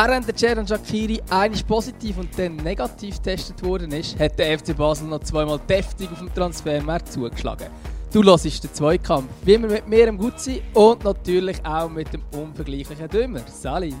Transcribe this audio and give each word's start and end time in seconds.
Während 0.00 0.28
der 0.28 0.36
Ceran 0.36 0.64
Shakiri 0.64 1.20
eigentlich 1.28 1.66
positiv 1.66 2.18
und 2.18 2.28
dann 2.38 2.54
negativ 2.54 3.16
getestet 3.16 3.60
worden 3.64 3.90
ist, 3.90 4.16
hat 4.16 4.38
der 4.38 4.56
FC 4.56 4.76
Basel 4.76 5.08
noch 5.08 5.18
zweimal 5.24 5.58
deftig 5.68 6.08
auf 6.12 6.20
dem 6.20 6.32
Transfermarkt 6.32 7.10
zugeschlagen. 7.10 7.66
Du 8.12 8.22
hörst 8.22 8.44
den 8.44 8.72
Zweikampf, 8.72 9.28
wie 9.42 9.54
immer 9.54 9.66
mit 9.66 9.88
mir 9.88 10.06
im 10.06 10.16
Gutzi 10.16 10.62
und 10.72 11.02
natürlich 11.02 11.56
auch 11.66 11.90
mit 11.90 12.12
dem 12.12 12.22
unvergleichlichen 12.30 13.08
Dümmer, 13.08 13.40
Sali. 13.48 13.92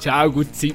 Ciao, 0.00 0.28
Gutzi. 0.32 0.74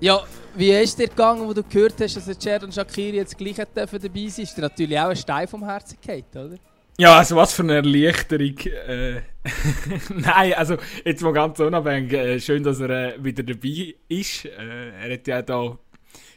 Ja, 0.00 0.22
wie 0.54 0.70
ist 0.70 0.98
dir 0.98 1.08
gegangen, 1.08 1.46
wo 1.46 1.52
du 1.52 1.62
gehört 1.62 2.00
hast, 2.00 2.16
dass 2.16 2.24
der 2.24 2.38
Ceran 2.38 2.72
Shakiri 2.72 3.18
jetzt 3.18 3.36
gleich 3.36 3.56
dabei 3.56 3.84
sein 3.84 4.06
darf? 4.08 4.38
Ist 4.38 4.56
dir 4.56 4.62
natürlich 4.62 4.98
auch 4.98 5.10
ein 5.10 5.16
Stein 5.16 5.48
vom 5.48 5.62
Herzen 5.62 5.98
gefallen, 6.00 6.24
oder? 6.32 6.56
Ja, 6.98 7.18
also 7.18 7.36
was 7.36 7.52
für 7.52 7.62
eine 7.62 7.74
Erleichterung. 7.74 8.56
Äh, 8.58 9.20
Nein, 10.14 10.54
also 10.54 10.78
jetzt 11.04 11.22
mal 11.22 11.34
ganz 11.34 11.60
unabhängig. 11.60 12.12
Äh, 12.14 12.40
schön, 12.40 12.62
dass 12.62 12.80
er 12.80 13.16
äh, 13.16 13.24
wieder 13.24 13.42
dabei 13.42 13.94
ist. 14.08 14.46
Äh, 14.46 14.90
er 14.90 15.12
hat 15.12 15.26
ja 15.26 15.42
da 15.42 15.78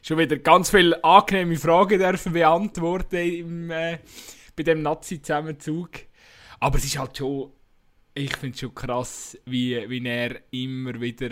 schon 0.01 0.17
wieder 0.17 0.35
ganz 0.37 0.69
viele 0.71 1.01
angenehme 1.01 1.55
Fragen 1.55 1.99
dürfen 1.99 2.33
beantworten 2.33 3.15
im, 3.15 3.71
äh, 3.71 3.99
bei 4.53 4.63
dem 4.63 4.81
Nazi-Zusammenzug. 4.81 5.91
Aber 6.59 6.77
es 6.77 6.83
ist 6.83 6.99
halt 6.99 7.17
schon, 7.17 7.53
ich 8.13 8.35
finde 8.35 8.53
es 8.53 8.59
schon 8.59 8.75
krass, 8.75 9.37
wie, 9.45 9.89
wie 9.89 10.05
er 10.05 10.41
immer 10.51 10.99
wieder 10.99 11.29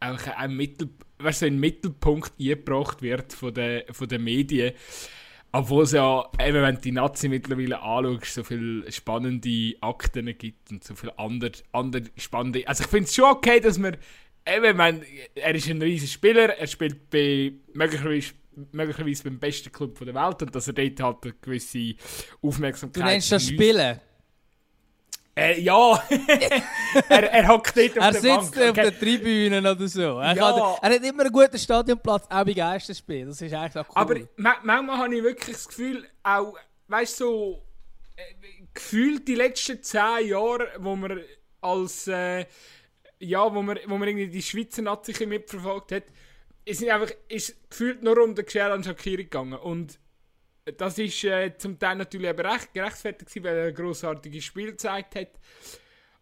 auch 0.00 0.26
ein 0.36 0.56
Mittel, 0.56 0.90
so 1.30 1.46
in 1.46 1.54
den 1.54 1.60
Mittelpunkt 1.60 2.32
eingebracht 2.40 3.02
wird 3.02 3.32
von 3.34 3.54
den, 3.54 3.82
von 3.92 4.08
den 4.08 4.24
Medien. 4.24 4.72
Obwohl 5.56 5.84
es 5.84 5.92
ja, 5.92 6.28
eben, 6.40 6.62
wenn 6.62 6.74
du 6.74 6.80
die 6.80 6.90
Nazi 6.90 7.28
mittlerweile 7.28 7.80
anschaust, 7.80 8.34
so 8.34 8.42
viele 8.42 8.90
spannende 8.90 9.76
Akten 9.80 10.36
gibt 10.36 10.72
und 10.72 10.82
so 10.82 10.96
viele 10.96 11.16
andere, 11.16 11.52
andere 11.70 12.02
spannende. 12.16 12.66
Also 12.66 12.82
ich 12.82 12.90
finde 12.90 13.04
es 13.04 13.14
schon 13.14 13.26
okay, 13.26 13.60
dass 13.60 13.78
man. 13.78 13.96
Eben, 14.46 14.76
wenn, 14.76 15.02
er 15.36 15.54
ist 15.54 15.70
ein 15.70 15.80
riesiger 15.80 16.10
Spieler, 16.10 16.58
er 16.58 16.66
spielt 16.66 17.08
bei 17.08 17.52
möglicherweise, 17.72 18.32
möglicherweise 18.72 19.22
beim 19.22 19.38
besten 19.38 19.70
Club 19.70 19.96
der 20.04 20.14
Welt 20.14 20.42
und 20.42 20.54
dass 20.54 20.66
er 20.66 20.74
dort 20.74 21.00
halt 21.00 21.16
eine 21.22 21.34
gewisse 21.40 21.94
Aufmerksamkeit 22.42 23.02
Du 23.02 23.06
nennst 23.06 23.30
das 23.30 23.46
Spielen? 23.46 24.00
Äh, 25.36 25.60
ja, 25.60 26.00
er, 27.08 27.32
er 27.32 27.48
hockt 27.48 27.76
dort 27.76 27.98
auf 27.98 28.04
er 28.04 28.12
der 28.12 28.20
sitzt 28.20 28.54
Bank. 28.54 28.68
auf 28.68 28.74
der 28.74 28.98
Tribüne 28.98 29.58
oder 29.58 29.88
so. 29.88 30.18
Er, 30.20 30.36
Ja. 30.36 30.52
kann, 30.52 30.90
er 30.90 30.94
hat 30.96 31.04
immer 31.04 31.22
einen 31.24 31.32
guten 31.32 31.58
Stadionplatz, 31.58 32.26
auch 32.30 32.44
bei 32.44 32.52
Geisterspielen. 32.52 33.28
Das 33.28 33.40
ist 33.42 33.52
eigentlich 33.52 33.76
auch 33.84 33.88
cool. 33.88 33.94
Aber 33.96 34.14
ma 34.36 34.56
manchmal 34.62 34.98
habe 34.98 35.16
ich 35.16 35.22
wirklich 35.24 35.56
das 35.56 35.66
Gefühl, 35.68 36.06
auch, 36.22 36.54
weißt 36.86 37.20
du, 37.20 37.24
so, 37.24 37.62
äh, 38.16 38.22
gefühlt 38.72 39.26
die 39.26 39.34
letzten 39.34 39.82
zehn 39.82 40.28
Jahre, 40.28 40.68
wo 40.78 40.94
man 40.94 41.20
als, 41.60 42.06
äh, 42.06 42.46
ja, 43.18 43.52
wo 43.52 43.60
man, 43.62 43.78
wo 43.86 43.96
man 43.98 44.06
irgendwie 44.08 44.28
die 44.28 44.42
Schweizer 44.42 44.82
Nazi 44.82 45.26
mitverfolgt 45.26 45.90
hat, 45.92 46.04
ist 46.64 46.86
einfach, 46.88 47.10
ist 47.28 47.70
gefühlt 47.70 48.02
nur 48.02 48.22
um 48.22 48.34
den 48.36 48.46
Xherdan 48.46 48.84
Shakiri 48.84 49.24
gegangen. 49.24 49.54
Und 49.58 49.98
das 50.76 50.98
ist 50.98 51.24
äh, 51.24 51.56
zum 51.56 51.78
Teil 51.78 51.96
natürlich 51.96 52.28
eben 52.28 52.46
recht 52.46 52.72
gerechtfertigt 52.72 53.30
gewesen, 53.30 53.44
weil 53.44 53.56
er 53.56 53.68
ein 53.68 53.74
grossartiges 53.74 54.44
Spiel 54.44 54.72
gezeigt 54.72 55.16
hat. 55.16 55.40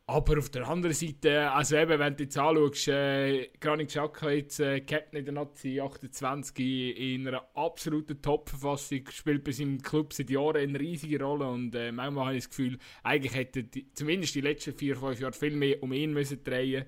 Aber 0.07 0.39
auf 0.39 0.51
der 0.51 0.69
anderen 0.69 0.95
Seite, 0.95 1.51
also 1.53 1.77
eben, 1.77 1.99
wenn 1.99 2.17
du 2.17 2.25
jetzt 2.25 2.37
anschaust, 2.37 2.89
äh, 2.89 3.51
Granit 3.61 3.89
Xhaka 3.89 4.31
jetzt 4.31 4.59
äh, 4.59 4.81
Captain 4.81 5.21
in 5.21 5.25
der 5.25 5.35
Nazi 5.35 5.81
28 5.81 6.99
in 6.99 7.29
einer 7.29 7.47
absoluten 7.55 8.21
Top-Verfassung, 8.21 9.09
spielt 9.11 9.45
bei 9.45 9.53
seinem 9.53 9.81
Club 9.81 10.13
seit 10.13 10.29
Jahren 10.29 10.57
eine 10.57 10.79
riesige 10.79 11.23
Rolle 11.23 11.47
und 11.47 11.75
äh, 11.77 11.93
manchmal 11.93 12.27
habe 12.27 12.37
ich 12.37 12.45
das 12.45 12.51
Gefühl, 12.51 12.79
eigentlich 13.05 13.35
hätte 13.35 13.63
die, 13.63 13.93
zumindest 13.95 14.35
die 14.35 14.41
letzten 14.41 14.75
vier, 14.75 14.97
fünf 14.97 15.21
Jahre 15.21 15.33
viel 15.35 15.55
mehr 15.55 15.81
um 15.83 15.93
ihn 15.93 16.13
müssen 16.13 16.43
drehen 16.43 16.85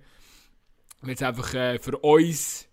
weil 1.07 1.15
es 1.15 1.23
einfach 1.23 1.55
äh, 1.55 1.79
für 1.79 1.99
uns 1.99 2.69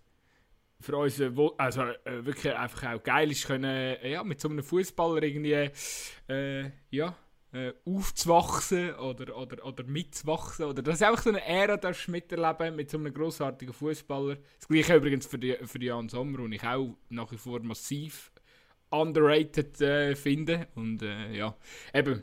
für 0.82 0.96
uns 0.96 1.20
äh, 1.20 1.30
also 1.58 1.82
äh, 1.82 2.24
wirklich 2.24 2.54
einfach 2.54 2.94
auch 2.94 3.02
geil 3.02 3.30
ist 3.30 3.46
können 3.46 3.64
äh, 3.64 4.10
ja 4.10 4.24
mit 4.24 4.40
so 4.40 4.48
einem 4.48 4.62
Fußballer 4.62 5.22
irgendwie 5.22 5.70
äh, 6.28 6.70
ja 6.90 7.16
äh, 7.52 7.72
aufzuwachsen 7.84 8.94
oder, 8.94 9.36
oder, 9.36 9.64
oder 9.64 9.84
mitzuwachsen. 9.84 10.64
Oder 10.64 10.82
das 10.82 10.96
ist 10.96 11.02
einfach 11.02 11.22
so 11.22 11.30
eine 11.30 11.44
Ära, 11.46 11.76
du 11.76 11.92
miterleben 12.10 12.76
mit 12.76 12.90
so 12.90 12.98
einem 12.98 13.12
grossartigen 13.12 13.74
Fußballer. 13.74 14.38
Das 14.58 14.68
gleiche 14.68 14.96
übrigens 14.96 15.26
für, 15.26 15.38
die, 15.38 15.56
für 15.64 15.82
Jan 15.82 16.08
Sommer, 16.08 16.38
den 16.38 16.52
ich 16.52 16.64
auch 16.64 16.96
nach 17.10 17.30
wie 17.30 17.36
vor 17.36 17.60
massiv 17.60 18.32
underrated 18.90 19.80
äh, 19.80 20.14
finde. 20.14 20.68
Und 20.74 21.02
ja, 21.02 21.54
eben. 21.94 22.22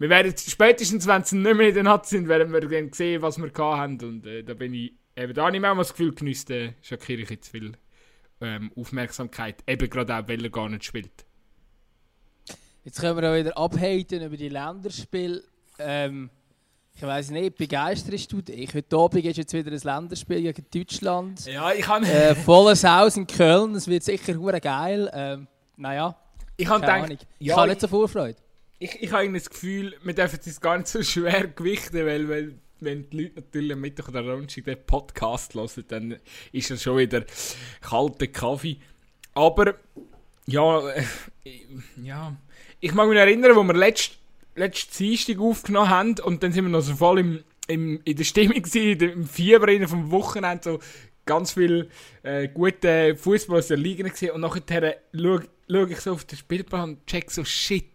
Wir 0.00 0.10
werden 0.10 0.32
spätestens, 0.36 1.08
wenn 1.08 1.24
sie 1.24 1.36
nicht 1.36 1.56
mehr 1.56 1.68
in 1.68 1.74
der 1.74 1.82
Nazi 1.82 2.16
sind, 2.16 2.28
werden 2.28 2.52
wir 2.52 2.60
dann 2.60 2.92
sehen, 2.92 3.20
was 3.20 3.36
wir 3.36 3.50
haben. 3.52 4.00
Und 4.00 4.24
da 4.44 4.54
bin 4.54 4.72
ich, 4.72 4.92
eben 5.16 5.34
da 5.34 5.48
ich 5.48 5.60
manchmal 5.60 5.78
das 5.78 5.90
Gefühl, 5.90 6.14
genießt 6.14 6.50
äh, 6.50 6.74
Shakiri 6.82 7.26
jetzt 7.28 7.48
viel 7.48 7.72
ähm, 8.40 8.72
Aufmerksamkeit. 8.76 9.56
Eben 9.66 9.88
gerade 9.90 10.16
auch, 10.16 10.28
weil 10.28 10.42
er 10.42 10.50
gar 10.50 10.68
nicht 10.68 10.84
spielt. 10.84 11.24
Jetzt 12.84 13.00
können 13.00 13.20
wir 13.20 13.30
auch 13.30 13.36
wieder 13.36 13.56
abhaten 13.56 14.22
über 14.22 14.36
die 14.36 14.48
Länderspiele. 14.48 15.42
Ähm, 15.78 16.30
ich 16.94 17.02
weiß 17.02 17.30
nicht, 17.30 17.56
begeisterst 17.56 18.32
du 18.32 18.40
dich? 18.40 18.74
Heute 18.74 18.96
Abend 18.96 19.24
ist 19.24 19.36
jetzt 19.36 19.52
wieder 19.52 19.70
ein 19.70 19.78
Länderspiel 19.78 20.42
gegen 20.42 20.66
Deutschland. 20.72 21.46
Ja, 21.46 21.72
ich 21.72 21.86
habe 21.86 22.06
Äh, 22.06 22.34
volles 22.34 22.82
Haus 22.82 23.16
in 23.16 23.26
Köln, 23.26 23.74
das 23.74 23.86
wird 23.86 24.02
sicher 24.02 24.34
hure 24.36 24.60
geil. 24.60 25.08
Ähm, 25.12 25.46
naja, 25.76 26.16
ich 26.56 26.68
hab 26.68 26.80
keine 26.80 26.92
gedacht, 26.92 27.10
Ahnung. 27.10 27.18
Ich 27.38 27.46
ja, 27.46 27.56
habe 27.56 27.68
nicht 27.68 27.80
so 27.80 27.88
viel 27.88 28.08
Freude. 28.08 28.36
Ich, 28.80 29.00
ich 29.02 29.12
habe 29.12 29.22
irgendwie 29.24 29.40
das 29.40 29.50
Gefühl, 29.50 29.94
wir 30.02 30.14
dürfen 30.14 30.40
es 30.44 30.60
gar 30.60 30.76
nicht 30.76 30.88
so 30.88 31.02
schwer 31.02 31.46
gewichten, 31.48 32.04
weil, 32.04 32.28
weil 32.28 32.54
wenn 32.80 33.08
die 33.10 33.22
Leute 33.22 33.36
natürlich 33.36 33.72
am 33.72 33.80
Mittag 33.80 34.08
oder 34.08 34.22
Donnerstag 34.22 34.64
den 34.64 34.84
Podcast 34.86 35.54
hören, 35.54 35.84
dann 35.88 36.16
ist 36.52 36.70
es 36.70 36.82
schon 36.82 36.98
wieder 36.98 37.24
kalter 37.80 38.26
Kaffee. 38.26 38.78
Aber, 39.34 39.74
ja, 40.46 40.88
äh, 40.90 41.04
ja, 42.02 42.36
ich 42.80 42.94
mag 42.94 43.08
mich 43.08 43.18
erinnern, 43.18 43.56
wo 43.56 43.62
wir 43.62 43.74
letzt, 43.74 44.18
letzten 44.54 44.96
Dienstag 44.98 45.38
aufgenommen 45.38 45.90
haben 45.90 46.14
und 46.20 46.42
dann 46.42 46.52
sind 46.52 46.64
wir 46.64 46.70
noch 46.70 46.80
so 46.80 46.94
voll 46.94 47.20
im, 47.20 47.44
im, 47.66 48.00
in 48.04 48.16
der 48.16 48.24
Stimmung 48.24 48.62
gewesen, 48.62 49.00
im 49.00 49.24
Fieber 49.26 49.88
vom 49.88 50.10
Wochenende, 50.10 50.64
so 50.64 50.78
ganz 51.24 51.52
viel 51.52 51.90
äh, 52.22 52.48
gute 52.48 53.14
Fußball 53.14 53.58
aus 53.58 53.68
der 53.68 53.76
Liga 53.76 54.08
gesehen 54.08 54.32
und 54.32 54.40
nachher 54.40 54.96
schaue 55.14 55.44
schau 55.70 55.84
ich 55.84 56.00
so 56.00 56.12
auf 56.12 56.24
den 56.24 56.38
Spielplan 56.38 56.90
und 56.90 57.06
check 57.06 57.30
so, 57.30 57.44
shit, 57.44 57.92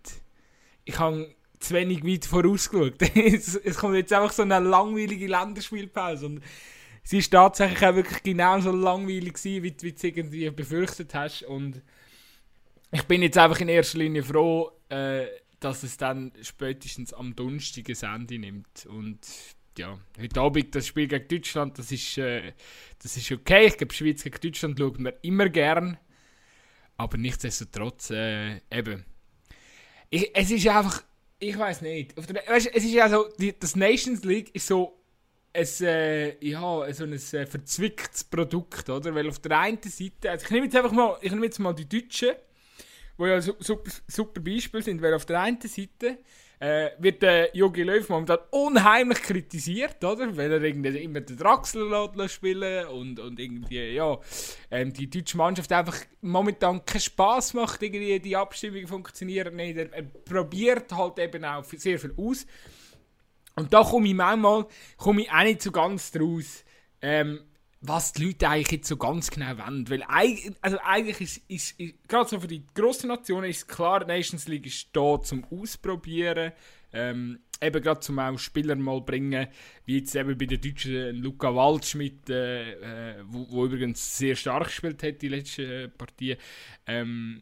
ich 0.85 0.99
habe 0.99 1.33
zu 1.63 1.73
wenig 1.73 2.03
weit 2.03 2.25
vorausgeschaut. 2.25 3.01
es, 3.15 3.55
es 3.55 3.77
kommt 3.77 3.95
jetzt 3.95 4.13
einfach 4.13 4.31
so 4.31 4.43
eine 4.43 4.59
langweilige 4.59 5.27
Länderspielpause 5.27 6.25
und 6.25 6.41
sie 7.03 7.19
ist 7.19 7.31
tatsächlich 7.31 7.85
auch 7.85 7.95
wirklich 7.95 8.23
genauso 8.23 8.71
langweilig 8.71 9.33
gewesen, 9.33 9.63
wie, 9.63 9.75
wie 9.81 9.91
du 9.91 9.95
es 9.95 10.03
irgendwie 10.03 10.49
befürchtet 10.49 11.13
hast 11.13 11.43
und 11.43 11.81
ich 12.91 13.03
bin 13.03 13.23
jetzt 13.23 13.37
einfach 13.37 13.59
in 13.59 13.69
erster 13.69 13.97
Linie 13.97 14.23
froh, 14.23 14.71
äh, 14.89 15.25
dass 15.59 15.83
es 15.83 15.97
dann 15.97 16.31
spätestens 16.41 17.13
am 17.13 17.35
Donnerstag 17.35 17.89
ein 17.89 18.15
Ende 18.15 18.37
nimmt 18.37 18.85
und 18.87 19.19
ja, 19.77 19.97
heute 20.19 20.41
Abend 20.41 20.75
das 20.75 20.87
Spiel 20.87 21.07
gegen 21.07 21.27
Deutschland, 21.27 21.79
das 21.79 21.91
ist, 21.91 22.17
äh, 22.17 22.53
das 23.01 23.17
ist 23.17 23.31
okay. 23.31 23.65
Ich 23.65 23.77
glaube, 23.77 23.93
Schweiz 23.93 24.23
gegen 24.23 24.39
Deutschland 24.39 24.77
schaut 24.77 24.99
man 24.99 25.13
immer 25.21 25.49
gern. 25.49 25.97
Aber 26.97 27.17
nichtsdestotrotz, 27.17 28.11
äh, 28.11 28.57
eben. 28.69 29.03
Ich, 30.09 30.29
es 30.35 30.51
ist 30.51 30.67
einfach, 30.67 31.03
ich 31.43 31.57
weiß 31.57 31.81
nicht. 31.81 32.17
Auf 32.17 32.25
der, 32.25 32.43
weißt, 32.47 32.69
es 32.73 32.83
ist 32.83 32.93
ja 32.93 33.09
so, 33.09 33.27
die, 33.37 33.57
das 33.57 33.75
Nations 33.75 34.23
League 34.23 34.53
ist 34.55 34.67
so 34.67 34.99
ein, 35.53 35.67
äh, 35.81 36.45
ja, 36.45 36.93
so 36.93 37.03
ein 37.03 37.13
äh, 37.13 37.45
verzwicktes 37.45 38.23
Produkt, 38.23 38.89
oder? 38.89 39.13
Weil 39.13 39.29
auf 39.29 39.39
der 39.39 39.59
einen 39.59 39.79
Seite, 39.83 40.31
also 40.31 40.45
ich 40.45 40.51
nehme 40.51 40.65
jetzt 40.65 40.75
einfach 40.75 40.91
mal, 40.91 41.17
ich 41.21 41.31
nehme 41.31 41.45
jetzt 41.45 41.59
mal 41.59 41.73
die 41.73 41.87
Deutschen, 41.87 42.35
die 43.19 43.23
ja 43.23 43.41
su 43.41 43.53
super, 43.59 43.91
super 44.07 44.41
Beispiel 44.41 44.81
sind, 44.81 45.01
weil 45.01 45.13
auf 45.13 45.25
der 45.25 45.41
einen 45.41 45.61
Seite 45.61 46.17
äh, 46.63 46.91
wird 46.97 47.21
der 47.21 47.49
Jogi 47.53 47.83
Löw 47.83 48.07
momentan 48.07 48.37
unheimlich 48.51 49.21
kritisiert, 49.21 50.01
oder? 50.01 50.35
Weil 50.37 50.49
er 50.49 50.61
irgendwie 50.61 50.97
immer 50.97 51.19
den 51.19 51.35
Draxler 51.35 52.29
spielen 52.29 52.87
und, 52.87 53.19
und 53.19 53.37
irgendwie, 53.37 53.93
ja, 53.93 54.17
ähm, 54.71 54.93
die 54.93 55.09
deutsche 55.09 55.35
Mannschaft 55.35 55.69
einfach 55.73 55.97
momentan 56.21 56.85
keinen 56.85 57.01
Spass 57.01 57.53
macht, 57.53 57.83
irgendwie 57.83 58.17
die 58.17 58.37
Abstimmungen 58.37 58.87
funktionieren 58.87 59.57
nicht. 59.57 59.75
Er, 59.75 59.91
er 59.91 60.03
probiert 60.03 60.89
halt 60.93 61.19
eben 61.19 61.43
auch 61.43 61.65
sehr 61.65 61.99
viel 61.99 62.13
aus. 62.15 62.47
Und 63.57 63.73
da 63.73 63.83
komme 63.83 64.07
ich 64.07 64.13
manchmal 64.13 64.65
komme 64.95 65.23
ich 65.23 65.31
auch 65.31 65.43
nicht 65.43 65.61
so 65.61 65.71
ganz 65.71 66.11
draus, 66.11 66.63
ähm, 67.01 67.41
was 67.85 68.13
die 68.13 68.27
Leute 68.27 68.47
eigentlich 68.47 68.71
jetzt 68.71 68.87
so 68.87 68.95
ganz 68.97 69.29
genau 69.29 69.57
wollen. 69.57 69.89
Weil 69.89 70.03
also 70.61 70.77
eigentlich 70.83 71.21
ist, 71.21 71.41
ist, 71.49 71.79
ist 71.79 72.07
gerade 72.07 72.29
so 72.29 72.39
für 72.39 72.47
die 72.47 72.65
grossen 72.73 73.09
Nationen 73.09 73.49
ist 73.49 73.67
klar, 73.67 73.99
die 73.99 74.07
Nations 74.07 74.47
League 74.47 74.65
ist 74.65 74.87
da 74.93 75.19
zum 75.21 75.45
Ausprobieren. 75.51 76.53
Ähm, 76.93 77.39
eben 77.61 77.81
gerade 77.81 77.99
zum 77.99 78.19
auch 78.19 78.37
Spieler 78.37 78.75
mal 78.75 79.01
bringen, 79.01 79.47
wie 79.85 79.97
jetzt 79.97 80.15
eben 80.15 80.37
bei 80.37 80.45
den 80.45 80.61
Deutschen 80.61 81.15
Luca 81.17 81.53
Waldschmidt, 81.53 82.29
äh, 82.29 83.17
äh, 83.17 83.21
übrigens 83.21 84.17
sehr 84.17 84.35
stark 84.35 84.65
gespielt 84.65 85.03
hat 85.03 85.21
die 85.21 85.29
letzten 85.29 85.91
Partien. 85.97 86.37
Ähm, 86.87 87.41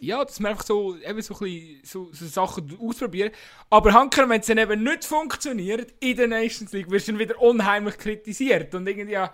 ja, 0.00 0.24
dass 0.24 0.40
man 0.40 0.52
einfach 0.52 0.64
so, 0.64 0.96
eben 0.96 1.20
so, 1.22 1.34
ein 1.34 1.40
bisschen, 1.40 1.80
so, 1.84 2.12
so 2.12 2.26
Sachen 2.26 2.78
ausprobieren. 2.80 3.30
Aber 3.70 3.92
Hanker, 3.92 4.28
wenn 4.28 4.40
es 4.40 4.46
dann 4.46 4.58
eben 4.58 4.82
nicht 4.82 5.04
funktioniert 5.04 5.92
in 6.00 6.16
der 6.16 6.28
Nations 6.28 6.72
League, 6.72 6.90
wirst 6.90 7.08
du 7.08 7.12
dann 7.12 7.20
wieder 7.20 7.40
unheimlich 7.40 7.98
kritisiert. 7.98 8.74
Und 8.74 8.86
irgendwie, 8.86 9.12
ja, 9.12 9.32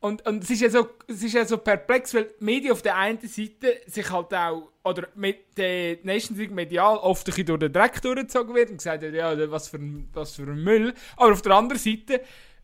Und, 0.00 0.26
und 0.26 0.42
es, 0.42 0.50
ist 0.50 0.62
ja 0.62 0.70
so, 0.70 0.88
es 1.06 1.22
ist 1.22 1.34
ja 1.34 1.44
so 1.44 1.58
perplex, 1.58 2.14
weil 2.14 2.30
die 2.40 2.44
Medien 2.44 2.72
auf 2.72 2.80
der 2.80 2.96
einen 2.96 3.20
Seite 3.20 3.80
sich 3.86 4.10
halt 4.10 4.32
auch, 4.32 4.70
oder 4.82 5.08
mit 5.14 5.58
der 5.58 5.98
Nations 6.02 6.38
League 6.38 6.52
medial 6.52 6.96
oft 6.96 7.28
ein 7.28 7.44
durch 7.44 7.58
den 7.58 7.72
Dreck 7.72 8.00
durchgezogen 8.00 8.54
wird 8.54 8.70
und 8.70 8.78
gesagt 8.78 9.02
wird, 9.02 9.14
ja, 9.14 9.50
was 9.50 9.68
für, 9.68 9.76
ein, 9.76 10.08
was 10.14 10.36
für 10.36 10.42
ein 10.42 10.64
Müll. 10.64 10.94
Aber 11.16 11.32
auf 11.32 11.42
der 11.42 11.52
anderen 11.52 11.78
Seite 11.78 12.22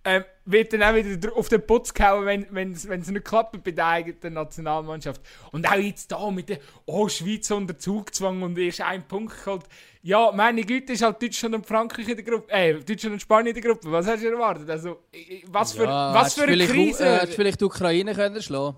ähm, 0.08 0.24
wird 0.44 0.72
dann 0.72 0.84
auch 0.84 0.94
wieder 0.94 1.36
auf 1.36 1.48
den 1.48 1.66
Putz 1.66 1.92
gehauen, 1.92 2.46
wenn 2.50 2.70
es 2.72 2.86
nicht 2.86 3.24
klappt 3.24 3.62
bei 3.64 3.72
der 3.72 3.86
eigenen 3.86 4.34
Nationalmannschaft. 4.34 5.20
Und 5.50 5.68
auch 5.68 5.74
jetzt 5.74 6.12
da 6.12 6.30
mit 6.30 6.48
der 6.48 6.60
Oh, 6.86 7.08
Schweiz 7.08 7.50
unter 7.50 7.76
Zugzwang 7.76 8.40
und 8.42 8.56
erst 8.56 8.80
ein 8.82 9.06
Punkt 9.06 9.44
geholt. 9.44 9.64
Ja, 10.06 10.30
meine 10.32 10.62
Güte, 10.62 10.92
ist 10.92 11.02
halt 11.02 11.20
Deutschland 11.20 11.56
und 11.56 11.66
Frankreich 11.66 12.06
in 12.06 12.14
der 12.14 12.24
Gruppe, 12.24 12.48
äh, 12.52 12.74
Deutschland 12.74 13.14
und 13.14 13.20
Spanien 13.20 13.56
in 13.56 13.60
der 13.60 13.72
Gruppe. 13.72 13.90
Was 13.90 14.06
hast 14.06 14.22
du 14.22 14.28
erwartet? 14.28 14.70
Also, 14.70 15.00
was 15.48 15.72
für, 15.72 15.82
Ja, 15.82 16.14
was 16.14 16.34
für 16.34 16.44
eine 16.44 16.64
Krise. 16.64 17.04
Äh, 17.04 17.16
hättest 17.16 17.34
vielleicht 17.34 17.60
die 17.60 17.64
Ukraine 17.64 18.14
können 18.14 18.40
schlagen 18.40 18.76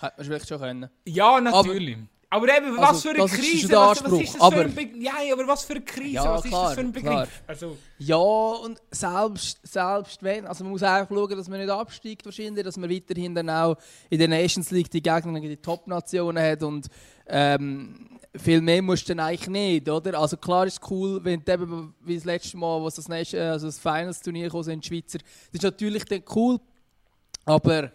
Hätte 0.00 0.14
man 0.16 0.26
vielleicht 0.26 0.48
schon 0.48 0.58
können. 0.58 0.90
Ja, 1.06 1.40
natürlich. 1.40 1.98
Aber, 1.98 2.06
eben, 2.32 2.76
was 2.76 2.88
Also, 2.88 3.00
für 3.08 3.14
eine 3.16 3.24
ist 3.24 3.34
Krise? 3.34 3.68
der 3.68 3.78
Was, 3.78 4.04
was 4.04 4.12
ist 4.12 4.28
das 4.28 4.36
für 4.36 4.42
aber- 4.42 4.60
ein 4.62 4.74
Be 4.74 4.88
Ja, 4.98 5.12
aber 5.32 5.46
was 5.48 5.64
für 5.64 5.72
eine 5.74 5.82
Krise? 5.84 6.14
Ja, 6.14 6.32
was 6.32 6.44
ist 6.44 6.50
klar, 6.50 6.64
das 6.66 6.74
für 6.74 6.80
ein 6.80 6.92
Begriff? 6.92 7.42
Also, 7.46 7.76
Ja, 7.98 8.16
und 8.16 8.80
selbst, 8.90 9.58
selbst 9.64 10.22
wenn, 10.22 10.46
also 10.46 10.62
man 10.64 10.70
muss 10.72 10.82
auch 10.82 11.08
schauen, 11.08 11.36
dass 11.36 11.48
man 11.48 11.58
nicht 11.60 11.70
absteigt 11.70 12.24
wahrscheinlich, 12.24 12.64
dass 12.64 12.76
man 12.76 12.88
weiterhin 12.90 13.34
dann 13.34 13.50
auch 13.50 13.76
in 14.08 14.18
der 14.18 14.28
Nations 14.28 14.70
League 14.70 14.90
die 14.90 15.02
Gegner 15.02 15.32
gegen 15.40 15.48
die 15.48 15.56
Top-Nationen 15.56 16.42
hat 16.42 16.62
und 16.62 16.86
ähm, 17.26 18.06
viel 18.36 18.60
mehr 18.60 18.80
musst 18.80 19.08
du 19.08 19.14
dann 19.14 19.26
eigentlich 19.26 19.48
nicht, 19.48 19.88
oder? 19.88 20.16
Also 20.18 20.36
klar 20.36 20.64
ist 20.66 20.80
es 20.82 20.90
cool, 20.90 21.18
wenn 21.24 21.44
du 21.44 21.52
eben, 21.52 21.94
wie 22.00 22.14
das 22.14 22.24
letzte 22.24 22.56
Mal, 22.56 22.80
was 22.82 22.94
das, 22.94 23.08
nächste, 23.08 23.50
also 23.50 23.66
das 23.66 23.78
Finals-Turnier 23.80 24.48
kam, 24.50 24.62
sind 24.62 24.86
Schweizer, 24.86 25.18
das 25.18 25.24
ist 25.54 25.62
natürlich 25.64 26.04
dann 26.04 26.22
cool, 26.34 26.58
aber 27.44 27.90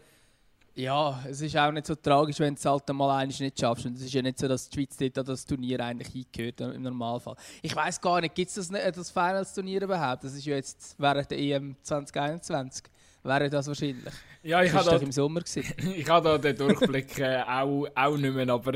ja, 0.76 1.24
es 1.30 1.42
ist 1.42 1.56
auch 1.58 1.72
nicht 1.72 1.86
so 1.88 1.96
tragisch, 1.96 2.40
wenn 2.40 2.54
du 2.56 2.60
es 2.60 2.66
halt 2.66 2.88
mal 2.94 3.26
nicht 3.26 3.60
schaffst. 3.60 3.86
Und 3.86 3.96
es 3.96 4.02
ist 4.04 4.14
ja 4.14 4.22
nicht 4.22 4.38
so, 4.38 4.48
dass 4.48 4.70
die 4.70 4.76
Schweiz 4.78 4.98
dort 4.98 5.18
an 5.20 5.26
das 5.26 5.46
Turnier 5.46 5.80
eigentlich 5.80 6.14
eingehört 6.14 6.62
im 6.76 6.82
Normalfall. 6.84 7.36
Ich 7.62 7.76
weiß 7.76 8.02
gar 8.02 8.20
nicht, 8.22 8.36
gibt 8.36 8.50
es 8.50 8.56
das, 8.56 8.70
nicht- 8.70 8.98
das 8.98 9.10
Finals-Turnier 9.10 9.82
überhaupt? 9.84 10.24
Das 10.26 10.34
ist 10.34 10.46
ja 10.46 10.56
jetzt 10.56 10.96
während 10.98 11.32
der 11.32 11.40
EM 11.40 11.76
2021. 11.82 12.84
Wäre 13.26 13.50
das 13.50 13.66
wahrscheinlich. 13.66 14.14
ja, 14.44 14.62
ich 14.62 14.72
Das 14.72 14.86
habe 14.86 15.04
im 15.04 15.12
Sommer. 15.12 15.42
Gewesen. 15.42 15.64
Ich 15.98 16.08
habe 16.08 16.30
da 16.30 16.38
den 16.38 16.56
Durchblick 16.56 17.18
äh, 17.18 17.42
auch, 17.42 17.88
auch 17.96 18.18
nicht 18.18 18.36
mehr, 18.36 18.48
aber, 18.50 18.74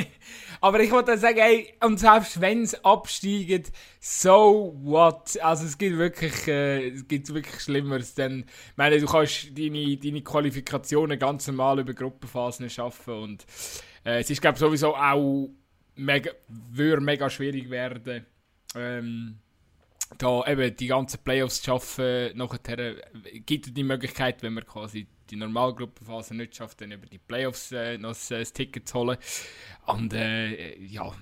aber 0.62 0.80
ich 0.80 0.90
wollte 0.90 1.18
sagen, 1.18 1.36
ey, 1.36 1.74
und 1.84 2.00
selbst 2.00 2.40
wenn 2.40 2.62
es 2.62 2.82
absteigt, 2.86 3.70
so 4.00 4.74
what? 4.82 5.38
Also 5.42 5.66
es 5.66 5.76
gibt 5.76 5.98
wirklich, 5.98 6.48
äh, 6.48 6.88
es 6.88 7.06
gibt 7.06 7.34
wirklich 7.34 7.60
Schlimmeres, 7.60 8.14
denn 8.14 8.46
ich 8.70 8.76
meine, 8.76 8.98
du 8.98 9.04
kannst 9.04 9.58
deine, 9.58 9.98
deine 9.98 10.22
Qualifikationen 10.22 11.18
ganz 11.18 11.46
normal 11.46 11.80
über 11.80 11.92
Gruppenphasen 11.92 12.70
schaffen 12.70 13.12
und 13.12 13.44
äh, 14.06 14.20
es 14.20 14.30
ist 14.30 14.40
glaube 14.40 14.58
sowieso 14.58 14.96
auch 14.96 15.50
mega, 15.96 16.30
würde 16.48 17.02
mega 17.02 17.28
schwierig 17.28 17.68
werden, 17.68 18.24
ähm, 18.74 19.38
da 20.18 20.44
eben 20.46 20.76
die 20.76 20.86
ganzen 20.86 21.22
Playoffs 21.22 21.62
zu 21.62 21.66
schaffen, 21.66 22.36
nachher 22.36 22.78
äh, 22.78 23.40
gibt 23.40 23.66
es 23.66 23.74
die 23.74 23.84
Möglichkeit, 23.84 24.42
wenn 24.42 24.54
man 24.54 24.66
quasi 24.66 25.06
die 25.30 25.36
Normalgruppenphase 25.36 26.34
nicht 26.34 26.56
schafft, 26.56 26.80
dann 26.80 26.92
über 26.92 27.06
die 27.06 27.18
Playoffs 27.18 27.72
äh, 27.72 27.98
noch 27.98 28.16
das, 28.28 28.52
Ticket 28.52 28.88
zu 28.88 28.98
holen. 28.98 29.18
Und 29.86 30.12
äh, 30.12 30.78
ja, 30.78 31.12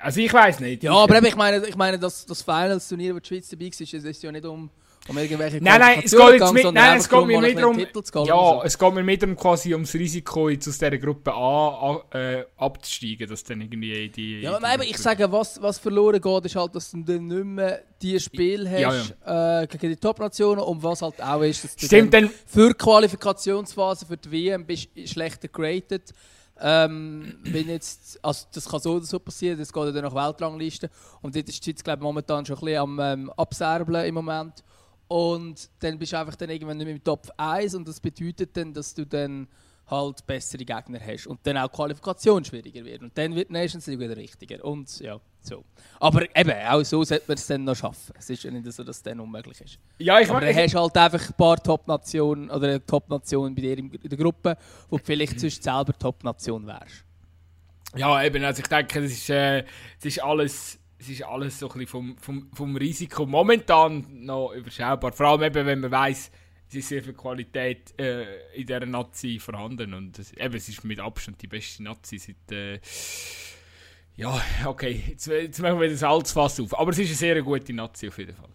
also 0.00 0.20
ich 0.20 0.32
weiß 0.32 0.60
nicht. 0.60 0.82
Ja, 0.82 0.94
aber 0.94 1.22
ich 1.22 1.36
meine, 1.36 1.66
ich 1.66 1.76
meine 1.76 1.98
das, 1.98 2.26
das 2.26 2.42
Finals-Turnier, 2.42 3.14
wo 3.14 3.20
die 3.20 3.28
Schweiz 3.28 3.48
dabei 3.48 3.66
ist, 3.66 3.80
ist 3.80 4.22
ja 4.22 4.32
nicht 4.32 4.44
um, 4.44 4.70
um 5.08 5.18
irgendwelche 5.18 5.60
Nein, 5.60 5.80
nein, 5.80 6.02
es 6.04 6.12
geht 6.12 6.40
jetzt 6.40 6.52
mit, 6.52 6.72
nein, 6.72 6.98
es 6.98 7.08
geht 7.08 7.26
mir 7.26 7.40
nicht 7.40 7.58
darum, 7.58 7.78
ja, 8.24 8.62
es 8.62 8.78
geht 8.78 8.94
mir 8.94 9.02
mehr 9.02 9.16
darum, 9.16 9.36
quasi 9.36 9.72
ums 9.72 9.94
Risiko 9.94 10.48
jetzt 10.48 10.68
aus 10.68 10.78
dieser 10.78 10.96
Gruppe 10.96 11.32
A, 11.32 12.02
a 12.12 12.16
äh, 12.16 12.44
abzusteigen, 12.56 13.28
dass 13.28 13.42
dann 13.42 13.62
irgendwie 13.62 14.08
die... 14.08 14.40
Ja, 14.40 14.60
nein, 14.60 14.74
aber 14.74 14.84
ich 14.84 14.96
sage, 14.98 15.30
was, 15.32 15.60
was 15.60 15.78
verloren 15.78 16.20
geht, 16.20 16.44
ist 16.44 16.54
halt, 16.54 16.74
dass 16.76 16.92
du 16.92 17.02
dann 17.02 17.26
nicht 17.26 17.44
mehr 17.44 17.82
die 18.00 18.20
Spiele 18.20 18.80
Ja, 18.80 18.92
hast 18.92 19.14
Äh, 19.24 19.66
gegen 19.66 19.92
die 19.92 19.96
Top-Nationen 19.96 20.62
und 20.62 20.82
was 20.82 21.02
halt 21.02 21.20
auch 21.20 21.42
ist, 21.42 21.64
dass 21.64 21.74
du 21.74 21.86
Stimmt, 21.86 22.14
dann 22.14 22.30
für 22.46 22.68
die 22.68 22.74
Qualifikationsphase 22.74 24.06
für 24.06 24.16
die 24.16 24.30
WM 24.30 24.64
bist 24.64 24.88
schlechter 25.06 25.48
geratet. 25.48 26.12
Ähm, 26.60 27.38
wenn 27.42 27.68
jetzt, 27.68 28.20
also 28.22 28.46
das 28.52 28.68
kann 28.68 28.78
so 28.78 28.92
oder 28.92 29.04
so 29.04 29.18
passieren, 29.18 29.58
das 29.58 29.72
geht 29.72 29.84
ja 29.84 29.90
dann 29.90 30.04
nach 30.04 30.14
Weltrangliste. 30.14 30.90
Und 31.20 31.34
dort 31.34 31.48
ist 31.48 31.58
die 31.58 31.70
Schweiz 31.70 31.82
glaube 31.82 31.98
ich, 31.98 32.02
momentan 32.04 32.46
schon 32.46 32.56
ein 32.56 32.64
bisschen 32.64 32.78
am 32.78 33.00
ähm, 33.00 33.30
abserbeln 33.36 34.06
im 34.06 34.14
Moment 34.14 34.62
und 35.12 35.68
dann 35.80 35.98
bist 35.98 36.12
du 36.12 36.18
einfach 36.18 36.36
dann 36.36 36.48
irgendwann 36.48 36.78
nicht 36.78 36.86
mehr 36.86 36.94
im 36.94 37.04
Top 37.04 37.30
1 37.36 37.74
und 37.74 37.86
das 37.86 38.00
bedeutet 38.00 38.56
dann, 38.56 38.72
dass 38.72 38.94
du 38.94 39.04
dann 39.04 39.46
halt 39.86 40.26
bessere 40.26 40.64
Gegner 40.64 40.98
hast 41.06 41.26
und 41.26 41.38
dann 41.42 41.58
auch 41.58 41.68
die 41.68 41.76
Qualifikation 41.76 42.42
schwieriger 42.42 42.82
wird 42.82 43.02
und 43.02 43.18
dann 43.18 43.34
wird 43.34 43.50
die 43.50 43.52
Nations 43.52 43.86
League 43.88 44.00
wieder 44.00 44.16
richtiger 44.16 44.64
und 44.64 45.00
ja, 45.00 45.20
so. 45.42 45.64
Aber 46.00 46.22
eben, 46.34 46.52
auch 46.66 46.82
so 46.82 47.04
sollte 47.04 47.24
man 47.28 47.36
es 47.36 47.46
dann 47.46 47.64
noch 47.64 47.76
schaffen. 47.76 48.14
Es 48.18 48.30
ist 48.30 48.42
ja 48.42 48.50
nicht 48.50 48.72
so, 48.72 48.82
dass 48.82 48.96
es 48.96 49.02
dann 49.02 49.20
unmöglich 49.20 49.60
ist. 49.60 49.78
Ja, 49.98 50.18
ich 50.18 50.30
Aber 50.30 50.40
dann 50.40 50.56
hast 50.56 50.72
du 50.72 50.78
halt 50.78 50.96
einfach 50.96 51.28
ein 51.28 51.34
paar 51.34 51.62
Top-Nationen 51.62 52.48
oder 52.48 52.68
eine 52.68 52.86
Top-Nation 52.86 53.54
bei 53.54 53.60
dir 53.60 53.76
in 53.76 53.90
der 53.90 54.16
Gruppe, 54.16 54.56
wo 54.88 54.96
du 54.96 55.04
vielleicht 55.04 55.38
sonst 55.38 55.62
selber 55.62 55.92
Top-Nation 55.98 56.66
wärst. 56.66 57.04
Ja, 57.96 58.24
eben, 58.24 58.42
also 58.42 58.62
ich 58.62 58.68
denke, 58.68 59.00
es 59.00 59.12
ist, 59.12 59.28
äh, 59.28 59.58
es 59.98 60.06
ist 60.06 60.22
alles... 60.22 60.78
Es 61.02 61.08
ist 61.08 61.24
alles 61.24 61.58
so 61.58 61.66
ein 61.66 61.72
bisschen 61.72 61.88
vom, 61.88 62.16
vom, 62.16 62.48
vom 62.54 62.76
Risiko 62.76 63.26
momentan 63.26 64.06
noch 64.24 64.52
überschaubar. 64.52 65.10
Vor 65.12 65.26
allem 65.26 65.42
eben, 65.42 65.66
wenn 65.66 65.80
man 65.80 65.90
weiss, 65.90 66.30
es 66.68 66.76
ist 66.76 66.88
sehr 66.90 67.02
viel 67.02 67.14
Qualität 67.14 67.92
äh, 67.98 68.52
in 68.54 68.68
dieser 68.68 68.86
Nazi 68.86 69.40
vorhanden. 69.40 69.94
Und 69.94 70.16
es, 70.20 70.32
eben, 70.32 70.54
es 70.54 70.68
ist 70.68 70.84
mit 70.84 71.00
Abstand 71.00 71.42
die 71.42 71.48
beste 71.48 71.82
Nazi 71.82 72.18
seit. 72.18 72.52
Äh, 72.52 72.78
ja, 74.14 74.40
okay, 74.64 75.02
jetzt, 75.08 75.26
jetzt 75.26 75.60
machen 75.60 75.80
wir 75.80 75.90
das 75.90 75.98
Salzfass 76.00 76.60
auf. 76.60 76.78
Aber 76.78 76.92
es 76.92 76.98
ist 77.00 77.08
eine 77.08 77.16
sehr 77.16 77.42
gute 77.42 77.72
Nazi 77.72 78.06
auf 78.06 78.18
jeden 78.18 78.36
Fall. 78.36 78.50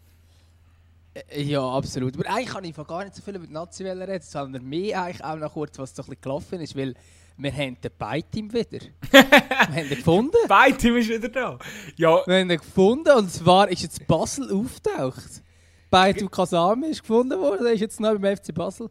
Äh, 1.16 1.44
Ja, 1.44 1.70
absolut. 1.70 2.16
Aber 2.16 2.30
eigentlich 2.30 2.48
kann 2.48 2.64
ich 2.64 2.76
gar 2.76 3.04
nicht 3.04 3.16
so 3.16 3.22
viel 3.22 3.36
über 3.36 3.48
die 3.48 3.52
Nazi 3.52 3.86
reden, 3.86 4.22
sondern 4.22 4.64
mehr 4.64 5.04
eigentlich 5.04 5.24
auch 5.26 5.36
noch 5.36 5.52
kurz, 5.52 5.78
was 5.80 5.94
so 5.94 6.02
ein 6.02 6.06
bisschen 6.06 6.22
gelaufen 6.22 6.62
ist, 6.62 6.78
weil 6.78 6.96
wir 7.38 7.52
haben 7.52 7.78
den 7.80 7.92
Beiteam 7.98 8.52
wieder. 8.52 8.80
wir 9.12 9.22
haben 9.22 9.78
ihn 9.78 9.90
gefunden. 9.90 10.38
Beide 10.48 11.00
ist 11.00 11.10
wieder 11.10 11.30
da. 11.30 11.60
Ja, 11.96 12.22
Wir 12.26 12.40
haben 12.40 12.50
ihn 12.50 12.58
gefunden 12.58 13.12
und 13.16 13.32
zwar 13.32 13.70
ist 13.70 13.84
jetzt 13.84 14.08
Basel 14.08 14.52
auftaucht. 14.52 15.44
Beitum 15.90 16.30
Kasame 16.30 16.88
ist 16.88 17.02
gefunden 17.02 17.40
worden, 17.40 17.66
er 17.66 17.74
ist 17.74 17.82
jetzt 17.82 18.00
neu 18.00 18.18
beim 18.18 18.36
FC 18.36 18.54
Basel. 18.54 18.90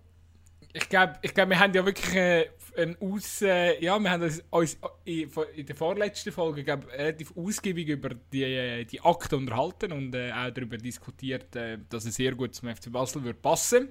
ich 0.72 0.88
glaube, 0.88 1.14
ich 1.22 1.34
glaub, 1.34 1.48
wir 1.48 1.58
haben 1.58 1.74
ja 1.74 1.84
wirklich 1.84 2.14
äh, 2.14 2.48
ein 2.76 2.96
Aus... 3.00 3.42
Äh, 3.42 3.82
ja, 3.82 3.98
wir 3.98 4.10
haben 4.10 4.22
uns, 4.22 4.42
uns 4.50 4.78
in, 5.04 5.30
in 5.54 5.66
der 5.66 5.76
vorletzten 5.76 6.32
Folge 6.32 6.64
glaub, 6.64 6.86
relativ 6.92 7.36
ausgiebig 7.36 7.88
über 7.88 8.10
die, 8.32 8.44
äh, 8.44 8.84
die 8.84 9.00
Akte 9.00 9.36
unterhalten 9.36 9.92
und 9.92 10.14
äh, 10.14 10.32
auch 10.32 10.50
darüber 10.50 10.78
diskutiert, 10.78 11.54
äh, 11.56 11.78
dass 11.88 12.06
es 12.06 12.14
sehr 12.14 12.34
gut 12.34 12.54
zum 12.54 12.74
FC 12.74 12.90
Basel 12.90 13.24
würde 13.24 13.38
passen 13.40 13.88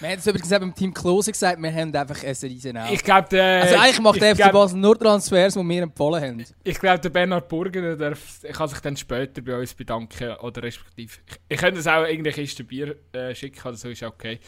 Wir 0.00 0.10
haben 0.10 0.18
es 0.18 0.26
übrigens 0.26 0.52
auch 0.52 0.60
beim 0.60 0.74
Team 0.74 0.94
Klose 0.94 1.32
gesagt, 1.32 1.60
wir 1.60 1.72
haben 1.74 1.94
einfach 1.94 2.22
ein 2.22 2.36
riesen. 2.42 2.78
Ich 2.92 3.02
glaube, 3.02 3.28
der... 3.30 3.62
Also 3.62 3.76
eigentlich 3.76 4.00
macht 4.00 4.20
der 4.20 4.36
FC 4.36 4.52
Basel 4.52 4.78
nur 4.78 4.98
Transfers, 4.98 5.54
die 5.54 5.60
wir 5.60 5.82
empfohlen 5.82 6.22
haben. 6.22 6.44
Ich 6.62 6.78
glaube, 6.78 7.00
der 7.00 7.08
Bernhard 7.08 7.48
Burger 7.48 7.96
darf, 7.96 8.40
kann 8.52 8.68
sich 8.68 8.78
dann 8.78 8.96
später 8.96 9.42
bei 9.42 9.58
uns 9.58 9.74
bedanken. 9.74 10.36
Oder 10.36 10.62
respektive. 10.62 11.12
Ich, 11.26 11.36
ich 11.48 11.58
könnte 11.58 11.80
es 11.80 11.86
auch 11.86 12.02
irgendeine 12.04 12.32
Kiste 12.32 12.62
Bier 12.64 12.96
äh, 13.12 13.34
schicken, 13.34 13.60
oder 13.66 13.76
so 13.76 13.88
ist 13.88 14.04
auch 14.04 14.10
okay. 14.10 14.38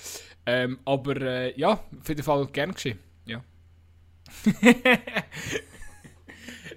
Ähm, 0.46 0.78
aber 0.84 1.20
äh, 1.20 1.58
ja, 1.58 1.72
auf 1.72 2.08
jeden 2.08 2.22
Fall 2.22 2.46
gern 2.46 2.72
geschehen. 2.72 2.98
Ja. 3.26 3.42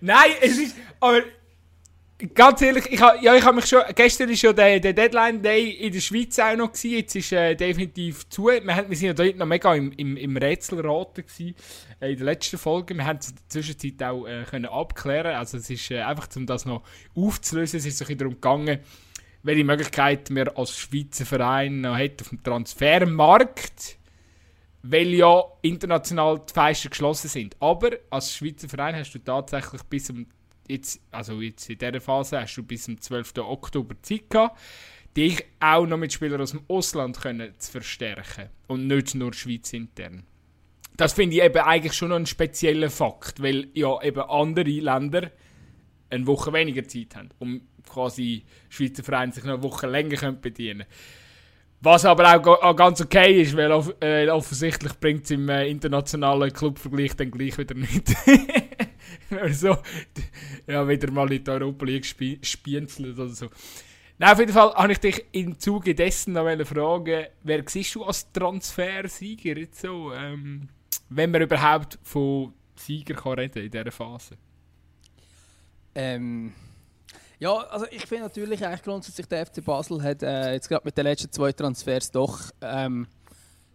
Nein, 0.01 0.31
es 0.41 0.57
ist. 0.57 0.75
Aber 0.99 1.21
ganz 2.33 2.61
ehrlich, 2.61 2.85
ich 2.89 3.01
habe 3.01 3.17
ja, 3.21 3.35
ich 3.35 3.43
hab 3.43 3.55
mich 3.55 3.65
schon. 3.65 3.81
Gestern 3.95 4.29
war 4.29 4.35
ja 4.35 4.53
der, 4.53 4.79
der 4.79 4.93
Deadline 4.93 5.41
Day 5.41 5.71
in 5.71 5.91
der 5.91 5.99
Schweiz 5.99 6.39
auch 6.39 6.55
noch. 6.55 6.71
Gewesen. 6.71 6.91
Jetzt 6.91 7.15
ist 7.15 7.31
äh, 7.31 7.55
definitiv 7.55 8.29
zu. 8.29 8.45
Wir, 8.45 8.75
haben, 8.75 8.89
wir 8.89 8.97
sind 8.97 9.07
ja 9.07 9.13
dort 9.13 9.37
noch 9.37 9.45
mega 9.45 9.73
im, 9.75 9.91
im, 9.93 10.17
im 10.17 10.37
Rätselraten 10.37 11.25
gewesen, 11.25 11.55
äh, 11.99 12.11
in 12.11 12.17
der 12.17 12.25
letzten 12.25 12.57
Folge. 12.57 12.95
Wir 12.95 13.05
haben 13.05 13.19
es 13.19 13.29
in 13.29 13.35
der 13.35 13.49
Zwischenzeit 13.49 14.03
auch 14.07 14.25
äh, 14.25 14.43
können 14.49 14.65
abklären. 14.65 15.35
Also 15.35 15.57
es 15.57 15.69
ist 15.69 15.91
äh, 15.91 16.01
einfach, 16.01 16.27
um 16.35 16.45
das 16.45 16.65
noch 16.65 16.83
aufzulösen, 17.15 17.79
es 17.79 17.85
ist 17.85 17.97
so 17.97 18.05
ein 18.05 18.17
darum 18.17 18.35
gegangen, 18.35 18.79
welche 19.43 19.63
Möglichkeit 19.63 20.33
wir 20.33 20.57
als 20.57 20.77
Schweizer 20.77 21.25
Verein 21.25 21.81
noch 21.81 21.97
hat 21.97 22.21
auf 22.21 22.29
dem 22.29 22.41
Transfermarkt, 22.41 23.97
weil 24.83 25.13
ja 25.13 25.43
international 25.61 26.41
die 26.47 26.53
Fenster 26.53 26.89
geschlossen 26.89 27.27
sind. 27.27 27.57
Aber 27.59 27.91
als 28.09 28.33
Schweizer 28.33 28.69
Verein 28.69 28.95
hast 28.95 29.11
du 29.11 29.19
tatsächlich 29.19 29.83
bis 29.83 30.05
zum 30.05 30.27
jetzt, 30.67 31.01
also 31.11 31.41
jetzt 31.41 31.69
in 31.69 31.77
dieser 31.77 32.01
Phase 32.01 32.41
hast 32.41 32.55
du 32.55 32.63
bis 32.63 32.83
zum 32.83 32.99
12. 32.99 33.33
Oktober 33.37 33.95
Zeit 34.01 34.29
gehabt, 34.29 34.59
dich 35.15 35.43
auch 35.59 35.85
noch 35.85 35.97
mit 35.97 36.13
Spielern 36.13 36.41
aus 36.41 36.51
dem 36.51 36.63
Ausland 36.67 37.19
können 37.21 37.53
zu 37.59 37.71
verstärken 37.71 38.49
und 38.67 38.87
nicht 38.87 39.15
nur 39.15 39.33
Schweiz 39.33 39.73
intern. 39.73 40.23
Das 40.97 41.13
finde 41.13 41.37
ich 41.37 41.43
eben 41.43 41.57
eigentlich 41.57 41.93
schon 41.93 42.09
noch 42.09 42.17
einen 42.17 42.25
speziellen 42.25 42.89
Fakt, 42.89 43.41
weil 43.41 43.67
ja 43.73 44.01
eben 44.01 44.21
andere 44.21 44.69
Länder 44.69 45.31
eine 46.09 46.27
Woche 46.27 46.53
weniger 46.53 46.87
Zeit 46.87 47.15
haben, 47.15 47.29
um 47.39 47.61
quasi 47.89 48.45
Schweizer 48.69 49.03
Vereine 49.03 49.31
sich 49.31 49.43
noch 49.43 49.55
eine 49.55 49.63
Woche 49.63 49.87
länger 49.87 50.17
können 50.17 50.39
bedienen 50.39 50.85
Was 51.81 52.05
aber 52.05 52.35
auch, 52.35 52.75
ganz 52.75 53.01
okay 53.01 53.41
ist, 53.41 53.57
weil 53.57 53.71
äh, 54.01 54.29
offensichtlich 54.29 54.93
bringt 54.99 55.25
es 55.25 55.31
im 55.31 55.49
äh, 55.49 55.67
internationalen 55.67 56.53
Clubvergleich 56.53 57.15
dann 57.15 57.31
gleich 57.31 57.57
wieder 57.57 57.75
nicht. 59.29 59.55
so, 59.59 59.77
ja, 60.67 60.87
wieder 60.87 61.11
mal 61.11 61.31
in 61.31 61.43
der 61.43 61.55
Europa 61.55 61.85
League 61.85 62.05
spi 62.05 62.39
spienzelt 62.41 63.17
oder 63.17 63.29
so. 63.29 63.47
Nein, 64.17 64.31
auf 64.31 64.39
jeden 64.39 64.53
Fall 64.53 64.73
habe 64.73 64.91
ich 64.91 64.99
dich 64.99 65.25
im 65.31 65.59
Zuge 65.59 65.95
dessen 65.95 66.33
noch 66.33 66.65
fragen, 66.65 67.25
wer 67.43 67.63
siehst 67.67 67.95
du 67.95 68.03
als 68.03 68.31
Transfersieger 68.31 69.57
jetzt 69.57 69.81
so, 69.81 70.13
ähm, 70.13 70.69
wenn 71.09 71.31
man 71.31 71.41
überhaupt 71.41 71.97
von 72.03 72.53
Sieger 72.75 73.15
kann 73.15 73.33
reden 73.33 73.63
in 73.63 73.71
dieser 73.71 73.91
Phase? 73.91 74.37
Ähm, 75.95 76.53
ja, 77.39 77.53
also 77.53 77.85
ich 77.91 78.05
finde 78.05 78.23
natürlich 78.23 78.65
eigentlich 78.65 78.83
grundsätzlich, 78.83 79.27
der 79.27 79.45
FC 79.45 79.63
Basel 79.63 80.01
hat 80.01 80.23
äh, 80.23 80.53
jetzt 80.53 80.69
gerade 80.69 80.85
mit 80.85 80.97
den 80.97 81.03
letzten 81.03 81.31
zwei 81.31 81.51
Transfers 81.51 82.11
doch 82.11 82.39
ähm, 82.61 83.07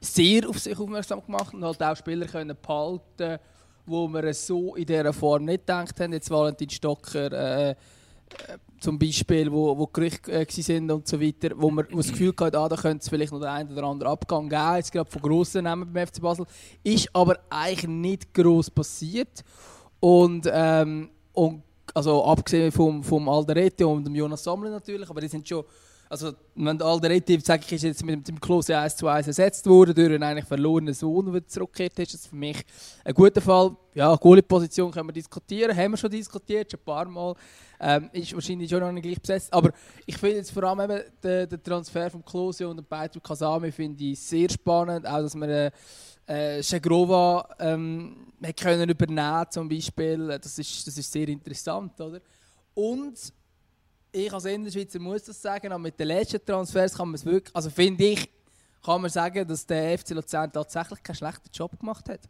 sehr 0.00 0.48
auf 0.48 0.58
sich 0.58 0.78
aufmerksam 0.78 1.24
gemacht 1.24 1.52
und 1.54 1.64
halt 1.64 1.82
auch 1.82 1.96
Spieler 1.96 2.26
können 2.26 2.56
behalten, 2.60 3.38
wo 3.88 4.08
wir 4.08 4.34
so 4.34 4.74
in 4.74 4.86
dieser 4.86 5.12
Form 5.12 5.44
nicht 5.44 5.60
gedacht 5.60 5.98
haben. 6.00 6.12
Jetzt 6.12 6.30
Valentin 6.30 6.70
Stocker 6.70 7.32
äh, 7.32 7.70
äh, 7.70 8.58
zum 8.80 8.98
Beispiel, 8.98 9.50
wo, 9.50 9.76
wo 9.76 9.86
Gerüchte 9.86 10.30
äh, 10.30 10.46
sind 10.48 10.90
und 10.90 11.08
so 11.08 11.20
weiter, 11.20 11.50
wo 11.56 11.70
man 11.70 11.86
das 11.90 12.08
Gefühl 12.08 12.32
hatte, 12.38 12.58
ah, 12.58 12.68
da 12.68 12.76
könnte 12.76 13.02
es 13.02 13.08
vielleicht 13.08 13.32
noch 13.32 13.40
den 13.40 13.48
einen 13.48 13.72
oder 13.72 13.84
anderen 13.84 14.12
Abgang 14.12 14.48
geben, 14.48 14.76
jetzt 14.76 14.92
gerade 14.92 15.10
von 15.10 15.22
grossen 15.22 15.64
Namen 15.64 15.92
beim 15.92 16.06
FC 16.06 16.20
Basel. 16.20 16.46
Ist 16.84 17.08
aber 17.12 17.38
eigentlich 17.50 17.88
nicht 17.88 18.34
gross 18.34 18.70
passiert. 18.70 19.42
Und, 20.00 20.48
ähm, 20.52 21.10
und 21.32 21.62
also 21.94 22.24
abgesehen 22.24 22.70
vom, 22.70 23.02
vom 23.02 23.28
Alderete 23.28 23.86
und 23.86 24.04
dem 24.04 24.14
Jonas 24.14 24.44
Sammler 24.44 24.70
natürlich, 24.70 25.10
aber 25.10 25.20
die 25.20 25.28
sind 25.28 25.48
schon, 25.48 25.64
also 26.10 26.32
wenn 26.54 26.78
der 26.78 26.86
Alderete, 26.86 27.38
sage 27.40 27.62
ich, 27.66 27.72
ist 27.74 27.82
jetzt 27.82 28.04
mit 28.04 28.26
dem 28.26 28.40
Klose 28.40 28.76
1 28.76 28.96
zu 28.96 29.06
1 29.06 29.26
ersetzt 29.26 29.66
worden, 29.66 29.94
durch 29.94 30.08
einen 30.08 30.22
eigentlich 30.22 30.46
verlorenen 30.46 30.94
Sohn, 30.94 31.32
der 31.32 31.46
zurückgekehrt 31.46 31.98
ist, 31.98 32.14
das 32.14 32.20
ist 32.22 32.26
für 32.28 32.36
mich 32.36 32.64
ein 33.04 33.14
guter 33.14 33.40
Fall. 33.40 33.76
Ja, 33.94 34.14
Goalie-Position 34.14 34.90
können 34.90 35.08
wir 35.08 35.12
diskutieren, 35.12 35.76
haben 35.76 35.92
wir 35.92 35.98
schon 35.98 36.10
diskutiert, 36.10 36.70
schon 36.70 36.80
ein 36.80 36.84
paar 36.84 37.04
Mal. 37.06 37.34
Ähm, 37.80 38.10
ist 38.12 38.34
wahrscheinlich 38.34 38.70
schon 38.70 38.80
noch 38.80 38.90
nicht 38.90 39.04
gleich 39.04 39.20
besetzt, 39.20 39.52
aber 39.52 39.70
ich 40.04 40.16
finde 40.16 40.36
jetzt 40.36 40.50
vor 40.50 40.64
allem 40.64 40.90
eben 40.90 41.02
den, 41.22 41.48
den 41.48 41.62
Transfer 41.62 42.10
von 42.10 42.24
Klose 42.24 42.68
und 42.68 42.76
dem 42.76 42.86
Petro 42.86 43.20
Kasami 43.20 43.70
finde 43.70 44.02
ich 44.02 44.18
sehr 44.20 44.50
spannend, 44.50 45.06
auch 45.06 45.20
dass 45.20 45.34
man 45.34 45.48
äh, 45.48 45.70
äh, 46.26 46.62
Schegrova 46.62 47.48
ähm, 47.58 48.32
können 48.58 48.88
übernehmen 48.88 49.46
zum 49.50 49.68
Beispiel. 49.68 50.38
Das 50.42 50.58
ist, 50.58 50.86
das 50.86 50.98
ist 50.98 51.10
sehr 51.10 51.28
interessant, 51.28 52.00
oder? 52.00 52.20
Und 52.74 53.32
ich 54.18 54.32
als 54.32 54.44
Innerschweizer 54.44 54.98
muss 54.98 55.24
das 55.24 55.40
sagen, 55.40 55.72
aber 55.72 55.78
mit 55.78 55.98
den 55.98 56.08
letzten 56.08 56.44
Transfers 56.44 56.94
kann 56.94 57.08
man 57.08 57.14
es 57.14 57.24
wirklich, 57.24 57.54
also 57.54 57.70
finde 57.70 58.04
ich, 58.04 58.30
kann 58.84 59.00
man 59.00 59.10
sagen, 59.10 59.46
dass 59.46 59.66
der 59.66 59.98
FC 59.98 60.10
Luzern 60.10 60.52
tatsächlich 60.52 61.02
keinen 61.02 61.16
schlechten 61.16 61.48
Job 61.52 61.78
gemacht 61.78 62.08
hat. 62.08 62.20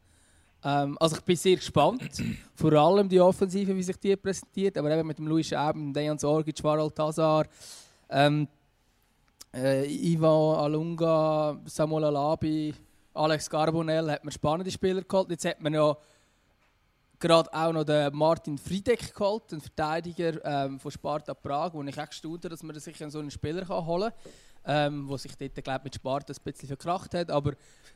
Ähm, 0.64 0.97
also 1.00 1.16
ich 1.16 1.23
bin 1.23 1.37
sehr 1.37 1.57
gespannt, 1.57 2.23
vor 2.54 2.73
allem 2.73 3.09
die 3.09 3.21
Offensive, 3.21 3.76
wie 3.76 3.83
sich 3.83 3.97
die 3.97 4.16
präsentiert, 4.16 4.76
aber 4.76 4.90
eben 4.90 5.07
mit 5.07 5.18
dem 5.18 5.26
Luis 5.26 5.52
Eben, 5.52 5.92
Dejan 5.92 6.18
Sorgic, 6.18 6.62
Varal 6.62 6.90
Tazar, 6.90 7.47
ähm, 8.11 8.49
äh, 9.54 9.87
Ivan 9.87 10.59
Alunga, 10.59 11.61
Samuel 11.66 12.04
Alabi, 12.04 12.75
Alex 13.14 13.50
Carbonell 13.50 14.11
hat 14.11 14.25
man 14.25 14.33
spannende 14.33 14.71
Spieler 14.71 15.02
geholt. 15.02 15.30
Jetzt 15.30 15.45
hat 15.45 15.61
man 15.61 15.75
ja 15.75 15.97
gerade 17.18 17.52
auch 17.52 17.72
noch 17.72 17.84
den 17.84 18.14
Martin 18.14 18.58
Friedeck 18.58 19.14
geholt, 19.14 19.52
einen 19.52 19.60
Verteidiger 19.60 20.44
ähm, 20.44 20.78
von 20.78 20.90
Sparta 20.90 21.34
Prag, 21.34 21.72
wo 21.75 21.82
ich 21.82 21.96
echt 21.96 22.10
gestaunt 22.10 22.44
dass 22.44 22.62
man 22.62 22.78
sich 22.78 22.96
so 22.96 23.18
einen 23.18 23.30
Spieler 23.30 23.64
kann 23.64 23.84
holen 23.84 24.12
kann, 24.64 24.94
ähm, 24.94 25.08
wo 25.08 25.16
sich 25.16 25.34
dort 25.37 25.64
glaub, 25.64 25.84
mit 25.84 25.94
Sparta 25.94 26.32
ein 26.32 26.42
bisschen 26.44 26.68
verkracht 26.68 27.14
hat. 27.14 27.30
Aber 27.30 27.52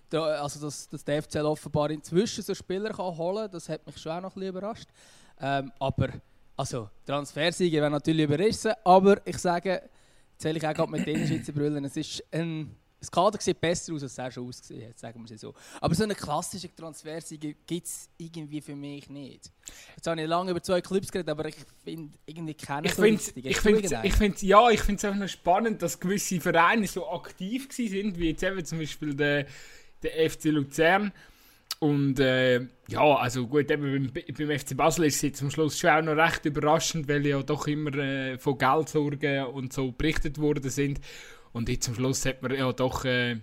da, 0.09 0.43
also 0.43 0.61
dass, 0.61 0.89
dass 0.89 1.05
der 1.05 1.23
FCL 1.23 1.47
offenbar 1.47 1.91
inzwischen 1.91 2.43
so 2.43 2.55
Spieler 2.55 2.91
kann 2.91 3.17
holen 3.17 3.49
das 3.51 3.69
hat 3.69 3.87
mich 3.87 3.99
schon 3.99 4.13
auch 4.13 4.21
noch 4.21 4.37
ein 4.37 4.41
bisschen 4.41 4.57
überrascht. 4.57 4.89
Ähm, 5.41 5.73
aber 5.79 6.09
also 6.57 6.89
Transfersiege 7.07 7.81
werden 7.81 7.93
natürlich 7.93 8.25
überrissen, 8.25 8.73
aber 8.85 9.27
ich 9.27 9.39
sage, 9.39 9.83
zähle 10.37 10.59
ich 10.59 10.67
auch 10.67 10.89
mit 10.89 11.07
den 11.07 11.27
Schweizer 11.27 11.53
Brüllen, 11.53 11.85
es 11.85 11.97
ist 11.97 12.23
ein 12.33 12.77
das 13.03 13.11
Kader 13.11 13.41
sieht 13.41 13.61
besser 13.61 13.93
aus, 13.95 14.05
als 14.05 14.17
es 14.17 14.35
schon 14.35 14.47
ausgesehen 14.47 14.89
hat, 14.89 14.97
sagen 14.97 15.29
wir 15.29 15.35
es 15.35 15.41
so. 15.41 15.53
Aber 15.81 15.93
so 15.93 16.05
eine 16.05 16.15
klassische 16.15 16.73
Transfersiege 16.73 17.57
gibt 17.67 17.89
es 17.89 18.09
irgendwie 18.17 18.61
für 18.61 18.77
mich 18.77 19.11
nicht. 19.11 19.51
Jetzt 19.97 20.07
habe 20.07 20.21
ich 20.21 20.29
lange 20.29 20.53
über 20.53 20.63
zwei 20.63 20.81
Clubs 20.81 21.11
geredet, 21.11 21.29
aber 21.29 21.47
ich 21.47 21.57
finde 21.83 22.17
irgendwie 22.27 22.55
keine 22.55 22.87
ich 22.87 22.95
so 22.95 23.03
richtig. 23.03 23.45
Ich 23.45 23.59
finde 23.59 23.81
ich 24.37 24.43
ja, 24.43 24.71
ich 24.71 24.81
finde 24.83 24.99
es 24.99 25.05
auch 25.05 25.17
noch 25.17 25.27
spannend, 25.27 25.83
dass 25.83 25.99
gewisse 25.99 26.41
Vereine 26.41 26.87
so 26.87 27.11
aktiv 27.11 27.67
sind, 27.73 28.21
wie 28.21 28.31
jetzt 28.31 28.45
eben 28.45 28.65
zum 28.65 28.79
Beispiel 28.79 29.15
der, 29.15 29.47
der 30.05 30.31
FC 30.31 30.45
Luzern. 30.45 31.11
Und 31.81 32.21
äh, 32.21 32.61
ja, 32.87 33.17
also 33.17 33.49
gut, 33.49 33.69
eben 33.69 34.13
beim, 34.13 34.37
beim 34.39 34.59
FC 34.61 34.77
Basel 34.77 35.07
ist 35.07 35.17
es 35.17 35.23
jetzt 35.23 35.43
am 35.43 35.51
Schluss 35.51 35.77
schon 35.77 35.91
auch 35.91 36.03
noch 36.03 36.17
recht 36.17 36.45
überraschend, 36.45 37.09
weil 37.09 37.27
ja 37.27 37.43
doch 37.43 37.67
immer 37.67 37.93
äh, 37.97 38.39
von 38.39 38.57
Geldsorgen 38.57 39.47
und 39.47 39.73
so 39.73 39.91
berichtet 39.91 40.39
worden 40.39 40.71
sind. 40.71 41.01
Und 41.53 41.69
jetzt 41.69 41.89
am 41.89 41.95
Schluss 41.95 42.25
hat 42.27 42.43
man 42.43 42.55
ja 42.55 42.73
doch 42.73 43.05
äh, 43.05 43.37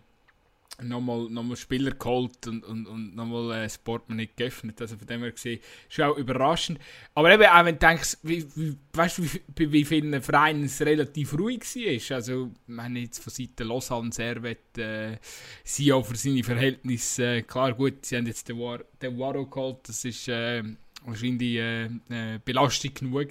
nochmal 0.82 1.30
noch 1.30 1.56
Spieler 1.56 1.92
geholt 1.92 2.48
und, 2.48 2.64
und, 2.64 2.88
und 2.88 3.16
nochmal 3.16 3.66
äh, 3.66 3.70
Portemonnaie 3.84 4.30
geöffnet. 4.36 4.80
Also 4.82 4.98
von 4.98 5.08
dem 5.08 5.22
her 5.22 5.32
gesehen, 5.32 5.60
ist 5.90 6.02
auch 6.02 6.18
überraschend. 6.18 6.80
Aber 7.16 7.32
eben 7.32 7.44
auch 7.44 7.66
wenn 7.66 7.78
du 7.78 7.88
denkst, 7.88 8.18
wie, 8.24 8.46
wie, 8.56 8.76
weißt 8.94 9.18
du, 9.18 9.24
wie, 9.24 9.42
bei 9.56 9.72
wie 9.72 9.86
vielen 9.86 10.22
Vereinen 10.22 10.66
es 10.66 10.82
relativ 10.82 11.38
ruhig 11.38 11.64
war. 11.64 12.16
Also, 12.16 12.52
ich 12.68 12.74
meine 12.74 13.00
jetzt 13.00 13.24
von 13.24 13.32
Seiten 13.32 13.68
Lausanne, 13.68 14.12
Servet, 14.12 14.78
äh, 14.78 15.18
sie 15.64 15.94
auch 15.94 16.06
für 16.06 16.16
seine 16.16 16.44
Verhältnisse, 16.44 17.26
äh, 17.26 17.42
klar 17.44 17.74
gut, 17.74 18.06
sie 18.06 18.18
haben 18.18 18.28
jetzt 18.28 18.48
den, 18.50 18.60
War, 18.60 18.80
den 19.02 19.18
Waro 19.20 19.46
geholt, 19.46 19.88
das 19.88 20.06
ist 20.06 20.28
äh, 20.28 20.64
wahrscheinlich 21.06 21.58
äh, 21.58 21.86
äh, 21.86 22.40
Belastung 22.44 22.94
genug. 22.94 23.30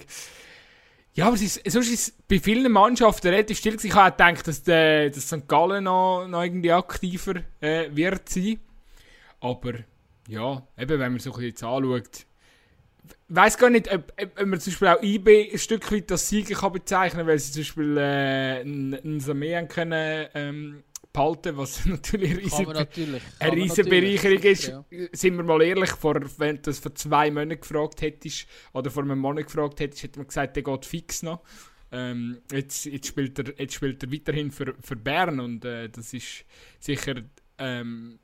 Ja, 1.19 1.25
aber 1.25 1.35
es 1.35 1.41
ist, 1.41 1.69
sonst 1.69 1.91
ist 1.91 2.07
es 2.07 2.13
bei 2.29 2.39
vielen 2.39 2.71
Mannschaften 2.71 3.27
relativ 3.27 3.57
still. 3.57 3.75
Ich 3.83 3.93
habe 3.93 4.11
gedacht, 4.11 4.47
dass, 4.47 4.63
der, 4.63 5.09
dass 5.09 5.27
St. 5.27 5.49
Gallen 5.49 5.83
noch, 5.83 6.25
noch 6.29 6.41
irgendwie 6.41 6.71
aktiver 6.71 7.43
äh, 7.59 7.89
wird 7.91 8.29
sein. 8.29 8.57
Aber 9.41 9.73
ja, 10.29 10.65
eben 10.77 10.97
wenn 10.97 11.11
man 11.11 11.19
so 11.19 11.37
jetzt 11.41 11.61
anschaut, 11.61 12.25
ich 13.03 13.35
weiß 13.35 13.57
gar 13.57 13.69
nicht, 13.69 13.93
ob, 13.93 14.13
ob, 14.17 14.45
man 14.45 14.61
zum 14.61 14.71
Beispiel 14.71 14.87
auch 14.87 15.03
IB 15.03 15.51
ein 15.51 15.59
Stück 15.59 15.91
weit 15.91 16.09
als 16.09 16.29
Sieger 16.29 16.69
bezeichnen 16.69 17.17
kann, 17.17 17.27
weil 17.27 17.37
sie 17.37 17.51
zum 17.51 17.61
Beispiel 17.63 17.97
äh, 17.97 18.61
einen 18.61 19.19
Samé 19.19 19.67
können 19.67 20.29
ähm, 20.35 20.83
behalten, 21.19 21.57
was 21.57 21.85
natürlich 21.85 22.31
eine 22.31 22.41
riesen, 22.41 22.65
natürlich. 22.65 23.23
eine 23.39 23.55
riesen 23.55 23.85
Bereicherung 23.85 24.43
ist. 24.43 24.67
Ja. 24.67 24.85
Sind 25.11 25.37
wir 25.37 25.43
mal 25.43 25.61
ehrlich, 25.61 25.91
vor, 25.91 26.19
wenn 26.37 26.57
du 26.57 26.61
das 26.63 26.79
vor 26.79 26.95
zwei 26.95 27.29
Monaten 27.29 27.59
gefragt 27.61 28.01
hättest, 28.01 28.47
oder 28.73 28.89
vor 28.89 29.03
einem 29.03 29.19
Monat 29.19 29.45
gefragt 29.45 29.79
hättest, 29.79 30.03
hätte 30.03 30.19
man 30.19 30.27
gesagt, 30.27 30.55
der 30.55 30.63
geht 30.63 30.85
fix 30.85 31.23
noch. 31.23 31.41
Ähm, 31.91 32.39
jetzt, 32.51 32.85
jetzt, 32.85 33.07
spielt 33.07 33.39
er, 33.39 33.59
jetzt 33.59 33.73
spielt 33.73 34.03
er 34.03 34.11
weiterhin 34.11 34.51
für, 34.51 34.75
für 34.79 34.95
Bern 34.95 35.39
und 35.39 35.65
äh, 35.65 35.89
das 35.89 36.13
ist 36.13 36.45
sicher 36.79 37.15
ähm, 37.57 38.19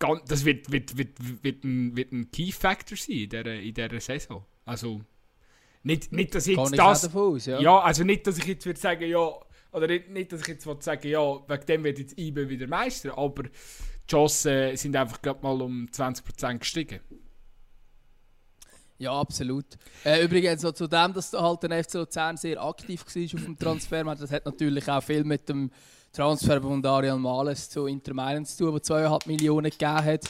ganz, 0.00 0.22
das 0.26 0.44
wird, 0.44 0.72
wird, 0.72 0.96
wird, 0.98 1.44
wird, 1.44 1.64
ein, 1.64 1.96
wird 1.96 2.10
ein 2.10 2.30
Key 2.32 2.50
Factor 2.50 2.98
sein 2.98 3.16
in 3.16 3.28
dieser, 3.30 3.54
in 3.54 3.74
dieser 3.74 4.00
Saison. 4.00 4.44
Also 4.64 5.00
nicht, 5.84 6.10
nicht 6.10 6.34
dass 6.34 6.48
ich 6.48 6.56
jetzt 6.56 6.76
das... 6.76 7.14
Aus, 7.14 7.46
ja. 7.46 7.60
ja, 7.60 7.78
also 7.80 8.02
nicht, 8.02 8.26
dass 8.26 8.38
ich 8.38 8.46
jetzt 8.46 8.66
würde 8.66 8.80
sagen, 8.80 9.08
ja 9.08 9.30
oder 9.72 9.88
nicht, 9.88 10.32
dass 10.32 10.42
ich 10.42 10.48
jetzt 10.48 10.64
sagen 10.84 11.08
ja, 11.08 11.20
wegen 11.20 11.66
dem 11.66 11.84
wird 11.84 11.98
jetzt 11.98 12.18
IBE 12.18 12.48
wieder 12.48 12.66
Meister, 12.66 13.16
aber 13.16 13.44
die 13.44 13.50
Chancen 14.10 14.76
sind 14.76 14.94
einfach 14.96 15.20
gerade 15.22 15.42
mal 15.42 15.60
um 15.62 15.86
20% 15.90 16.58
gestiegen. 16.58 17.00
Ja, 18.98 19.18
absolut. 19.18 19.66
Äh, 20.04 20.24
übrigens, 20.24 20.60
so 20.60 20.70
zu 20.70 20.86
dem, 20.86 21.12
dass 21.12 21.32
halt 21.32 21.62
der 21.64 21.82
FC 21.82 21.94
Luzern 21.94 22.36
sehr 22.36 22.62
aktiv 22.62 23.04
war 23.04 23.22
auf 23.22 23.44
dem 23.44 23.58
Transfer, 23.58 24.04
das 24.04 24.30
hat 24.30 24.44
natürlich 24.44 24.88
auch 24.88 25.02
viel 25.02 25.24
mit 25.24 25.48
dem 25.48 25.70
Transfer 26.12 26.60
von 26.60 26.80
Darian 26.80 27.20
Males 27.20 27.70
zu 27.70 27.86
Inter 27.86 28.14
Mailand 28.14 28.46
zu 28.46 28.64
tun, 28.64 28.74
der 28.74 28.82
2,5 28.82 29.26
Millionen 29.26 29.70
gegeben 29.70 30.04
hat. 30.04 30.24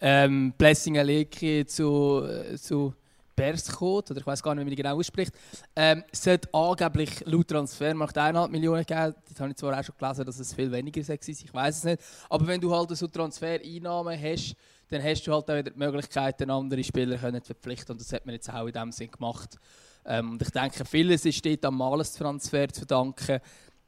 Ähm, 0.00 0.52
Blessing 0.58 0.98
Aleki 0.98 1.66
zu, 1.66 2.24
äh, 2.24 2.56
zu 2.56 2.94
Berscode, 3.36 4.10
oder 4.10 4.20
ich 4.20 4.26
weiß 4.26 4.42
gar 4.42 4.54
nicht, 4.54 4.62
wie 4.62 4.64
man 4.64 4.70
die 4.70 4.82
genau 4.82 4.98
ausspricht, 4.98 5.32
ähm, 5.76 6.02
sollte 6.10 6.52
angeblich 6.52 7.24
laut 7.26 7.48
Transfermarkt 7.48 8.16
1,5 8.16 8.48
Millionen 8.48 8.84
geben. 8.84 9.14
Das 9.28 9.40
habe 9.40 9.50
ich 9.50 9.56
zwar 9.56 9.78
auch 9.78 9.84
schon 9.84 9.94
gelesen, 9.98 10.24
dass 10.24 10.38
es 10.38 10.54
viel 10.54 10.72
weniger 10.72 11.00
ist, 11.00 11.28
ich 11.28 11.54
weiß 11.54 11.76
es 11.76 11.84
nicht. 11.84 12.02
Aber 12.28 12.46
wenn 12.46 12.60
du 12.60 12.74
halt 12.74 12.96
so 12.96 13.06
Transfereinnahmen 13.06 14.20
hast, 14.20 14.56
dann 14.88 15.02
hast 15.02 15.26
du 15.26 15.32
halt 15.32 15.50
auch 15.50 15.54
wieder 15.54 15.70
die 15.70 15.78
Möglichkeit, 15.78 16.48
andere 16.48 16.82
Spieler 16.82 17.18
können 17.18 17.42
zu 17.42 17.52
verpflichten. 17.52 17.92
Und 17.92 18.00
das 18.00 18.12
hat 18.12 18.24
man 18.24 18.34
jetzt 18.34 18.52
auch 18.52 18.66
in 18.66 18.72
dem 18.72 18.92
Sinn 18.92 19.10
gemacht. 19.10 19.58
Ähm, 20.04 20.32
und 20.32 20.42
ich 20.42 20.50
denke, 20.50 20.84
vieles 20.84 21.24
ist 21.24 21.44
dort 21.44 21.64
am 21.64 21.76
Males-Transfer 21.76 22.68
zu 22.68 22.80
verdanken 22.80 23.40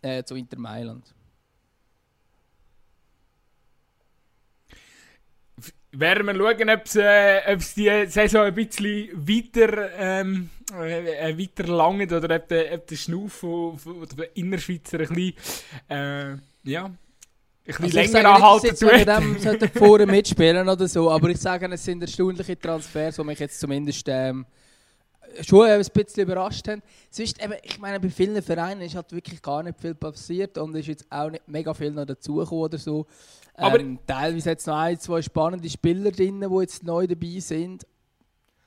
äh, 0.03 0.23
zu 0.25 0.35
Inter 0.35 0.59
Mailand. 0.59 1.15
Werden 5.93 6.27
wir 6.27 6.35
schauen, 6.35 6.71
ob 6.71 6.85
es 6.85 6.97
äh, 6.97 7.57
die 7.77 8.11
Saison 8.11 8.47
ein 8.47 8.55
bisschen 8.55 9.09
weiter, 9.15 9.91
ähm, 9.99 10.51
äh, 10.73 11.37
weiter 11.37 11.65
langt 11.73 12.13
oder 12.13 12.37
ob 12.37 12.49
der, 12.49 12.75
ob 12.75 12.87
der 12.87 12.97
Schnuff 12.97 13.33
von, 13.33 13.79
von 13.79 14.07
der 14.17 14.37
Innerschweizer 14.37 15.01
ein 15.01 15.09
bisschen, 15.09 15.35
äh, 15.89 16.37
ja, 16.65 16.91
bisschen 17.69 17.85
Also 17.85 17.87
ich 17.87 17.95
länger 17.95 18.11
sage 18.11 18.29
nicht, 18.29 18.37
anhalten 18.37 18.67
jetzt 18.67 18.83
wegen 18.83 18.99
tut. 18.99 19.09
dem 19.09 19.39
sollten 19.39 19.69
vorne 19.79 20.07
mitspielen 20.07 20.69
oder 20.69 20.89
so, 20.89 21.11
aber 21.11 21.29
ich 21.29 21.39
sage, 21.39 21.69
es 21.73 21.85
sind 21.85 22.03
erstaunliche 22.03 22.59
Transfers, 22.59 23.17
die 23.17 23.25
mich 23.25 23.39
jetzt 23.39 23.61
zumindest 23.61 24.07
ähm, 24.09 24.47
schon 25.47 25.67
ein 25.67 25.85
bisschen 25.93 26.23
überrascht 26.23 26.67
haben. 26.69 26.83
Sonst, 27.11 27.43
eben, 27.43 27.55
ich 27.63 27.79
meine, 27.79 28.01
bei 28.01 28.09
vielen 28.09 28.43
Vereinen 28.43 28.83
ist 28.83 28.95
halt 28.95 29.13
wirklich 29.13 29.43
gar 29.43 29.63
nicht 29.63 29.81
viel 29.81 29.95
passiert 29.95 30.57
und 30.59 30.75
ist 30.77 30.89
jetzt 30.89 31.07
auch 31.11 31.31
nicht 31.31 31.47
mega 31.47 31.75
viel 31.75 31.91
noch 31.91 32.07
dazugekommen 32.07 32.65
oder 32.65 32.79
so. 32.79 33.07
Aber- 33.59 33.81
ähm, 33.81 33.99
teilweise 34.07 34.51
jetzt 34.51 34.67
noch 34.67 34.77
ein, 34.77 34.99
zwei 34.99 35.23
spannende 35.23 35.69
Spieler 35.69 36.11
drin, 36.11 36.41
die 36.41 36.61
jetzt 36.61 36.83
neu 36.85 37.07
dabei 37.07 37.39
sind. 37.41 37.87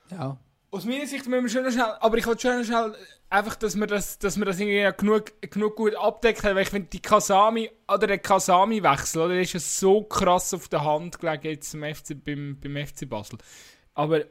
Ja. 0.10 0.38
Aus 0.72 0.86
meiner 0.86 1.06
Sicht 1.06 1.28
müssen 1.28 1.44
wir 1.44 1.50
schon 1.50 1.64
noch 1.64 1.72
schnell, 1.72 1.96
aber 2.00 2.18
ich 2.18 2.26
wollte 2.26 2.42
schon 2.42 2.58
noch 2.60 2.66
schnell 2.66 2.96
einfach, 3.30 3.56
dass 3.56 3.76
wir 3.76 3.88
das, 3.88 4.20
dass 4.20 4.38
wir 4.38 4.46
das 4.46 4.60
irgendwie 4.60 4.90
genug, 4.98 5.34
genug 5.42 5.76
gut 5.76 5.96
abdeckt 5.96 6.44
haben, 6.44 6.56
weil 6.56 6.64
ich 6.64 6.70
finde, 6.70 6.88
die 6.90 7.02
Kasami, 7.02 7.70
oder 7.88 8.08
der 8.08 8.20
Kasami-Wechsel, 8.20 9.22
oder, 9.22 9.34
der 9.34 9.42
ist 9.42 9.54
ja 9.54 9.60
so 9.60 10.04
krass 10.04 10.54
auf 10.54 10.70
der 10.70 10.84
Hand 10.84 11.20
gelegen 11.20 11.44
jetzt 11.48 11.74
im 11.74 11.84
FC, 11.84 12.16
beim, 12.24 12.58
beim 12.60 12.86
FC 12.86 13.08
Basel. 13.10 13.38
Aber 13.94 14.22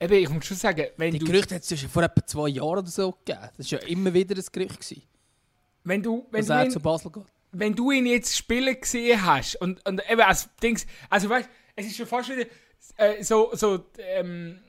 eben, 0.00 0.14
ich 0.14 0.28
muss 0.28 0.44
schon 0.46 0.56
sagen, 0.56 0.86
wenn 0.96 1.12
Die 1.12 1.18
du, 1.20 1.26
Gerüchte 1.26 1.54
hat 1.54 1.62
es 1.62 1.80
schon 1.80 1.88
vor 1.88 2.02
etwa 2.02 2.24
zwei 2.26 2.48
Jahren 2.48 2.78
oder 2.78 2.88
so 2.88 3.12
gegeben. 3.12 3.48
Das 3.56 3.70
war 3.70 3.80
ja 3.80 3.86
immer 3.86 4.12
wieder 4.12 4.34
ein 4.36 4.44
Gerücht, 4.52 4.80
gewesen, 4.80 5.02
wenn 5.84 6.02
du, 6.02 6.26
wenn 6.32 6.40
dass 6.40 6.48
du 6.48 6.52
er 6.64 6.68
zu 6.70 6.80
Basel 6.80 7.12
geht. 7.12 7.24
Wenn 7.58 7.74
du 7.74 7.90
ihn 7.90 8.06
jetzt 8.06 8.36
spielen 8.36 8.80
gesehen 8.80 9.24
hast 9.24 9.56
und, 9.56 9.86
und 9.86 10.02
eben 10.10 10.20
als 10.20 10.48
Dings, 10.62 10.86
also 11.10 11.28
weißt, 11.28 11.48
es 11.76 11.86
ist 11.86 11.96
schon 11.96 12.06
fast 12.06 12.30
wieder 12.30 12.46
äh, 12.96 13.22
so, 13.22 13.50
so 13.52 13.86
ähm, 13.98 14.60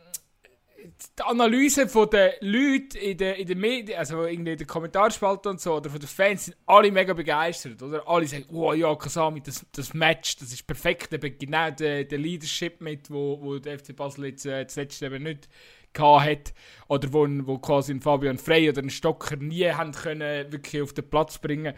die 1.17 1.23
Analyse 1.23 1.87
von 1.87 2.09
den 2.09 2.31
Leuten 2.41 2.97
in 2.97 3.17
den, 3.17 3.35
in 3.35 3.47
den 3.47 3.59
Medien, 3.59 3.97
also 3.97 4.25
irgendwie 4.25 4.53
in 4.53 4.57
den 4.57 4.67
Kommentarspalten 4.67 5.51
und 5.51 5.61
so, 5.61 5.75
oder 5.75 5.89
von 5.89 5.99
den 5.99 6.07
Fans, 6.07 6.45
sind 6.45 6.57
alle 6.65 6.91
mega 6.91 7.13
begeistert, 7.13 7.81
oder? 7.81 8.07
Alle 8.07 8.27
sagen, 8.27 8.45
oh 8.51 8.73
ja, 8.73 8.93
Kasami, 8.95 9.41
das, 9.41 9.65
das 9.71 9.93
Match, 9.93 10.37
das 10.37 10.53
ist 10.53 10.65
perfekt, 10.65 11.13
eben 11.13 11.37
genau 11.37 11.71
der, 11.71 12.05
der 12.05 12.17
Leadership 12.17 12.81
mit, 12.81 13.09
wo, 13.09 13.39
wo 13.41 13.59
der 13.59 13.79
FC 13.79 13.95
Basel 13.95 14.25
jetzt 14.27 14.45
äh, 14.45 14.63
das 14.63 14.75
letzte 14.75 15.07
eben 15.07 15.23
nicht 15.23 15.49
hat, 15.97 16.53
oder 16.89 17.11
wo, 17.11 17.27
wo 17.27 17.57
quasi 17.57 17.91
ein 17.91 18.01
Fabian 18.01 18.37
Frey 18.37 18.69
oder 18.69 18.83
ein 18.83 18.89
Stocker 18.91 19.35
nie 19.35 19.67
haben 19.71 19.93
können 19.93 20.51
wirklich 20.51 20.83
auf 20.83 20.93
den 20.93 21.09
Platz 21.09 21.39
bringen 21.39 21.73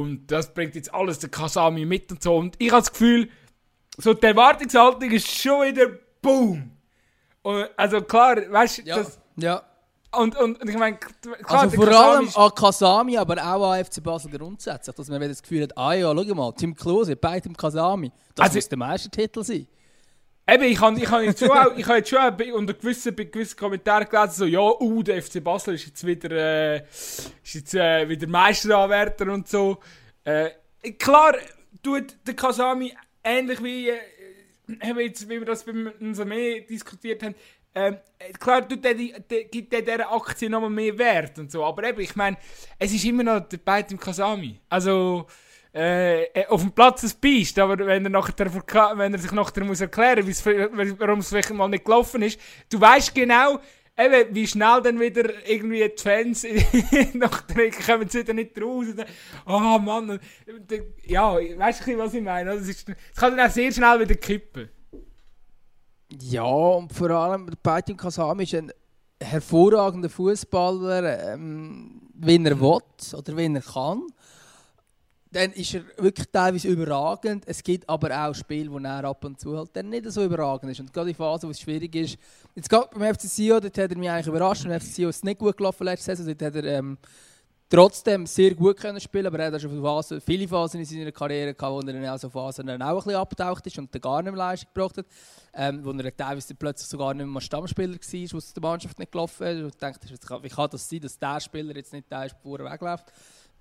und 0.00 0.26
das 0.30 0.52
bringt 0.54 0.74
jetzt 0.74 0.92
alles 0.94 1.18
der 1.18 1.30
Kasami 1.30 1.84
mit 1.84 2.10
und 2.10 2.22
so. 2.22 2.36
Und 2.36 2.54
ich 2.58 2.70
habe 2.70 2.80
das 2.82 2.90
Gefühl, 2.92 3.28
so 3.98 4.14
die 4.14 4.26
Erwartungshaltung 4.26 5.10
ist 5.10 5.28
schon 5.28 5.66
wieder 5.68 5.86
BOOM! 6.22 6.70
Und, 7.42 7.68
also 7.76 8.00
klar, 8.02 8.36
weißt 8.50 8.78
du, 8.78 8.82
Ja. 8.82 8.96
das. 8.98 9.18
ja. 9.36 9.62
Und, 10.14 10.36
und, 10.38 10.60
und 10.60 10.68
ich 10.68 10.76
meine, 10.76 10.96
klar, 10.98 11.36
Also 11.62 11.76
vor 11.76 11.86
Kasami 11.86 11.96
allem 12.16 12.26
ist- 12.26 12.36
an 12.36 12.50
Kasami, 12.54 13.16
aber 13.16 13.34
auch 13.38 13.70
an 13.72 13.84
FC 13.84 14.02
Basel 14.02 14.30
grundsätzlich, 14.30 14.94
dass 14.94 15.08
man 15.08 15.20
wieder 15.20 15.28
das 15.30 15.42
Gefühl 15.42 15.62
hat, 15.62 15.76
ah 15.76 15.94
ja, 15.94 16.12
schau 16.14 16.34
mal, 16.34 16.52
Tim 16.52 16.74
Klose 16.74 17.16
bei 17.16 17.40
dem 17.40 17.56
Kasami, 17.56 18.12
das 18.34 18.44
Also- 18.44 18.56
muss 18.58 18.68
der 18.68 18.78
Meistertitel 18.78 19.42
sein. 19.42 19.66
Eben, 20.48 20.64
ich 20.64 20.80
habe 20.80 20.98
ich 20.98 21.08
hab 21.08 21.22
jetzt 21.22 21.38
schon, 21.38 21.50
auch, 21.50 21.76
ich 21.76 21.86
hab 21.86 21.96
jetzt 21.96 22.10
schon 22.10 22.18
auch 22.18 22.36
unter 22.54 22.74
gewissen, 22.74 23.14
gewissen 23.14 23.56
Kommentaren 23.56 24.08
gelesen, 24.08 24.32
so, 24.32 24.44
ja, 24.46 24.60
uh, 24.60 25.02
der 25.02 25.22
FC 25.22 25.42
Basel 25.42 25.74
ist 25.74 25.86
jetzt 25.86 26.04
wieder, 26.04 26.30
äh, 26.32 26.82
ist 26.82 27.54
jetzt, 27.54 27.74
äh, 27.74 28.08
wieder 28.08 28.26
Meisteranwärter 28.26 29.32
und 29.32 29.46
so. 29.48 29.78
Äh, 30.24 30.50
klar 30.98 31.36
tut 31.80 32.16
der 32.26 32.34
Kasami 32.34 32.92
ähnlich 33.22 33.62
wie, 33.62 33.90
äh, 33.90 34.00
jetzt, 34.98 35.28
wie 35.28 35.38
wir 35.38 35.44
das 35.44 35.64
beim 35.64 35.92
Nsame 36.00 36.62
diskutiert 36.62 37.22
haben, 37.22 37.36
ähm, 37.74 37.96
klar 38.38 38.68
tut 38.68 38.84
der, 38.84 38.94
der, 38.94 39.44
gibt 39.44 39.72
der 39.72 39.82
dieser 39.82 40.12
Aktie 40.12 40.50
nochmal 40.50 40.70
mehr 40.70 40.98
Wert 40.98 41.38
und 41.38 41.50
so, 41.52 41.64
aber 41.64 41.84
eben, 41.84 42.00
ich 42.00 42.16
meine, 42.16 42.36
es 42.78 42.92
ist 42.92 43.04
immer 43.04 43.22
noch 43.22 43.48
der 43.48 43.58
Beit 43.58 43.92
im 43.92 43.98
Kasami. 43.98 44.58
Also, 44.68 45.26
äh, 45.74 46.24
äh, 46.24 46.46
auf 46.48 46.60
dem 46.60 46.72
Platz 46.72 47.02
ein 47.02 47.12
Biest, 47.20 47.58
aber 47.58 47.78
wenn 47.78 48.04
er, 48.04 48.10
nachher, 48.10 48.34
wenn 48.96 49.14
er 49.14 49.18
sich 49.18 49.32
nachher 49.32 49.64
muss 49.64 49.80
erklären 49.80 50.24
muss, 50.26 50.44
warum 50.44 51.20
es 51.20 51.28
vielleicht 51.28 51.52
mal 51.54 51.68
nicht 51.68 51.84
gelaufen 51.84 52.22
ist, 52.22 52.38
du 52.68 52.80
weißt 52.80 53.14
genau, 53.14 53.58
eben, 53.96 54.34
wie 54.34 54.46
schnell 54.46 54.82
dann 54.82 55.00
wieder 55.00 55.46
irgendwie 55.46 55.88
die 55.88 56.02
Fans 56.02 56.44
nachher 57.14 57.70
kommen 57.86 58.08
sie 58.08 58.20
wieder 58.20 58.34
nicht 58.34 58.60
raus. 58.60 58.86
Dann, 58.96 59.06
Oh 59.46 59.78
Mann, 59.78 60.20
ja, 61.04 61.36
weißt 61.36 61.86
du, 61.86 61.98
was 61.98 62.14
ich 62.14 62.22
meine? 62.22 62.52
Ist, 62.52 62.88
das 62.88 62.96
kann 63.16 63.36
dann 63.36 63.48
auch 63.48 63.52
sehr 63.52 63.72
schnell 63.72 64.00
wieder 64.00 64.14
kippen. 64.14 64.68
Ja, 66.20 66.42
und 66.42 66.92
vor 66.92 67.10
allem 67.10 67.46
der 67.46 67.56
Baitim 67.62 67.96
Kasami 67.96 68.42
ist 68.42 68.54
ein 68.54 68.72
hervorragender 69.22 70.10
Fußballer, 70.10 71.32
ähm, 71.32 72.02
wenn 72.14 72.44
er 72.44 72.60
will 72.60 72.80
oder 73.14 73.36
wenn 73.36 73.56
er 73.56 73.62
kann. 73.62 74.02
Dann 75.32 75.50
ist 75.52 75.72
er 75.72 75.82
wirklich 75.96 76.28
teilweise 76.30 76.68
überragend. 76.68 77.44
Es 77.46 77.62
gibt 77.62 77.88
aber 77.88 78.10
auch 78.10 78.34
Spiele, 78.34 78.70
wo 78.70 78.78
er 78.78 79.04
ab 79.04 79.24
und 79.24 79.40
zu 79.40 79.56
halt 79.56 79.70
dann 79.72 79.88
nicht 79.88 80.04
so 80.12 80.22
überragend 80.22 80.70
ist. 80.70 80.80
Und 80.80 80.92
gerade 80.92 81.08
die 81.08 81.14
Phase, 81.14 81.46
wo 81.46 81.50
es 81.50 81.60
schwierig 81.60 81.94
ist. 81.94 82.18
Jetzt 82.54 82.68
gerade 82.68 82.88
beim 82.92 83.14
FC 83.14 83.22
Sion, 83.22 83.60
dort 83.62 83.78
hat 83.78 83.90
er 83.90 83.96
mich 83.96 84.10
eigentlich 84.10 84.26
überrascht. 84.26 84.64
Beim 84.64 84.78
FC 84.78 84.86
Sion 84.86 85.08
ist 85.08 85.16
es 85.16 85.22
nicht 85.24 85.38
gut 85.38 85.56
gelaufen 85.56 85.84
letzte 85.84 86.14
Saison. 86.14 86.26
Dort 86.26 86.42
hat 86.54 86.62
er 86.62 86.78
ähm, 86.78 86.98
trotzdem 87.70 88.26
sehr 88.26 88.54
gut 88.54 88.76
können 88.76 89.00
spielen, 89.00 89.26
aber 89.26 89.38
er 89.38 89.50
hat 89.50 89.62
schon 89.62 89.80
Phasen, 89.80 90.20
viele 90.20 90.46
Phasen 90.46 90.80
in 90.80 90.84
seiner 90.84 91.12
Karriere 91.12 91.54
gehabt, 91.54 91.72
wo 91.72 91.80
er 91.80 91.94
dann 91.94 92.06
auch 92.06 92.18
so 92.18 92.28
Phasen 92.28 92.66
dann 92.66 92.82
auch 92.82 92.88
ein 92.88 92.96
bisschen 92.96 93.14
abgetaucht 93.14 93.66
ist 93.66 93.78
und 93.78 93.94
dann 93.94 94.02
gar 94.02 94.22
nicht 94.22 94.32
mehr 94.32 94.38
Leistung 94.38 94.68
gebracht 94.74 94.98
hat. 94.98 95.06
Ähm, 95.54 95.82
wo 95.82 95.92
er 95.92 96.14
teilweise 96.14 96.54
plötzlich 96.54 96.88
sogar 96.90 97.14
nicht 97.14 97.26
mehr 97.26 97.40
Stammspieler 97.40 97.94
war, 97.94 98.32
wo 98.32 98.36
es 98.36 98.52
der 98.52 98.62
Mannschaft 98.62 98.98
nicht 98.98 99.12
gelaufen 99.12 99.46
ist. 99.46 99.62
Und 99.62 99.80
denkt, 99.80 100.42
wie 100.42 100.48
kann 100.50 100.68
das 100.70 100.86
sein, 100.86 101.00
dass 101.00 101.18
der 101.18 101.40
Spieler 101.40 101.74
jetzt 101.74 101.94
nicht 101.94 102.10
der 102.10 102.26
ist, 102.26 102.36
bevor 102.42 102.60
er 102.60 102.70
wegläuft. 102.70 103.06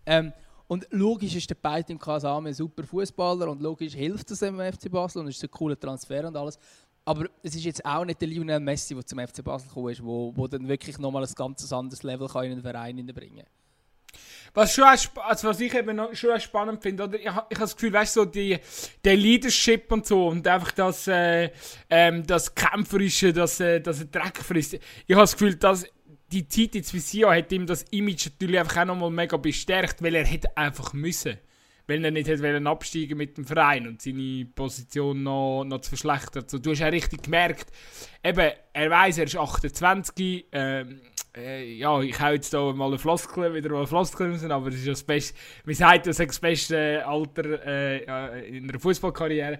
Ähm, 0.06 0.34
und 0.72 0.88
logisch 0.92 1.36
ist 1.36 1.50
der 1.50 1.56
Beit 1.56 1.90
im 1.90 2.00
Kasame 2.00 2.48
ein 2.48 2.54
super 2.54 2.84
Fußballer 2.84 3.50
und 3.50 3.62
logisch 3.62 3.94
hilft 3.94 4.32
das 4.32 4.40
dem 4.40 4.58
FC 4.58 4.90
Basel 4.90 5.20
und 5.20 5.28
ist 5.28 5.44
ein 5.44 5.52
cooler 5.52 5.78
Transfer 5.78 6.26
und 6.26 6.38
alles. 6.38 6.58
Aber 7.04 7.28
es 7.44 7.56
ist 7.56 7.66
jetzt 7.66 7.84
auch 7.84 8.06
nicht 8.06 8.22
der 8.22 8.30
Lionel 8.30 8.62
Messi, 8.62 8.96
der 8.96 9.06
zum 9.06 9.20
FC 9.20 9.44
Basel 9.44 9.68
gekommen 9.68 9.90
ist, 9.90 10.02
wo, 10.02 10.32
wo 10.34 10.48
dann 10.48 10.66
wirklich 10.70 10.98
nochmal 10.98 11.26
ein 11.26 11.34
ganz 11.36 11.74
anderes 11.74 12.04
Level 12.04 12.30
kann 12.30 12.46
in 12.46 12.52
den 12.52 12.62
Verein 12.62 12.96
hineinbringen 12.96 13.44
Was, 14.54 14.74
schon 14.74 14.86
also 14.86 15.50
was 15.50 15.60
ich 15.60 15.74
eben 15.74 15.94
noch, 15.94 16.16
schon 16.16 16.40
spannend 16.40 16.82
finde, 16.82 17.04
oder? 17.04 17.20
Ich, 17.20 17.26
ich 17.26 17.32
habe 17.34 17.48
das 17.50 17.76
Gefühl, 17.76 17.92
weißt 17.92 18.16
du, 18.16 18.22
so 18.22 18.26
die, 18.26 18.58
der 19.04 19.18
Leadership 19.18 19.92
und 19.92 20.06
so 20.06 20.30
und 20.30 20.48
einfach 20.48 20.72
das, 20.72 21.06
äh, 21.10 21.52
ähm, 21.90 22.26
das 22.26 22.56
Kämpferische, 22.56 23.34
das, 23.34 23.60
äh, 23.60 23.82
das 23.82 24.10
Dreck 24.10 24.38
frisst. 24.38 24.76
Ich 24.76 24.82
habe 25.10 25.24
das 25.24 25.34
Gefühl, 25.34 25.56
dass 25.56 25.86
die 26.32 26.48
Zeit 26.48 26.76
jetzt 26.76 26.94
wie 26.94 27.00
Sion 27.00 27.34
hat 27.34 27.52
ihm 27.52 27.66
das 27.66 27.84
Image 27.92 28.28
natürlich 28.28 28.60
einfach 28.60 28.78
auch 28.78 28.86
nochmal 28.86 29.12
mega 29.12 29.38
bestärkt, 29.38 30.02
weil 30.02 30.16
er 30.16 30.26
hätte 30.26 30.56
einfach 30.56 30.94
müssen. 30.94 31.38
Weil 31.88 32.06
er 32.06 32.12
nicht 32.12 32.28
hätte 32.28 32.44
wollen 32.44 32.68
absteigen 32.68 33.18
mit 33.18 33.38
dem 33.38 33.46
Verein 33.46 33.88
und 33.88 34.02
seine 34.02 34.46
Position 34.46 35.24
noch, 35.24 35.64
noch 35.66 35.82
zu 35.82 35.90
verschlechtern. 35.90 36.46
So, 36.48 36.60
du 36.60 36.72
hast 36.72 36.80
ja 36.80 36.88
richtig 36.88 37.24
gemerkt, 37.24 37.72
eben, 38.24 38.52
er 38.74 38.90
weiß, 38.90 39.18
er 39.18 39.26
ist 39.26 39.36
28, 39.36 40.46
ähm, 40.52 41.02
äh, 41.36 41.74
ja, 41.76 42.02
ich 42.02 42.20
hau 42.20 42.32
jetzt 42.32 42.54
da 42.54 42.72
mal 42.74 42.88
eine 42.88 42.98
Floskel, 42.98 43.54
wieder 43.54 43.70
mal 43.70 43.80
eine 43.80 43.88
Floskel 43.88 44.32
raus, 44.32 44.44
aber 44.44 44.68
es 44.68 44.76
ist 44.76 44.86
ja 44.86 44.94
das 44.94 45.04
Beste, 45.04 45.34
man 45.66 45.76
sagt, 45.76 46.08
das 46.08 46.20
ist 46.20 46.30
das 46.30 46.40
beste 46.40 47.06
Alter 47.06 47.66
äh, 47.66 47.98
äh, 48.04 48.58
in 48.58 48.70
einer 48.70 48.80
Fußballkarriere. 48.80 49.60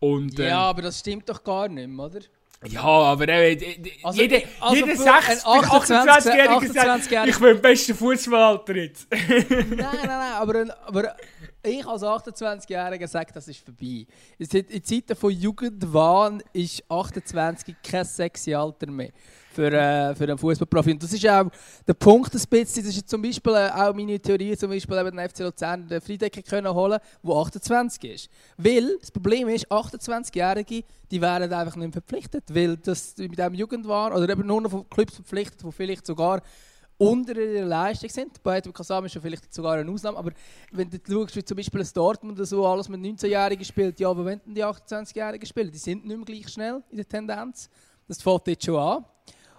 Und, 0.00 0.38
ähm, 0.38 0.46
Ja, 0.46 0.60
aber 0.62 0.82
das 0.82 1.00
stimmt 1.00 1.28
doch 1.28 1.42
gar 1.42 1.68
nicht 1.68 1.88
mehr, 1.88 2.06
oder? 2.06 2.20
Ja, 2.68 2.82
aber 2.82 3.28
äh, 3.28 3.76
Also, 4.02 4.20
jeder, 4.20 4.38
also 4.60 4.76
jeder 4.76 4.96
für 4.96 5.02
6 5.02 5.28
ein 5.28 5.38
28-Jährige 5.38 6.72
sagt, 6.72 7.12
28-Jähriger 7.12 7.28
ich 7.28 7.40
will 7.40 7.50
im 7.56 7.62
besten 7.62 7.94
Fußballalter 7.94 8.76
jetzt. 8.76 9.06
nein, 9.10 9.46
nein, 9.68 10.06
nein, 10.06 10.32
aber, 10.34 10.66
aber 10.84 11.16
ich 11.64 11.86
als 11.86 12.02
28-Jähriger 12.02 13.06
sage, 13.06 13.32
das 13.32 13.48
ist 13.48 13.64
vorbei. 13.64 14.06
In 14.38 14.84
Zeiten 14.84 15.16
von 15.16 15.30
Jugendwahn 15.30 16.42
ist 16.52 16.82
28 16.88 17.76
kein 17.82 18.04
sexy 18.04 18.54
Alter 18.54 18.90
mehr 18.90 19.10
für, 19.52 19.72
äh, 19.72 20.14
für 20.14 20.24
einen 20.24 20.38
Fußballprofi. 20.38 20.92
Und 20.92 21.02
das 21.02 21.12
ist 21.12 21.26
auch 21.28 21.50
der 21.86 21.94
Punkt 21.94 22.34
ein 22.34 22.40
bisschen, 22.48 22.84
das 22.84 22.96
ist 22.96 23.08
zum 23.08 23.22
Beispiel 23.22 23.52
äh, 23.52 23.70
auch 23.70 23.94
meine 23.94 24.18
Theorie, 24.18 24.56
zum 24.56 24.70
Beispiel 24.70 24.98
eben 24.98 25.16
den 25.16 25.28
FC 25.28 25.40
Luzern 25.40 25.86
den 25.86 26.00
Friedecker 26.00 26.42
können 26.42 26.72
holen, 26.72 26.98
der 27.22 27.34
28 27.34 28.04
ist. 28.12 28.28
Weil 28.56 28.98
das 28.98 29.10
Problem 29.10 29.48
ist, 29.48 29.70
28-Jährige, 29.70 30.84
die 31.10 31.20
werden 31.20 31.52
einfach 31.52 31.76
nicht 31.76 31.92
verpflichtet, 31.92 32.44
weil 32.54 32.76
das 32.76 33.16
mit 33.18 33.38
dem 33.38 33.54
Jugendwahn 33.54 34.12
oder 34.12 34.28
eben 34.28 34.46
nur 34.46 34.60
noch 34.60 34.70
von 34.70 34.88
Clubs 34.88 35.14
verpflichtet, 35.14 35.62
die 35.62 35.72
vielleicht 35.72 36.06
sogar 36.06 36.42
unter 36.98 37.36
ihrer 37.36 37.66
Leistung 37.66 38.10
sind. 38.10 38.42
Bei 38.42 38.58
Edwin 38.58 38.72
Kasam 38.72 39.04
ist 39.04 39.14
ja 39.14 39.20
vielleicht 39.20 39.52
sogar 39.52 39.74
eine 39.74 39.90
Ausnahme, 39.90 40.18
aber 40.18 40.30
wenn 40.70 40.88
du 40.88 40.98
schaust, 41.06 41.34
wie 41.34 41.44
zum 41.44 41.56
Beispiel 41.56 41.80
ein 41.80 41.88
Dortmund 41.92 42.38
oder 42.38 42.46
so 42.46 42.64
alles 42.66 42.88
mit 42.88 43.00
19-Jährigen 43.00 43.64
spielt, 43.64 43.98
ja, 43.98 44.08
aber 44.08 44.24
wenn 44.24 44.40
die 44.46 44.64
28-Jährigen 44.64 45.46
spielen, 45.46 45.72
die 45.72 45.78
sind 45.78 46.06
nicht 46.06 46.16
mehr 46.16 46.24
gleich 46.24 46.48
schnell 46.48 46.82
in 46.90 46.96
der 46.96 47.08
Tendenz. 47.08 47.68
Das 48.06 48.22
fängt 48.22 48.46
jetzt 48.46 48.64
schon 48.64 48.76
an. 48.76 49.04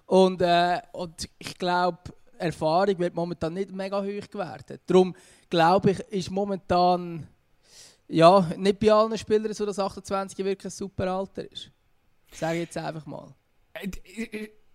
Und, 0.05 0.41
äh, 0.41 0.81
und 0.91 1.29
ich 1.37 1.57
glaube, 1.57 1.99
Erfahrung 2.37 2.99
wird 2.99 3.15
momentan 3.15 3.53
nicht 3.53 3.71
mega 3.71 4.01
hoch 4.01 4.29
gewertet. 4.29 4.81
Darum 4.85 5.15
glaube 5.49 5.91
ich, 5.91 5.99
ist 5.99 6.31
momentan 6.31 7.27
ja, 8.07 8.41
nicht 8.57 8.79
bei 8.79 8.91
allen 8.91 9.17
Spielern 9.17 9.53
so, 9.53 9.65
dass 9.65 9.79
28 9.79 10.37
wirklich 10.45 10.65
ein 10.65 10.71
super 10.71 11.07
Alter 11.07 11.49
ist. 11.49 11.71
Sage 12.31 12.55
ich 12.55 12.65
jetzt 12.65 12.77
einfach 12.77 13.05
mal. 13.05 13.33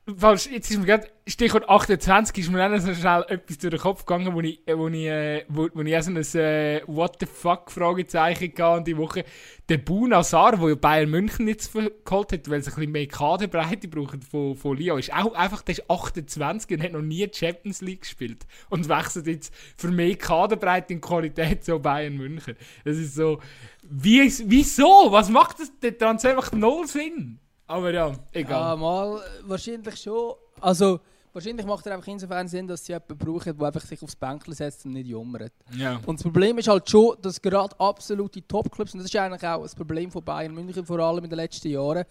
Äh, 0.09 0.13
äh, 0.13 0.33
jetzt 0.33 0.71
ist 0.71 0.79
mir 0.79 0.87
gerade, 0.87 1.09
Stichwort 1.27 1.69
28 1.69 2.39
ist 2.39 2.51
mir 2.51 2.59
dann 2.59 2.81
so 2.81 2.95
schnell 2.95 3.25
etwas 3.29 3.59
durch 3.59 3.71
den 3.71 3.81
Kopf 3.81 4.07
gegangen, 4.07 4.35
wo 4.35 4.41
ich, 4.41 4.61
wo 4.67 4.89
ich, 4.89 5.07
äh, 5.07 5.45
wo, 5.49 5.69
wo 5.75 5.83
ich 5.83 5.97
auch 5.97 6.03
so 6.03 6.11
ein 6.11 6.17
äh, 6.17 6.83
What 6.87 7.17
the 7.21 7.27
fuck 7.27 7.71
Fragezeichen 7.71 8.53
hatte 8.57 8.85
die 8.85 8.97
Woche. 8.97 9.25
Der 9.69 9.79
Buna 9.79 10.23
Sar, 10.23 10.57
der 10.57 10.77
Bayern 10.77 11.11
München 11.11 11.47
jetzt 11.47 11.73
geholt 11.73 12.33
hat, 12.33 12.49
weil 12.49 12.63
sie 12.63 12.71
ein 12.71 12.77
bisschen 12.77 12.93
mehr 12.93 13.07
Kaderbreite 13.07 13.89
brauchen 13.89 14.23
von, 14.23 14.57
von 14.57 14.77
Lyon, 14.79 14.99
ist 14.99 15.13
auch 15.13 15.35
einfach, 15.35 15.61
der 15.63 15.75
ist 15.75 15.91
28 15.91 16.71
und 16.71 16.83
hat 16.83 16.93
noch 16.93 17.03
nie 17.03 17.29
Champions 17.31 17.83
League 17.83 18.01
gespielt 18.01 18.47
und 18.71 18.89
wechselt 18.89 19.27
jetzt 19.27 19.53
für 19.77 19.89
mehr 19.89 20.17
Kaderbreite 20.17 20.95
und 20.95 21.03
Qualität 21.03 21.65
zu 21.65 21.79
Bayern 21.79 22.17
München. 22.17 22.57
Das 22.85 22.97
ist 22.97 23.15
so, 23.15 23.41
wie, 23.83 24.33
wieso? 24.47 25.09
Was 25.11 25.29
macht 25.29 25.61
das? 25.61 25.71
Der 25.83 25.97
Transfer 25.97 26.35
macht 26.35 26.55
null 26.55 26.87
Sinn. 26.87 27.41
Aber 27.69 27.93
ja, 27.93 28.13
egal. 28.33 28.71
Ja, 28.71 28.77
mal, 28.77 29.21
wahrscheinlich 29.43 29.97
schon. 29.97 30.33
Also, 30.61 31.01
wahrscheinlich 31.35 31.67
macht 31.67 31.87
er 31.87 31.95
einfach 31.95 32.09
insofern 32.09 32.49
Sinn, 32.49 32.67
dass 32.67 32.85
sie 32.85 32.93
jemanden 32.93 33.19
brauchen, 33.19 33.57
der 33.57 33.67
einfach 33.67 33.83
sich 33.83 34.03
aufs 34.03 34.17
Bänkchen 34.17 34.55
setzt 34.55 34.87
und 34.87 34.95
nicht 34.95 35.07
jummert. 35.07 35.53
Ja. 35.77 36.01
Und 36.07 36.19
das 36.19 36.23
Problem 36.23 36.57
ist 36.57 36.67
halt 36.67 36.89
schon, 36.89 37.17
dass 37.21 37.41
gerade 37.41 37.79
absolute 37.79 38.41
Topclubs, 38.47 38.95
und 38.95 39.01
das 39.01 39.07
ist 39.07 39.17
eigentlich 39.17 39.47
auch 39.47 39.63
das 39.63 39.75
Problem 39.75 40.11
von 40.11 40.25
Bayern 40.25 40.55
München, 40.55 40.85
vor 40.87 40.99
allem 40.99 41.25
in 41.25 41.31
den 41.31 41.37
letzten 41.37 41.69
Jahren, 41.69 42.05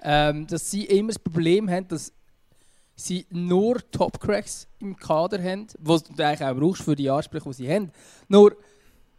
ähm, 0.00 0.46
dass 0.46 0.70
sie 0.70 0.84
immer 0.84 1.08
das 1.08 1.18
Problem 1.18 1.68
haben, 1.68 1.88
dass 1.88 2.12
sie 2.94 3.26
nur 3.30 3.78
Topcracks 3.90 4.68
im 4.78 4.96
Kader 4.96 5.42
haben, 5.42 5.66
was 5.78 6.04
du 6.04 6.22
eigentlich 6.22 6.48
auch 6.48 6.54
brauchst 6.54 6.82
für 6.82 6.94
die 6.94 7.10
Ansprüche, 7.10 7.48
die 7.48 7.54
sie 7.54 7.72
haben. 7.72 7.90
Nur, 8.28 8.56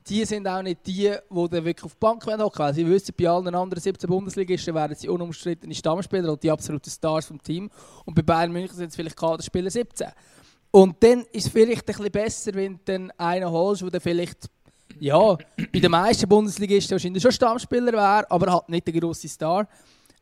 die 0.07 0.25
sind 0.25 0.47
auch 0.47 0.61
nicht 0.61 0.85
die, 0.85 1.13
die 1.29 1.51
wirklich 1.51 1.83
auf 1.83 1.93
die 1.93 1.99
Bank 1.99 2.25
hocken 2.25 2.59
wollen. 2.59 2.73
Sie 2.73 2.87
wissen, 2.87 3.13
bei 3.17 3.29
allen 3.29 3.53
anderen 3.53 3.81
17 3.81 4.09
Bundesligisten 4.09 4.73
werden 4.73 4.95
sie 4.95 5.09
unumstrittene 5.09 5.75
Stammspieler 5.75 6.31
und 6.31 6.41
die 6.41 6.51
absoluten 6.51 6.89
Stars 6.89 7.27
vom 7.27 7.41
Team. 7.41 7.69
Und 8.05 8.15
bei 8.15 8.21
Bayern 8.21 8.51
München 8.51 8.75
sind 8.75 8.89
es 8.89 8.95
vielleicht 8.95 9.17
Kaderspieler 9.17 9.69
17. 9.69 10.07
Und 10.71 10.95
dann 11.03 11.25
ist 11.31 11.45
es 11.45 11.51
vielleicht 11.51 11.81
ein 11.81 11.85
bisschen 11.85 12.11
besser, 12.11 12.53
wenn 12.53 12.79
du 12.83 13.09
einen 13.17 13.49
holst, 13.49 13.83
der 13.91 14.01
vielleicht 14.01 14.49
ja, 14.99 15.35
bei 15.71 15.79
den 15.79 15.91
meisten 15.91 16.27
Bundesligisten 16.27 16.95
wahrscheinlich 16.95 17.23
schon 17.23 17.31
Stammspieler 17.31 17.93
wäre, 17.93 18.29
aber 18.29 18.51
halt 18.51 18.69
nicht 18.69 18.87
der 18.87 18.99
grosse 18.99 19.27
Star. 19.27 19.67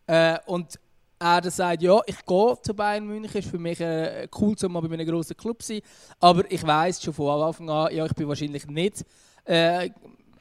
Äh, 0.07 0.37
und 0.45 0.79
er 1.19 1.41
dann 1.41 1.51
sagt, 1.51 1.81
ja, 1.81 1.99
ich 2.05 2.25
gehe 2.25 2.57
zu 2.61 2.73
Bayern 2.73 3.05
München, 3.05 3.39
ist 3.39 3.49
für 3.49 3.59
mich 3.59 3.79
äh, 3.81 4.27
cool, 4.39 4.55
um 4.63 4.71
mal 4.71 4.81
bei 4.81 4.93
einem 4.93 5.07
grossen 5.07 5.35
Club 5.35 5.61
zu 5.61 5.73
sein, 5.73 5.81
aber 6.19 6.49
ich 6.49 6.65
weiß 6.65 7.03
schon 7.03 7.13
von 7.13 7.41
Anfang 7.41 7.69
an, 7.69 7.93
ja, 7.93 8.05
ich 8.05 8.13
bin 8.13 8.27
wahrscheinlich 8.27 8.65
nicht 8.67 9.03
äh, 9.49 9.89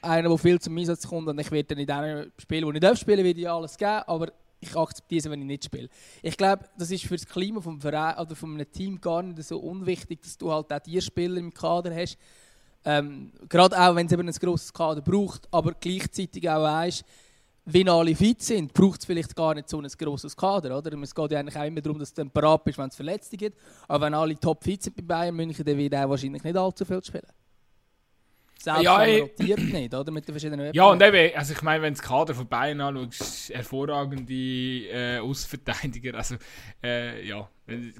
einer, 0.01 0.29
der 0.29 0.37
viel 0.37 0.59
zum 0.59 0.77
Einsatz 0.77 1.07
kommt 1.07 1.27
und 1.27 1.39
ich 1.39 1.51
werde 1.51 1.75
dann 1.75 1.79
in 1.79 1.87
den 1.87 2.31
Spielen, 2.37 2.65
wo 2.65 2.71
ich 2.71 2.79
darf 2.79 2.97
spielen, 2.97 3.23
werde 3.23 3.51
alles 3.51 3.77
geben, 3.77 4.03
aber 4.05 4.31
ich 4.61 4.75
akzeptiere 4.75 5.19
es, 5.19 5.29
wenn 5.29 5.41
ich 5.41 5.47
nicht 5.47 5.65
spiele. 5.65 5.89
Ich 6.21 6.37
glaube, 6.37 6.65
das 6.77 6.91
ist 6.91 7.05
für 7.05 7.15
das 7.15 7.25
Klima 7.25 7.59
vom 7.59 7.81
Verein 7.81 8.17
oder 8.17 8.35
von 8.35 8.53
einem 8.53 8.71
Team 8.71 8.99
gar 9.01 9.23
nicht 9.23 9.41
so 9.43 9.57
unwichtig, 9.57 10.21
dass 10.21 10.37
du 10.37 10.51
halt 10.51 10.71
auch 10.71 10.79
die 10.79 11.01
Spieler 11.01 11.37
im 11.37 11.53
Kader 11.53 11.95
hast. 11.95 12.17
Ähm, 12.85 13.31
Gerade 13.47 13.79
auch, 13.79 13.95
wenn 13.95 14.05
es 14.05 14.11
eben 14.11 14.27
ein 14.27 14.33
grosses 14.33 14.71
Kader 14.71 15.01
braucht, 15.01 15.47
aber 15.51 15.73
gleichzeitig 15.73 16.47
auch 16.49 16.61
weißt, 16.63 17.03
wenn 17.65 17.89
alle 17.89 18.15
fit 18.15 18.41
sind, 18.41 18.73
braucht 18.73 18.99
es 18.99 19.05
vielleicht 19.05 19.35
gar 19.35 19.53
nicht 19.53 19.69
so 19.69 19.79
ein 19.79 19.87
grosses 19.87 20.35
Kader. 20.35 20.77
Oder? 20.77 20.97
Es 21.01 21.13
geht 21.13 21.31
ja 21.31 21.39
eigentlich 21.39 21.57
auch 21.57 21.65
immer 21.65 21.81
darum, 21.81 21.99
dass 21.99 22.13
du 22.13 22.21
dann 22.21 22.31
parat 22.31 22.63
bist, 22.63 22.77
wenn 22.77 22.89
es 22.89 22.95
Verletzte 22.95 23.37
gibt. 23.37 23.57
Aber 23.87 24.05
wenn 24.05 24.13
alle 24.13 24.39
top 24.39 24.63
fit 24.63 24.81
sind 24.81 24.95
bei 24.95 25.03
Bayern 25.03 25.35
München, 25.35 25.63
dann 25.65 25.77
wird 25.77 25.93
er 25.93 26.09
wahrscheinlich 26.09 26.43
nicht 26.43 26.57
allzu 26.57 26.85
viel 26.85 27.03
spielen. 27.03 27.27
Selbst 28.61 28.83
Ja, 28.83 28.97
man 28.97 29.15
rotiert 29.21 29.69
nicht, 29.69 29.93
oder? 29.93 30.11
Mit 30.11 30.27
den 30.27 30.33
verschiedenen 30.33 30.73
Ja, 30.73 30.85
und 30.91 31.01
eben, 31.01 31.35
also 31.35 31.53
ich 31.53 31.61
meine, 31.61 31.81
wenn 31.81 31.93
du 31.93 31.99
das 31.99 32.07
Kader 32.07 32.35
von 32.35 32.47
Bayern 32.47 32.81
anschaust, 32.81 33.49
hervorragende 33.49 34.33
äh, 34.33 35.19
Außenverteidiger, 35.19 36.15
also 36.15 36.35
äh, 36.83 37.25
ja, 37.25 37.49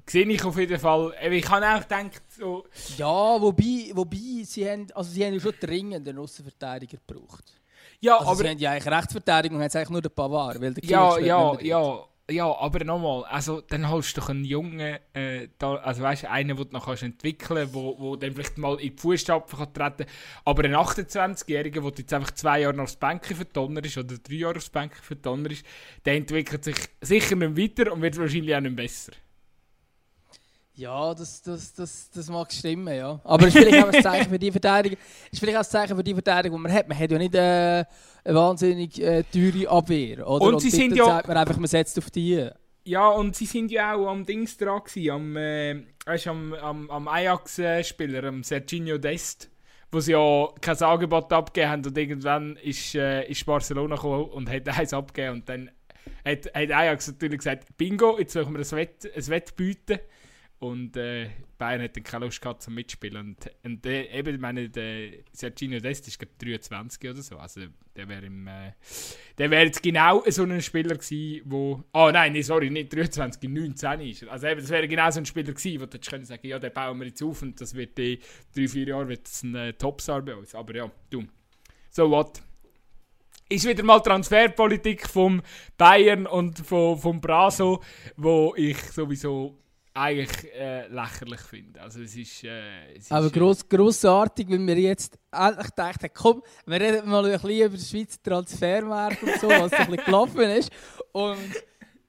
sehe 0.05 0.25
ich 0.27 0.43
auf 0.43 0.57
jeden 0.57 0.77
Fall, 0.79 1.13
ich 1.31 1.49
habe 1.49 1.65
auch 1.65 1.81
gedacht, 1.81 2.21
so, 2.29 2.65
Ja, 2.97 3.41
wobei, 3.41 3.91
wobei 3.93 4.43
sie, 4.43 4.69
haben, 4.69 4.87
also 4.93 5.09
sie 5.11 5.25
haben 5.25 5.33
ja 5.33 5.39
schon 5.39 5.53
dringend 5.59 6.07
einen 6.07 6.19
Außenverteidiger 6.19 6.97
gebraucht. 7.05 7.45
ja, 8.01 8.17
Also 8.17 8.33
sie 8.33 8.43
aber, 8.43 8.49
haben 8.49 8.57
ja 8.59 8.71
eigentlich 8.71 8.93
Rechtsverteidigung, 8.93 9.59
haben 9.61 9.71
eigentlich 9.71 9.89
nur 9.89 10.01
den 10.01 10.11
Pavard, 10.11 10.59
weil 10.61 10.73
der 10.73 10.83
ja, 10.83 11.15
Kimmich 11.15 11.19
ja, 11.19 11.57
mehr 11.57 11.57
ja, 11.61 12.05
ja, 12.29 12.45
aber 12.45 12.83
nochmal, 12.83 13.23
also 13.25 13.61
dann 13.61 13.89
holst 13.89 14.15
du 14.15 14.21
doch 14.21 14.29
einen 14.29 14.45
Jungen, 14.45 14.97
äh, 15.13 15.49
da, 15.57 15.75
also 15.75 16.01
weißt 16.01 16.23
du, 16.23 16.29
einen, 16.29 16.55
den 16.55 16.57
du 16.57 16.73
noch 16.73 16.85
kannst 16.85 17.03
entwickeln 17.03 17.59
kannst, 17.59 17.73
wo, 17.73 17.97
wo 17.99 18.17
vielleicht 18.19 18.57
mal 18.57 18.79
in 18.79 18.95
die 18.95 19.01
Fußstapfen 19.01 19.73
treten 19.73 19.97
kann, 19.97 20.07
aber 20.45 20.63
ein 20.63 20.75
28-Jähriger, 20.75 21.81
der 21.81 21.91
jetzt 21.97 22.13
einfach 22.13 22.31
zwei 22.31 22.61
Jahre 22.61 22.81
aufs 22.81 22.95
Bänken 22.95 23.35
für 23.35 23.51
Tonner 23.51 23.83
ist, 23.83 23.97
oder 23.97 24.17
drei 24.17 24.35
Jahre 24.35 24.57
aufs 24.57 24.69
Bänken 24.69 25.01
für 25.01 25.21
Tonner 25.21 25.51
ist, 25.51 25.65
der 26.05 26.15
entwickelt 26.15 26.63
sich 26.63 26.77
sicher 27.01 27.35
nicht 27.35 27.57
weiter 27.57 27.91
und 27.91 28.01
wird 28.01 28.17
wahrscheinlich 28.17 28.55
auch 28.55 28.61
nicht 28.61 28.75
besser. 28.75 29.13
Ja, 30.79 31.13
das, 31.13 31.41
das, 31.41 31.73
das, 31.73 32.09
das 32.09 32.29
mag 32.29 32.49
stimmen, 32.53 32.95
ja. 32.95 33.19
Aber 33.25 33.47
es 33.47 33.53
ist 33.53 33.61
vielleicht 33.65 33.85
auch 33.85 33.91
ein 33.91 34.01
Zeichen 34.01 34.29
für 34.29 34.39
die 34.39 34.49
Verteidigung. 34.49 34.97
Es 35.25 35.33
ist 35.33 35.39
vielleicht 35.39 35.57
auch 35.57 35.63
ein 35.63 35.69
Zeichen 35.69 35.97
für 35.97 36.03
die 36.05 36.13
Verteidigung, 36.13 36.57
die 36.57 36.63
man 36.63 36.71
hat. 36.71 36.87
Man 36.87 36.97
hat 36.97 37.11
ja 37.11 37.17
nicht 37.17 37.35
äh, 37.35 37.83
eine 38.23 38.35
wahnsinnig 38.37 39.01
äh, 39.01 39.23
teure 39.23 39.69
Abwehr, 39.69 40.25
oder? 40.25 40.45
Und 40.45 40.61
sie 40.61 40.69
dort 40.69 40.79
sind 40.81 40.95
ja- 40.95 41.05
sagt 41.05 41.27
man 41.27 41.35
einfach, 41.35 41.57
man 41.57 41.67
setzt 41.67 41.97
auf 41.97 42.09
die. 42.09 42.47
Ja, 42.85 43.09
und 43.09 43.35
sie 43.35 43.45
sind 43.45 43.71
ja 43.71 43.93
auch 43.93 44.07
am 44.07 44.25
Dings 44.25 44.55
dran 44.55 44.81
gewesen, 44.85 45.11
am, 45.11 45.35
äh, 45.35 45.83
weißt, 46.05 46.27
am, 46.27 46.53
am, 46.53 46.89
am 46.89 47.07
Ajax-Spieler, 47.09 48.23
am 48.23 48.41
Serginho 48.43 48.97
Dest, 48.97 49.49
wo 49.91 49.99
sie 49.99 50.13
ja 50.13 50.47
kein 50.61 50.81
Angebot 50.81 51.31
abgegeben 51.33 51.71
haben 51.71 51.85
und 51.85 51.97
irgendwann 51.97 52.55
ist, 52.55 52.95
äh, 52.95 53.27
ist 53.29 53.45
Barcelona 53.45 53.95
gekommen 53.95 54.29
und 54.29 54.49
hat 54.49 54.65
eins 54.69 54.93
abgegeben 54.93 55.33
und 55.33 55.49
dann 55.49 55.69
hat, 56.25 56.45
hat 56.45 56.71
Ajax 56.71 57.09
natürlich 57.09 57.39
gesagt, 57.39 57.77
Bingo, 57.77 58.17
jetzt 58.17 58.31
suchen 58.31 58.53
wir 58.53 58.61
ein, 58.61 58.71
Wett, 58.71 59.11
ein 59.13 59.27
Wettbieten 59.27 59.99
und 60.59 60.97
äh, 60.97 61.29
Bayern 61.57 61.81
hat 61.81 61.95
dann 61.95 62.03
keine 62.03 62.25
Lust 62.25 62.41
gehabt 62.41 62.61
zum 62.61 62.75
Mitspielen 62.75 63.17
und, 63.17 63.51
und 63.63 63.85
äh, 63.85 64.07
eben, 64.17 64.35
ich 64.35 64.41
meine, 64.41 64.69
der 64.69 65.11
Serginho 65.31 65.79
Dest 65.79 66.07
ist 66.07 66.19
glaube 66.19 66.33
23 66.37 67.09
oder 67.09 67.21
so, 67.21 67.37
also 67.37 67.61
der 67.95 68.07
wäre 68.07 68.25
im... 68.25 68.47
Äh, 68.47 68.73
der 69.37 69.49
wäre 69.51 69.65
jetzt 69.65 69.81
genau 69.81 70.21
so 70.27 70.43
ein 70.43 70.61
Spieler 70.61 70.95
gewesen, 70.95 71.41
wo... 71.45 71.83
Oh 71.93 72.09
nein, 72.11 72.33
nee, 72.33 72.41
sorry, 72.41 72.69
nicht 72.69 72.93
23, 72.93 73.49
19 73.49 74.01
ist 74.01 74.23
er. 74.23 74.31
Also 74.31 74.47
eben, 74.47 74.61
das 74.61 74.69
wäre 74.69 74.87
genau 74.87 75.09
so 75.11 75.19
ein 75.19 75.25
Spieler 75.25 75.53
gewesen, 75.53 75.81
wo 75.81 75.85
du 75.85 75.99
können 75.99 76.25
sagen 76.25 76.45
ja, 76.45 76.59
den 76.59 76.73
bauen 76.73 76.99
wir 76.99 77.07
jetzt 77.07 77.23
auf 77.23 77.41
und 77.41 77.59
das 77.59 77.73
wird 77.73 77.97
in 77.99 78.19
drei, 78.53 78.67
vier 78.67 78.87
Jahren 78.87 79.07
wird 79.07 79.27
ein 79.43 79.55
äh, 79.55 79.73
Topstar 79.73 80.21
bei 80.21 80.35
uns. 80.35 80.53
Aber 80.55 80.75
ja, 80.75 80.91
du. 81.09 81.23
So 81.89 82.09
what? 82.09 82.41
Ist 83.47 83.65
wieder 83.65 83.83
mal 83.83 83.99
Transferpolitik 83.99 85.07
vom 85.07 85.41
Bayern 85.77 86.27
und 86.27 86.59
vom, 86.59 86.99
vom 86.99 87.19
Braso, 87.19 87.81
wo 88.15 88.53
ich 88.55 88.77
sowieso 88.77 89.57
eigentlich 89.99 90.53
äh, 90.53 90.87
lächerlich 90.87 91.41
finde. 91.41 91.81
Also 91.81 92.01
es 92.01 92.15
ist... 92.15 92.43
Äh, 92.43 92.95
es 92.97 93.11
Aber 93.11 93.25
ist, 93.25 93.35
äh, 93.35 93.39
gross, 93.39 93.67
grossartig, 93.67 94.49
wenn 94.49 94.65
wir 94.65 94.77
jetzt 94.79 95.17
endlich 95.31 95.67
gedacht 95.67 96.03
haben, 96.03 96.13
komm, 96.13 96.43
wir 96.65 96.79
reden 96.79 97.09
mal 97.09 97.25
ein 97.25 97.31
bisschen 97.33 97.65
über 97.65 97.77
den 97.77 97.85
Schweizer 97.85 98.23
Transfermarkt 98.23 99.21
und 99.23 99.39
so, 99.39 99.49
was 99.49 99.71
so 99.71 99.77
ein 99.77 99.87
bisschen 99.87 100.05
gelaufen 100.05 100.41
ist. 100.41 100.71
Und 101.11 101.37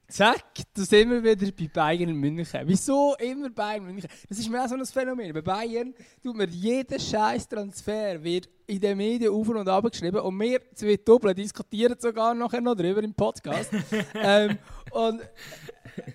zack, 0.09 0.45
da 0.75 0.83
sind 0.83 1.11
wir 1.11 1.23
wieder 1.23 1.53
bei 1.53 1.69
Bayern 1.69 2.13
München. 2.13 2.61
Wieso 2.65 3.15
immer 3.19 3.51
Bayern 3.51 3.85
München? 3.85 4.11
Das 4.29 4.39
ist 4.39 4.49
mir 4.49 4.63
auch 4.63 4.69
so 4.69 4.75
ein 4.75 4.85
Phänomen. 4.85 5.33
Bei 5.33 5.43
Bayern 5.43 5.95
tut 6.23 6.37
mir 6.37 6.49
jeder 6.49 6.99
scheiß 6.99 7.49
Transfer 7.49 8.23
wird 8.23 8.49
in 8.71 8.81
den 8.81 8.97
Medien 8.97 9.33
auf 9.33 9.49
und 9.49 9.69
ab 9.69 9.91
geschrieben 9.91 10.21
und 10.21 10.39
wir 10.39 10.61
zwei 10.75 10.97
Doppel 10.97 11.35
diskutieren 11.35 11.97
sogar 11.99 12.35
nachher 12.35 12.61
noch 12.61 12.75
darüber 12.75 13.03
im 13.03 13.13
Podcast. 13.13 13.71
ähm, 14.15 14.59
und 14.93 15.21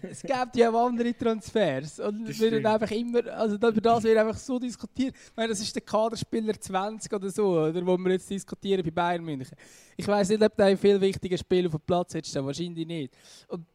es 0.09 0.21
gibt 0.21 0.55
ja 0.55 0.69
auch 0.69 0.87
andere 0.87 1.13
Transfers 1.13 1.99
und 1.99 2.27
Das 2.27 2.39
wir 2.39 2.51
werden 2.51 2.59
stimmt. 2.61 2.65
einfach 2.65 2.91
immer, 2.91 3.33
also 3.33 3.55
über 3.55 3.81
das 3.81 4.03
wird 4.03 4.17
einfach 4.17 4.37
so 4.37 4.57
diskutiert. 4.57 5.15
Ich 5.15 5.35
meine, 5.35 5.49
das 5.49 5.59
ist 5.59 5.75
der 5.75 5.81
Kaderspieler 5.81 6.59
20 6.59 7.11
oder 7.13 7.29
so, 7.29 7.59
oder, 7.59 7.85
wo 7.85 7.97
wir 7.97 8.11
jetzt 8.13 8.29
diskutieren 8.29 8.83
bei 8.83 8.91
Bayern 8.91 9.23
München. 9.23 9.55
Ich 9.97 10.07
weiß 10.07 10.29
nicht, 10.29 10.41
ob 10.41 10.55
der 10.55 10.67
ein 10.67 10.77
viel 10.77 10.99
wichtiger 10.99 11.37
Spiel 11.37 11.65
auf 11.67 11.73
dem 11.73 11.81
Platz 11.81 12.13
hätte, 12.13 12.45
wahrscheinlich 12.45 12.87
nicht. 12.87 13.13
Und, 13.47 13.65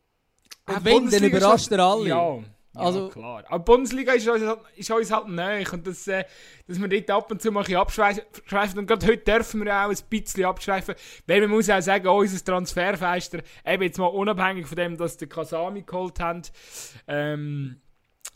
und 0.67 0.85
wenn, 0.85 1.11
dann 1.11 1.25
überrascht 1.25 1.71
er 1.71 1.81
alle. 1.81 2.09
Ja, 2.09 2.39
ja 2.75 2.81
Also- 2.81 3.09
klar. 3.09 3.45
Aber 3.49 3.59
die 3.59 3.65
Bundesliga 3.65 4.13
ist 4.13 4.29
uns, 4.29 4.45
halt- 4.45 4.61
ist 4.77 4.91
uns 4.91 5.11
halt 5.11 5.29
neu. 5.29 5.65
Und 5.73 5.87
das, 5.87 6.07
äh, 6.09 6.25
dass 6.67 6.81
wir 6.81 6.89
dort 6.89 7.11
ab 7.11 7.31
und 7.31 7.43
zu 7.43 7.51
mal 7.51 7.65
ein 7.65 7.77
abschweifen. 7.77 8.23
Und 8.79 8.87
gerade 8.87 9.07
heute 9.07 9.19
dürfen 9.19 9.65
wir 9.65 9.75
auch 9.75 9.91
ein 9.91 9.97
bisschen 10.09 10.45
abschweifen. 10.45 10.95
Weil 11.27 11.41
man 11.43 11.51
muss 11.51 11.69
auch 11.71 11.81
sagen, 11.81 12.07
oh, 12.07 12.19
unser 12.21 12.45
Transferfeister, 12.45 13.41
eben 13.67 13.83
jetzt 13.83 13.99
mal 13.99 14.07
unabhängig 14.07 14.67
von 14.67 14.77
dem, 14.77 14.97
dass 14.97 15.17
die 15.17 15.27
Kasami 15.27 15.83
geholt 15.83 16.21
haben, 16.21 16.43
ähm, 17.09 17.81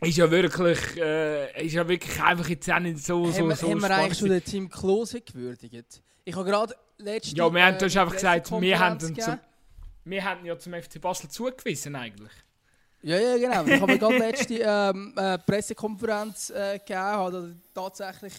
ist 0.01 0.17
ja 0.17 0.31
wirklich, 0.31 0.79
äh, 0.97 1.65
ist 1.67 1.75
ja 1.75 1.87
wirklich 1.87 2.21
einfach 2.23 2.49
jetzt 2.49 2.71
auch 2.71 2.79
nicht 2.81 2.99
so, 2.99 3.31
so, 3.31 3.39
haben 3.41 3.49
wir, 3.49 3.57
so 3.57 3.71
haben 3.71 3.81
wir 3.83 3.91
eigentlich 3.91 4.19
schon 4.19 4.29
den 4.29 4.45
Team 4.45 4.69
Klose 4.69 5.21
gewürdigt? 5.21 6.03
Ich 6.25 6.35
habe 6.35 6.45
gerade 6.51 6.75
letzte 6.99 7.37
Ja, 7.37 7.53
wir 7.53 7.65
haben, 7.65 7.79
du 7.79 7.85
hast 7.85 7.95
äh, 7.95 7.99
einfach 8.01 8.15
gesagt, 8.15 8.51
wir 8.61 8.79
haben, 8.79 8.99
zum, 8.99 9.17
wir 10.05 10.25
haben 10.25 10.45
ja 10.45 10.59
zum 10.59 10.73
FC 10.75 11.01
Basel 11.01 11.31
zugewiesen 11.31 11.95
eigentlich. 11.95 12.33
Ja, 13.07 13.19
ja, 13.19 13.37
genau. 13.37 13.65
Ich 13.67 13.81
habe 13.83 13.99
gerade 13.99 14.17
letzte 14.17 14.55
ähm, 14.55 15.13
äh, 15.15 15.37
Pressekonferenz 15.37 16.49
äh, 16.49 16.79
gegeben, 16.79 16.99
habe 17.01 17.55
tatsächlich, 17.75 18.33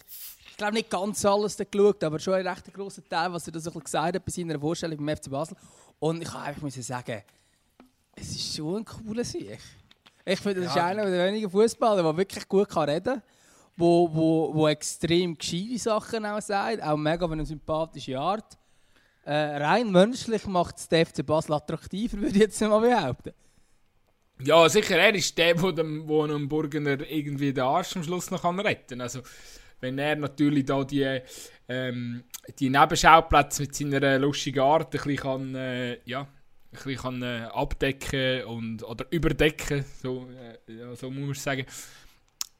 ich 0.49 0.57
glaube 0.57 0.73
nicht 0.73 0.89
ganz 0.89 1.23
alles 1.23 1.55
geschaut, 1.55 2.03
aber 2.03 2.17
schon 2.17 2.33
einen 2.33 2.47
recht 2.47 2.73
grossen 2.73 3.07
Teil, 3.07 3.31
was 3.31 3.45
er 3.45 3.53
da 3.53 3.59
so 3.59 3.69
ein 3.71 3.79
gesagt 3.79 4.15
hat 4.15 4.25
bei 4.25 4.31
seiner 4.31 4.59
Vorstellung 4.59 4.97
beim 5.05 5.15
FC 5.15 5.29
Basel. 5.29 5.55
Und 5.99 6.19
ich 6.23 6.33
habe 6.33 6.45
einfach 6.45 6.63
müssen 6.63 6.81
sagen, 6.81 7.21
es 8.15 8.27
ist 8.31 8.55
schon 8.55 8.77
ein 8.77 8.85
cooler 8.85 9.23
Sieg. 9.23 9.59
Ich 10.25 10.39
finde, 10.39 10.61
das 10.61 10.71
ist 10.71 10.75
Ja. 10.77 10.85
einer 10.85 11.05
der 11.05 11.27
wenigen 11.27 11.47
Fußballer, 11.51 12.01
der 12.01 12.17
wirklich 12.17 12.47
gut 12.47 12.67
kann 12.67 12.89
reden 12.89 13.03
kann, 13.13 13.21
wo, 13.77 14.09
wo, 14.11 14.51
wo 14.55 14.67
extrem 14.67 15.37
gescheite 15.37 15.77
Sachen 15.77 16.25
auch 16.25 16.41
sagt, 16.41 16.81
auch 16.81 16.97
mega 16.97 17.23
auf 17.23 17.31
eine 17.31 17.45
sympathische 17.45 18.17
Art. 18.17 18.57
Äh, 19.25 19.57
rein 19.57 19.91
menschlich 19.91 20.47
macht 20.47 20.77
es 20.79 20.87
den 20.87 21.05
FC 21.05 21.23
Basel 21.23 21.53
attraktiver, 21.53 22.17
würde 22.17 22.33
ich 22.33 22.41
jetzt 22.41 22.59
mal 22.61 22.79
behaupten. 22.79 23.31
Ja, 24.39 24.67
sicher, 24.67 24.97
er 24.97 25.15
ist 25.15 25.37
der, 25.37 25.53
der 25.55 25.71
dem, 25.71 26.07
wo 26.07 26.23
einem 26.23 26.49
Burgener 26.49 26.99
irgendwie 27.09 27.53
den 27.53 27.63
Arsch 27.63 27.95
am 27.95 28.03
Schluss 28.03 28.31
noch 28.31 28.43
retten 28.43 28.87
kann. 28.89 29.01
Also, 29.01 29.21
wenn 29.79 29.97
er 29.97 30.15
natürlich 30.17 30.65
da 30.65 30.83
die, 30.83 31.21
ähm, 31.69 32.23
die 32.59 32.69
Nebenschauplätze 32.69 33.63
mit 33.63 33.75
seiner 33.75 34.19
lustigen 34.19 34.59
Art 34.59 34.87
ein 34.87 34.91
bisschen 34.91 35.15
kann, 35.15 35.55
äh, 35.55 35.99
ja, 36.05 36.21
ein 36.21 36.27
bisschen 36.71 36.97
kann, 36.97 37.21
äh, 37.21 37.47
abdecken 37.53 38.43
und, 38.45 38.83
oder 38.83 39.05
überdecken, 39.09 39.85
so, 40.01 40.27
äh, 40.67 40.73
ja, 40.73 40.95
so 40.95 41.09
muss 41.09 41.25
man 41.25 41.33
sagen, 41.35 41.65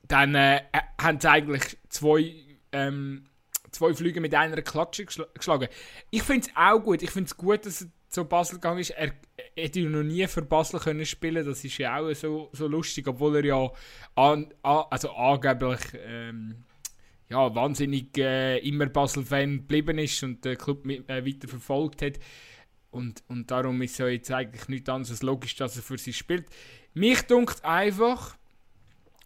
dann 0.07 0.35
äh, 0.35 0.61
haben 1.01 1.19
sie 1.19 1.29
eigentlich 1.29 1.77
zwei, 1.89 2.35
ähm, 2.71 3.25
zwei 3.71 3.93
Flüge 3.93 4.21
mit 4.21 4.33
einer 4.33 4.61
Klatsche 4.61 5.05
geschl 5.05 5.27
geschlagen. 5.33 5.67
Ich 6.09 6.23
finde 6.23 6.47
es 6.47 6.55
auch 6.55 6.79
gut. 6.79 7.01
Ich 7.01 7.11
finde 7.11 7.27
es 7.27 7.35
gut, 7.35 7.65
dass 7.65 7.85
zu 8.15 8.25
Basel 8.25 8.56
gegangen 8.56 8.80
ist. 8.80 8.91
Er 8.91 9.13
hätte 9.56 9.82
noch 9.82 10.04
nie 10.04 10.25
für 10.28 10.41
Basel 10.41 10.80
können 10.80 11.06
spielen 11.06 11.45
Das 11.45 11.63
ist 11.63 11.78
ja 11.78 11.99
auch 11.99 12.13
so, 12.13 12.49
so 12.54 12.67
lustig, 12.67 13.08
obwohl 13.08 13.38
er 13.38 13.45
ja 13.45 13.71
an, 14.15 14.54
an, 14.63 14.84
also 14.89 15.12
angeblich 15.12 15.80
ähm, 16.06 16.63
ja, 17.30 17.54
wahnsinnig 17.54 18.17
äh, 18.17 18.58
immer 18.60 18.88
Basel-Fan 18.88 19.58
geblieben 19.58 19.97
ist 19.99 20.23
und 20.23 20.45
den 20.45 20.58
Club 20.58 20.86
äh, 20.88 21.25
weiter 21.25 21.47
verfolgt 21.47 22.01
hat. 22.01 22.13
Und, 22.91 23.23
und 23.28 23.51
darum 23.51 23.82
ist 23.82 23.97
ja 23.97 24.08
jetzt 24.08 24.32
eigentlich 24.32 24.67
nichts 24.69 24.89
anderes 24.89 25.12
als 25.12 25.21
logisch, 25.21 25.56
dass 25.56 25.75
er 25.75 25.84
für 25.84 25.97
sie 25.97 26.13
spielt. 26.13 26.45
Mich 26.93 27.21
dunkt 27.23 27.63
einfach, 27.65 28.38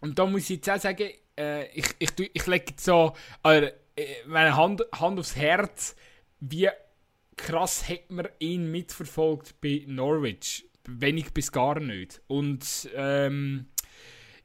und 0.02 0.18
da 0.18 0.26
muss 0.26 0.44
ich 0.44 0.58
jetzt 0.58 0.70
auch 0.70 0.80
sagen, 0.80 1.10
äh, 1.38 1.68
ich, 1.68 1.86
ich, 2.00 2.10
ich 2.18 2.48
lege 2.48 2.66
jetzt 2.70 2.86
so 2.86 3.14
äh, 3.44 3.72
meine 4.26 4.56
Hand, 4.56 4.82
Hand 4.94 5.20
aufs 5.20 5.36
Herz, 5.36 5.96
wie 6.40 6.70
krass 7.40 7.88
hat 7.88 8.10
man 8.10 8.28
ihn 8.40 8.72
mitverfolgt 8.72 9.60
bei 9.62 9.84
Norwich. 9.88 10.66
Wenig 10.88 11.34
bis 11.34 11.52
gar 11.52 11.80
nicht. 11.80 12.22
Und 12.28 12.90
ähm, 12.96 13.68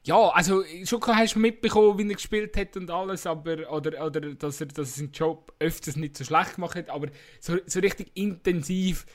ja, 0.05 0.29
also 0.29 0.63
schon 0.85 1.01
hast 1.07 1.35
du 1.35 1.39
mitbekommen, 1.39 1.99
wie 1.99 2.09
er 2.09 2.15
gespielt 2.15 2.57
hat 2.57 2.77
und 2.77 2.91
alles, 2.91 3.27
aber 3.27 3.71
oder, 3.71 4.05
oder 4.05 4.21
dass 4.35 4.61
er, 4.61 4.67
dass 4.67 4.93
er 4.93 4.99
seinen 4.99 5.13
Job 5.13 5.53
öfters 5.59 5.97
nicht 5.97 6.17
so 6.17 6.25
schlecht 6.25 6.57
gemacht 6.57 6.77
hat, 6.77 6.91
aber 6.91 7.09
so, 7.41 7.57
so 7.67 7.81
richtig 7.81 8.11
intensiv. 8.15 9.07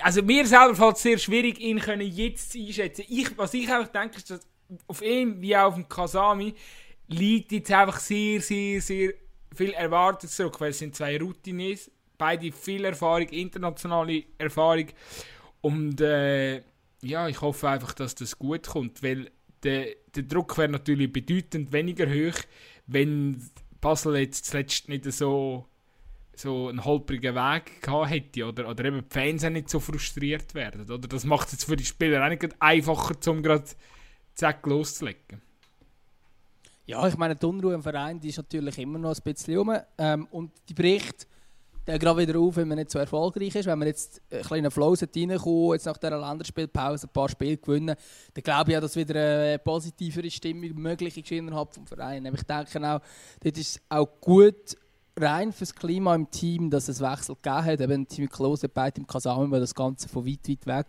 Also 0.00 0.22
mir 0.22 0.46
selber 0.46 0.74
fällt 0.74 0.96
es 0.96 1.02
sehr 1.02 1.18
schwierig, 1.18 1.58
ihn 1.60 1.80
können 1.80 2.06
jetzt 2.06 2.54
einschätzen. 2.54 3.06
Ich, 3.08 3.36
was 3.38 3.54
ich 3.54 3.72
einfach 3.72 3.90
denke, 3.90 4.18
ist, 4.18 4.30
dass 4.30 4.46
auf 4.86 5.00
ihn 5.00 5.40
wie 5.40 5.56
auch 5.56 5.68
auf 5.68 5.74
dem 5.74 5.88
Kasami 5.88 6.54
liegt 7.06 7.52
jetzt 7.52 7.72
einfach 7.72 7.98
sehr, 7.98 8.42
sehr, 8.42 8.82
sehr 8.82 9.14
viel 9.54 9.72
Erwartung 9.72 10.28
zurück, 10.28 10.60
weil 10.60 10.70
es 10.70 10.78
sind 10.78 10.94
zwei 10.94 11.18
Routines, 11.18 11.90
beide 12.18 12.52
viel 12.52 12.84
Erfahrung, 12.84 13.28
internationale 13.28 14.24
Erfahrung 14.36 14.86
und 15.60 16.00
äh, 16.00 16.62
ja, 17.02 17.28
ich 17.28 17.40
hoffe 17.40 17.68
einfach, 17.68 17.94
dass 17.94 18.14
das 18.14 18.38
gut 18.38 18.66
kommt, 18.66 19.02
weil 19.02 19.30
der, 19.62 19.86
der 20.14 20.22
Druck 20.24 20.58
wäre 20.58 20.68
natürlich 20.68 21.12
bedeutend 21.12 21.72
weniger 21.72 22.06
hoch, 22.06 22.38
wenn 22.86 23.42
Basel 23.80 24.16
jetzt 24.16 24.46
zuletzt 24.46 24.88
nicht 24.88 25.04
so, 25.12 25.66
so 26.34 26.68
einen 26.68 26.84
holprigen 26.84 27.34
Weg 27.34 27.82
gehabt 27.82 28.10
hätte 28.10 28.46
oder, 28.46 28.68
oder 28.68 28.84
eben 28.84 29.02
die 29.02 29.14
Fans 29.14 29.44
auch 29.44 29.50
nicht 29.50 29.70
so 29.70 29.80
frustriert 29.80 30.54
werden. 30.54 30.90
Oder? 30.90 31.08
Das 31.08 31.24
macht 31.24 31.52
es 31.52 31.64
für 31.64 31.76
die 31.76 31.84
Spieler 31.84 32.24
auch 32.24 32.28
nicht 32.28 32.46
einfacher, 32.60 33.14
um 33.30 33.42
gerade 33.42 33.64
zack 34.34 34.66
loszulegen. 34.66 35.42
Ja, 36.86 37.06
ich 37.06 37.18
meine, 37.18 37.36
die 37.36 37.44
Unruhe 37.44 37.74
im 37.74 37.82
Verein 37.82 38.18
die 38.18 38.28
ist 38.28 38.38
natürlich 38.38 38.78
immer 38.78 38.98
noch 38.98 39.14
ein 39.14 39.22
bisschen 39.22 39.58
rum. 39.58 39.76
Ähm, 39.98 40.26
und 40.30 40.52
die 40.68 40.74
bricht 40.74 41.26
dann 41.88 41.98
gerade 41.98 42.20
wieder 42.20 42.38
auf, 42.38 42.56
wenn 42.56 42.68
man 42.68 42.76
nicht 42.76 42.90
so 42.90 42.98
erfolgreich 42.98 43.54
ist. 43.54 43.66
Wenn 43.66 43.78
man 43.78 43.88
jetzt 43.88 44.20
ein 44.30 44.42
kleiner 44.42 44.70
Flow 44.70 44.94
reinkommt, 44.94 45.72
jetzt 45.72 45.86
nach 45.86 45.96
dieser 45.96 46.18
Länderspielpause 46.18 47.06
ein 47.06 47.12
paar 47.12 47.28
Spiele 47.28 47.56
gewinnen, 47.56 47.96
dann 48.34 48.42
glaube 48.42 48.70
ich 48.70 48.76
auch, 48.76 48.82
dass 48.82 48.94
wieder 48.94 49.14
eine 49.14 49.58
positivere 49.58 50.30
Stimmung 50.30 50.74
möglich 50.74 51.16
ist 51.16 51.30
innerhalb 51.32 51.72
des 51.72 51.88
Vereins. 51.88 52.28
Ich 52.28 52.42
denke 52.42 52.88
auch, 52.88 53.00
dort 53.42 53.58
ist 53.58 53.80
auch 53.88 54.08
gut 54.20 54.76
rein 55.18 55.52
fürs 55.52 55.74
Klima 55.74 56.14
im 56.14 56.30
Team, 56.30 56.70
dass 56.70 56.88
es 56.88 57.00
Wechsel 57.00 57.36
gegeben 57.36 57.64
hat. 57.64 57.80
Eben 57.80 58.06
Team 58.06 58.28
Klose, 58.28 58.68
beide 58.68 59.00
im 59.00 59.06
Kasami, 59.06 59.50
weil 59.50 59.60
das 59.60 59.74
Ganze 59.74 60.08
von 60.08 60.26
weit, 60.26 60.46
weit 60.46 60.66
weg 60.66 60.86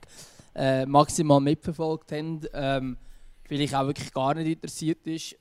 äh, 0.55 0.85
maximal 0.85 1.39
mitverfolgt 1.39 2.11
haben. 2.11 2.41
Ähm, 2.53 2.97
vielleicht 3.45 3.73
auch 3.73 3.87
wirklich 3.87 4.11
gar 4.13 4.33
nicht 4.33 4.47
interessiert 4.47 5.07
ist 5.07 5.35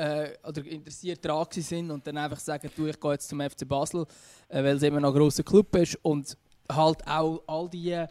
äh, 0.00 0.32
oder 0.46 0.64
interessiert 0.64 1.22
gewesen 1.22 1.62
sind 1.62 1.90
und 1.90 2.06
dann 2.06 2.16
einfach 2.16 2.38
sagen, 2.38 2.70
du, 2.74 2.86
ich 2.86 2.98
gehe 2.98 3.12
jetzt 3.12 3.28
zum 3.28 3.40
FC 3.40 3.68
Basel, 3.68 4.06
äh, 4.48 4.62
weil 4.64 4.76
es 4.76 4.82
immer 4.82 5.00
noch 5.00 5.12
ein 5.12 5.18
grosser 5.18 5.42
Club 5.42 5.74
ist 5.76 5.98
und 6.02 6.36
halt 6.70 7.06
auch 7.06 7.42
all 7.46 7.68
die 7.68 7.90
äh, 7.90 8.06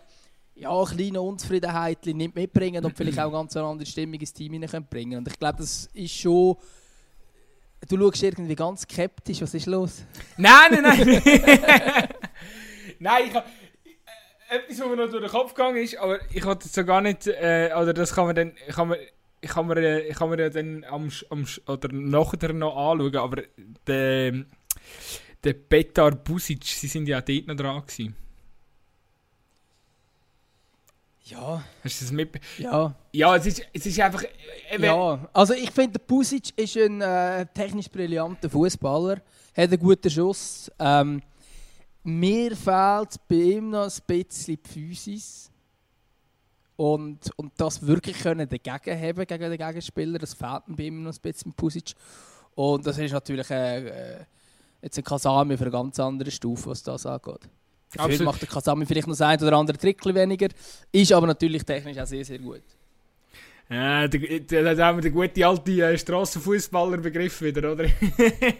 ja, 0.55 0.85
kleinen 0.85 1.17
Unzufriedenheiten 1.17 2.17
nicht 2.17 2.35
mitbringen 2.35 2.85
und 2.85 2.95
vielleicht 2.95 3.19
auch 3.19 3.31
ganz 3.31 3.55
eine 3.57 3.65
andere 3.65 3.87
Stimmung 3.87 4.19
ins 4.19 4.33
Team 4.33 4.63
bringen. 4.89 5.19
Und 5.19 5.27
ich 5.27 5.39
glaube, 5.39 5.57
das 5.59 5.89
ist 5.93 6.13
schon... 6.13 6.57
Du 7.87 7.97
schaust 7.97 8.23
irgendwie 8.23 8.55
ganz 8.55 8.81
skeptisch, 8.81 9.41
was 9.41 9.53
ist 9.53 9.65
los? 9.65 10.03
Nein, 10.35 10.81
nein, 10.81 10.83
nein! 10.83 11.23
nein, 12.99 13.23
ich 13.25 13.33
habe 13.33 13.45
etwas, 14.49 14.79
was 14.79 14.87
mir 14.89 14.95
noch 14.97 15.09
durch 15.09 15.23
den 15.23 15.31
Kopf 15.31 15.53
gegangen 15.53 15.77
ist, 15.77 15.97
aber 15.97 16.19
ich 16.33 16.45
wollte 16.45 16.65
es 16.65 16.73
so 16.73 16.83
gar 16.83 16.99
nicht, 16.99 17.27
äh, 17.27 17.71
oder 17.73 17.93
das 17.93 18.13
kann 18.13 18.25
man 18.25 18.35
dann, 18.35 18.53
kann 18.67 18.89
man, 18.89 18.97
ich 19.41 19.49
kann 19.49 19.67
mir, 19.67 19.77
äh, 19.77 20.07
ich 20.07 20.15
kann 20.15 20.29
mir 20.29 20.39
ja 20.39 20.49
dann 20.49 20.83
am, 20.85 21.09
am, 21.29 21.45
oder 21.67 21.89
nachher 21.91 22.53
noch 22.53 22.75
anschauen, 22.75 23.15
aber 23.17 23.43
der, 23.87 24.45
der 25.43 25.53
Petar 25.53 26.11
Busic, 26.11 26.63
sie 26.63 26.87
sind 26.87 27.07
ja 27.07 27.21
dort 27.21 27.47
noch 27.47 27.55
dran 27.55 27.81
gewesen. 27.81 28.15
Ja, 31.25 31.63
Hast 31.83 32.01
du 32.01 32.05
das 32.05 32.11
mit? 32.11 32.39
ja. 32.57 32.95
Ja, 33.11 33.35
es 33.35 33.45
ist, 33.45 33.61
es 33.71 33.85
ist 33.85 33.99
einfach, 33.99 34.23
äh, 34.23 34.83
Ja, 34.83 35.29
also 35.31 35.53
ich 35.53 35.69
finde, 35.71 35.99
der 35.99 36.05
Pusic 36.05 36.57
ist 36.57 36.75
ein 36.75 37.01
äh, 37.01 37.45
technisch 37.53 37.89
brillanter 37.89 38.49
Fußballer, 38.49 39.21
hat 39.55 39.69
einen 39.69 39.79
guten 39.79 40.09
Schuss. 40.09 40.71
Ähm, 40.79 41.21
mir 42.03 42.55
fehlt 42.55 43.15
bei 43.27 43.35
ihm 43.35 43.69
noch 43.69 43.83
ein 43.83 44.01
bisschen 44.07 44.57
die 44.63 44.69
Physis. 44.69 45.51
Und, 46.79 47.31
und 47.35 47.51
das 47.57 47.85
wirklich 47.85 48.17
können 48.19 48.47
dagegen 48.47 49.01
haben 49.01 49.27
gegen 49.27 49.51
den 49.51 49.57
Gegenspieler, 49.57 50.17
das 50.17 50.33
fehlt 50.33 50.65
mir 50.69 50.77
bei 50.77 50.83
ihm 50.83 51.03
noch 51.03 51.11
ein 51.11 51.19
bisschen 51.21 51.49
mit 51.49 51.57
Pusic. 51.57 51.93
Und 52.55 52.87
das 52.87 52.97
ist 52.97 53.11
natürlich 53.11 53.49
äh, 53.49 53.87
äh, 53.87 54.25
jetzt 54.81 54.97
ein 54.97 55.03
Kasami 55.03 55.57
für 55.57 55.65
eine 55.65 55.71
ganz 55.71 55.99
andere 55.99 56.31
Stufe, 56.31 56.69
was 56.69 56.81
das 56.81 57.05
angeht. 57.05 57.49
Dafür 57.93 58.23
macht 58.23 58.41
der 58.41 58.47
Kasami 58.47 58.85
vielleicht 58.85 59.07
noch 59.07 59.17
das 59.17 59.27
ein 59.27 59.43
oder 59.43 59.57
andere 59.57 59.77
Trickchen 59.77 60.15
weniger, 60.15 60.47
ist 60.93 61.11
aber 61.11 61.27
natürlich 61.27 61.63
technisch 61.63 61.97
auch 61.97 62.05
sehr, 62.05 62.23
sehr 62.23 62.39
gut. 62.39 62.61
Ja, 63.69 64.07
da, 64.07 64.17
da, 64.17 64.73
da 64.73 64.87
haben 64.87 64.99
wir 64.99 65.01
den 65.01 65.13
guten 65.13 65.43
alten 65.43 65.79
äh, 65.81 65.97
Strassenfußballer-Begriff 65.97 67.41
wieder, 67.41 67.73
oder? 67.73 67.89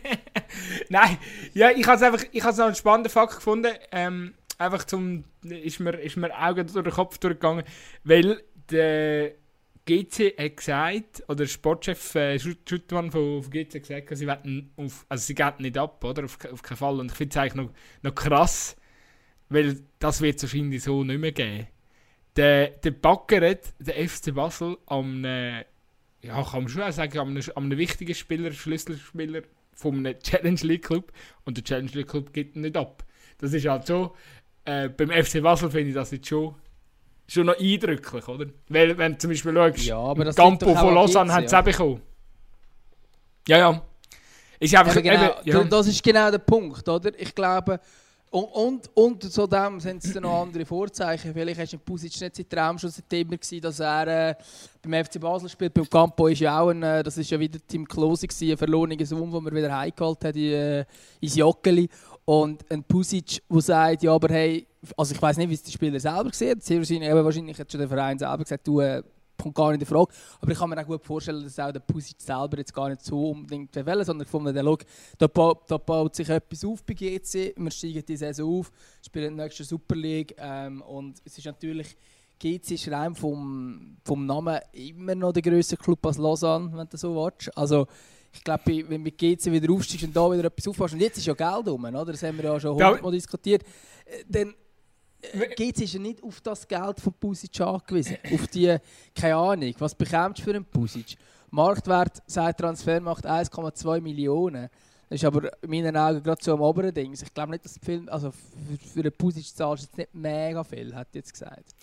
Nein, 0.90 1.18
ja, 1.54 1.72
ich 1.72 1.88
habe 1.88 1.96
es 1.96 2.04
einfach, 2.04 2.26
ich 2.34 2.44
noch 2.44 2.60
einen 2.60 2.76
spannenden 2.76 3.14
Fakt 3.14 3.36
gefunden. 3.36 3.72
Ähm, 3.94 4.34
einfach 4.60 4.84
zum, 4.86 5.24
ist 5.44 5.80
mir, 5.80 5.94
ist 6.00 6.18
mir 6.18 6.32
Augen 6.40 6.68
durch 6.68 6.84
den 6.84 6.94
Kopf 6.94 7.18
durchgegangen, 7.18 7.64
weil 8.04 8.44
der 8.70 9.34
GC 9.86 10.36
hat 10.38 10.58
gesagt, 10.58 11.24
oder 11.28 11.38
der 11.38 11.48
Sportchef 11.48 12.14
äh, 12.16 12.38
Schut- 12.38 12.70
Schuttmann 12.70 13.10
von, 13.12 13.42
von 13.42 13.52
GC 13.52 13.74
hat 13.76 13.82
gesagt, 13.82 14.18
sie 14.18 14.28
wetten 14.28 14.72
auf, 14.78 15.06
also 15.10 15.24
sie 15.26 15.34
gehen 15.34 15.54
nicht 15.60 15.78
ab, 15.78 16.04
oder? 16.04 16.26
Auf, 16.26 16.38
auf 16.52 16.62
keinen 16.62 16.78
Fall. 16.78 17.00
Und 17.00 17.12
ich 17.12 17.18
finde 17.18 17.32
es 17.34 17.38
eigentlich 17.38 17.56
noch, 17.56 17.72
noch 18.04 18.14
krass, 18.14 18.76
weil 19.50 19.80
das 19.98 20.22
wird 20.22 20.38
es 20.38 20.44
wahrscheinlich 20.44 20.84
so 20.84 21.04
nicht 21.04 21.20
mehr 21.20 21.32
geben. 21.32 21.68
Der, 22.36 22.68
der 22.70 22.92
Backeret, 22.92 23.74
der 23.80 24.08
FC 24.08 24.34
Basel, 24.34 24.78
am, 24.86 25.26
äh, 25.26 25.60
ja, 26.22 26.44
kann 26.44 26.64
man 26.64 26.70
schon 26.70 26.92
sagen, 26.92 27.18
am, 27.18 27.40
am 27.56 27.78
wichtigen 27.78 28.14
Spieler, 28.14 28.52
Schlüsselspieler 28.52 29.42
von 29.74 29.96
einem 30.06 30.20
Challenge 30.20 30.60
League 30.62 30.86
Club. 30.86 31.12
Und 31.46 31.58
der 31.58 31.64
Challenge 31.64 31.92
League 31.94 32.10
Club 32.10 32.32
geht 32.34 32.56
nicht 32.56 32.78
ab. 32.78 33.04
Das 33.40 33.54
ist 33.54 33.66
halt 33.66 33.88
schon, 33.88 34.12
äh, 34.70 34.90
beim 34.90 35.10
FC 35.10 35.42
Basel 35.42 35.70
finde 35.70 35.90
ich 35.90 35.96
das 35.96 36.12
jetzt 36.12 36.28
schon, 36.28 36.54
schon 37.28 37.48
noch 37.48 37.60
eindrücklich, 37.60 38.28
oder? 38.28 38.46
Weil, 38.68 38.98
wenn 38.98 39.14
du 39.14 39.18
zum 39.18 39.30
Beispiel 39.32 39.54
schaust, 39.54 39.86
Ja, 39.86 39.98
aber 39.98 40.26
das 40.26 40.36
Campo 40.36 40.76
von 40.76 40.90
an 40.90 40.94
Lausanne 40.94 41.34
hat 41.34 41.46
es 41.46 41.54
auch 41.54 41.64
bekommen. 41.64 42.02
Ja, 43.48 43.58
ja. 43.58 43.82
Ist 44.60 44.76
einfach, 44.76 44.98
Eben 44.98 45.10
genau, 45.10 45.40
eben, 45.40 45.50
ja. 45.50 45.64
Das 45.64 45.88
ist 45.88 46.04
genau 46.04 46.30
der 46.30 46.40
Punkt, 46.40 46.88
oder? 46.88 47.12
Ich 47.18 47.34
glaube, 47.34 47.80
und, 48.32 48.44
und, 48.44 48.90
und 48.94 49.34
zu 49.34 49.48
dem 49.48 49.80
sind 49.80 50.04
es 50.04 50.14
noch 50.16 50.44
andere 50.44 50.64
Vorzeichen. 50.64 51.34
Vielleicht 51.34 51.74
ist 51.74 51.84
Pusic 51.84 52.22
nicht 52.22 52.36
sein 52.36 52.48
Traum 52.48 52.78
schon 52.78 52.92
seitdem 52.92 53.28
immer 53.28 53.38
gewesen, 53.38 53.62
dass 53.62 53.80
er 53.80 54.30
äh, 54.30 54.36
beim 54.84 55.04
FC 55.04 55.20
Basel 55.20 55.50
spielt. 55.50 55.74
Beim 55.74 55.90
Campo 55.90 56.28
ist 56.28 56.40
ja 56.40 56.60
auch 56.60 56.70
ein, 56.70 56.84
äh, 56.84 57.02
das 57.02 57.18
ist 57.18 57.32
ja 57.32 57.40
wieder 57.40 57.58
Team 57.68 57.88
Klose 57.88 58.28
gewesen, 58.28 58.52
ein 58.52 58.58
verlorener 58.58 59.04
Sohn, 59.04 59.32
den 59.32 59.44
man 59.44 59.56
wieder 59.56 59.76
heimgeholt 59.76 60.24
hat 60.24 60.36
in, 60.36 60.52
äh, 60.52 60.86
ins 61.20 61.36
Joggeli. 61.36 61.90
Und 62.30 62.64
ein 62.70 62.84
Pusic, 62.84 63.42
der 63.50 63.62
sagt, 63.62 64.04
ja, 64.04 64.14
aber 64.14 64.32
hey, 64.32 64.68
also 64.96 65.16
ich 65.16 65.20
weiß 65.20 65.38
nicht, 65.38 65.50
wie 65.50 65.56
es 65.56 65.64
die 65.64 65.72
Spieler 65.72 66.00
selber 66.00 66.30
sehen. 66.32 66.62
Sehr 66.62 66.78
wahrscheinlich, 66.78 67.10
eben 67.10 67.26
wahrscheinlich 67.26 67.60
hat 67.60 67.72
schon 67.72 67.80
der 67.80 67.90
Verein 67.90 68.20
selber 68.20 68.44
gesagt, 68.44 68.68
du, 68.68 68.82
äh, 68.82 69.02
kommt 69.36 69.56
gar 69.56 69.72
nicht 69.72 69.82
in 69.82 69.88
Frage. 69.88 70.14
Aber 70.40 70.52
ich 70.52 70.60
kann 70.60 70.70
mir 70.70 70.80
auch 70.80 70.86
gut 70.86 71.04
vorstellen, 71.04 71.44
dass 71.44 71.58
auch 71.58 71.72
der 71.72 71.80
Pusic 71.80 72.22
selber 72.22 72.60
jetzt 72.60 72.72
gar 72.72 72.88
nicht 72.88 73.04
so 73.04 73.32
unbedingt 73.32 73.76
will, 73.76 74.06
sondern 74.06 74.26
gefunden, 74.26 74.54
der 74.54 74.62
Look, 74.62 74.82
da, 75.18 75.26
da 75.26 75.78
baut 75.80 76.14
sich 76.14 76.30
etwas 76.30 76.64
auf 76.64 76.84
bei 76.84 76.94
GC, 76.94 77.56
wir 77.58 77.72
steigen 77.72 78.06
die 78.08 78.18
Saison 78.18 78.60
auf, 78.60 78.72
spielen 79.04 79.36
die 79.36 79.42
nächste 79.42 79.64
Super 79.64 79.96
League 79.96 80.36
ähm, 80.38 80.84
und 80.84 81.20
es 81.26 81.36
ist 81.36 81.46
natürlich, 81.46 81.98
GC 82.38 82.72
ist 82.74 82.92
rein 82.92 83.16
vom, 83.16 83.98
vom 84.04 84.28
Namen 84.28 84.60
immer 84.74 85.16
noch 85.16 85.32
der 85.32 85.42
grösste 85.42 85.78
Club 85.78 86.06
als 86.06 86.20
Lausanne, 86.20 86.78
wenn 86.78 86.88
du 86.90 86.96
so 86.96 87.16
willst. 87.16 87.58
Also, 87.58 87.88
ich 88.34 88.44
glaube, 88.44 88.64
wenn 88.88 89.02
mit 89.02 89.18
GC 89.18 89.52
wieder 89.52 89.72
aufsteigst 89.74 90.06
und 90.06 90.16
da 90.16 90.32
wieder 90.32 90.46
etwas 90.46 90.68
aufbaust, 90.68 90.94
und 90.94 91.02
jetzt 91.02 91.18
ist 91.18 91.26
ja 91.26 91.34
Geld 91.34 91.68
rum, 91.68 91.84
oder? 91.86 92.06
das 92.06 92.24
haben 92.24 92.38
wir 92.38 92.46
ja 92.46 92.60
schon 92.60 92.72
hundertmal 92.72 93.12
diskutiert, 93.12 93.64
äh, 94.06 94.24
dann 94.28 94.54
GC 95.56 95.82
ist 95.82 95.94
ja 95.94 96.00
nicht 96.00 96.24
auf 96.24 96.40
das 96.42 96.68
Geld 96.68 97.00
von 97.00 97.14
Pusic 97.14 97.60
angewiesen. 97.62 98.18
auf 98.34 98.48
die, 98.48 98.78
keine 99.14 99.36
Ahnung, 99.36 99.74
was 99.80 99.94
bekommst 99.94 100.40
du 100.40 100.44
für 100.44 100.52
einen 100.52 100.66
Pusic? 100.66 101.18
Marktwert 101.52 102.22
seit 102.28 102.58
Transfermacht 102.58 103.26
1,2 103.26 104.02
Millionen. 104.02 104.70
Das 105.10 105.18
ist 105.18 105.26
aber 105.26 105.52
in 105.64 105.70
meinen 105.72 105.98
Augen 105.98 106.22
gerade 106.22 106.42
so 106.42 106.54
am 106.54 106.62
oberen 106.62 106.94
Ding. 106.94 107.12
Ich 107.12 107.34
glaube 107.34 107.52
nicht, 107.52 107.66
dass 107.66 107.80
Film, 107.84 108.08
also 108.10 108.32
für, 108.32 108.78
für 108.78 109.00
einen 109.00 109.12
Pusic 109.12 109.46
zahlst 109.46 109.84
du 109.84 109.88
jetzt 109.88 109.98
nicht 109.98 110.14
mega 110.14 110.64
viel, 110.64 110.94
hat 110.96 111.08
jetzt 111.14 111.34
gesagt 111.34 111.74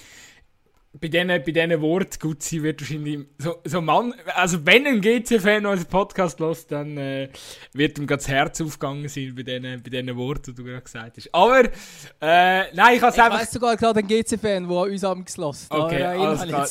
bei 1.00 1.09
diesen, 1.09 1.28
bei 1.28 1.40
diesen 1.40 1.80
Worten 1.80 2.18
gut 2.20 2.42
sein 2.42 2.62
wird 2.62 2.80
wahrscheinlich 2.80 3.26
so, 3.38 3.56
so 3.64 3.80
Mann, 3.80 4.14
also 4.35 4.64
wenn 4.64 4.87
ein 4.87 5.00
GC-Fan 5.00 5.66
unseren 5.66 5.88
Podcast 5.88 6.40
lässt, 6.40 6.72
dann 6.72 6.96
äh, 6.96 7.28
wird 7.72 7.98
ihm 7.98 8.06
das 8.06 8.28
Herz 8.28 8.61
aufgegangen 8.61 9.09
sein 9.09 9.35
bei 9.35 9.42
diesen, 9.42 9.82
bei 9.82 9.90
diesen 9.90 10.16
Worten, 10.16 10.54
die 10.54 10.54
du 10.54 10.64
gerade 10.64 10.82
gesagt 10.82 11.16
hast. 11.16 11.35
Aber, 11.35 11.64
äh, 11.64 12.74
nein, 12.74 12.96
ich 12.96 13.02
habe 13.02 13.12
es 13.12 13.18
einfach... 13.18 13.35
Ich 13.35 13.42
weiss 13.42 13.50
sogar 13.52 13.76
gerade 13.76 13.98
einen 13.98 14.09
GC-Fan, 14.09 14.68
der 14.68 14.78
uns 14.78 15.04
am 15.04 15.24
geschlossen 15.24 15.66
Okay, 15.70 16.02
alles 16.02 16.42
klar. 16.42 16.68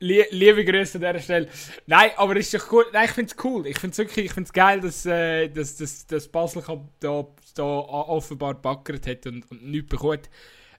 liebe 0.00 0.64
Grüße 0.64 0.98
an 0.98 1.00
dieser 1.00 1.18
Stelle. 1.20 1.48
Nein, 1.86 2.10
aber 2.16 2.36
ist 2.36 2.52
doch 2.52 2.72
cool. 2.72 2.84
Nein, 2.92 3.04
ich 3.06 3.12
finde 3.12 3.32
es 3.36 3.44
cool. 3.44 3.66
Ich 3.66 3.78
finde 3.78 3.92
es 3.92 3.98
wirklich, 3.98 4.26
ich 4.26 4.32
finde 4.32 4.50
geil, 4.52 4.80
dass, 4.80 5.06
äh, 5.06 5.48
dass, 5.48 5.76
dass, 5.76 6.06
dass 6.06 6.28
Basel 6.28 6.62
da, 7.00 7.26
da 7.54 7.64
offenbar 7.64 8.54
backert 8.54 9.06
hat 9.06 9.26
und, 9.26 9.50
und 9.50 9.64
nichts 9.64 9.88
bekommt. 9.88 10.28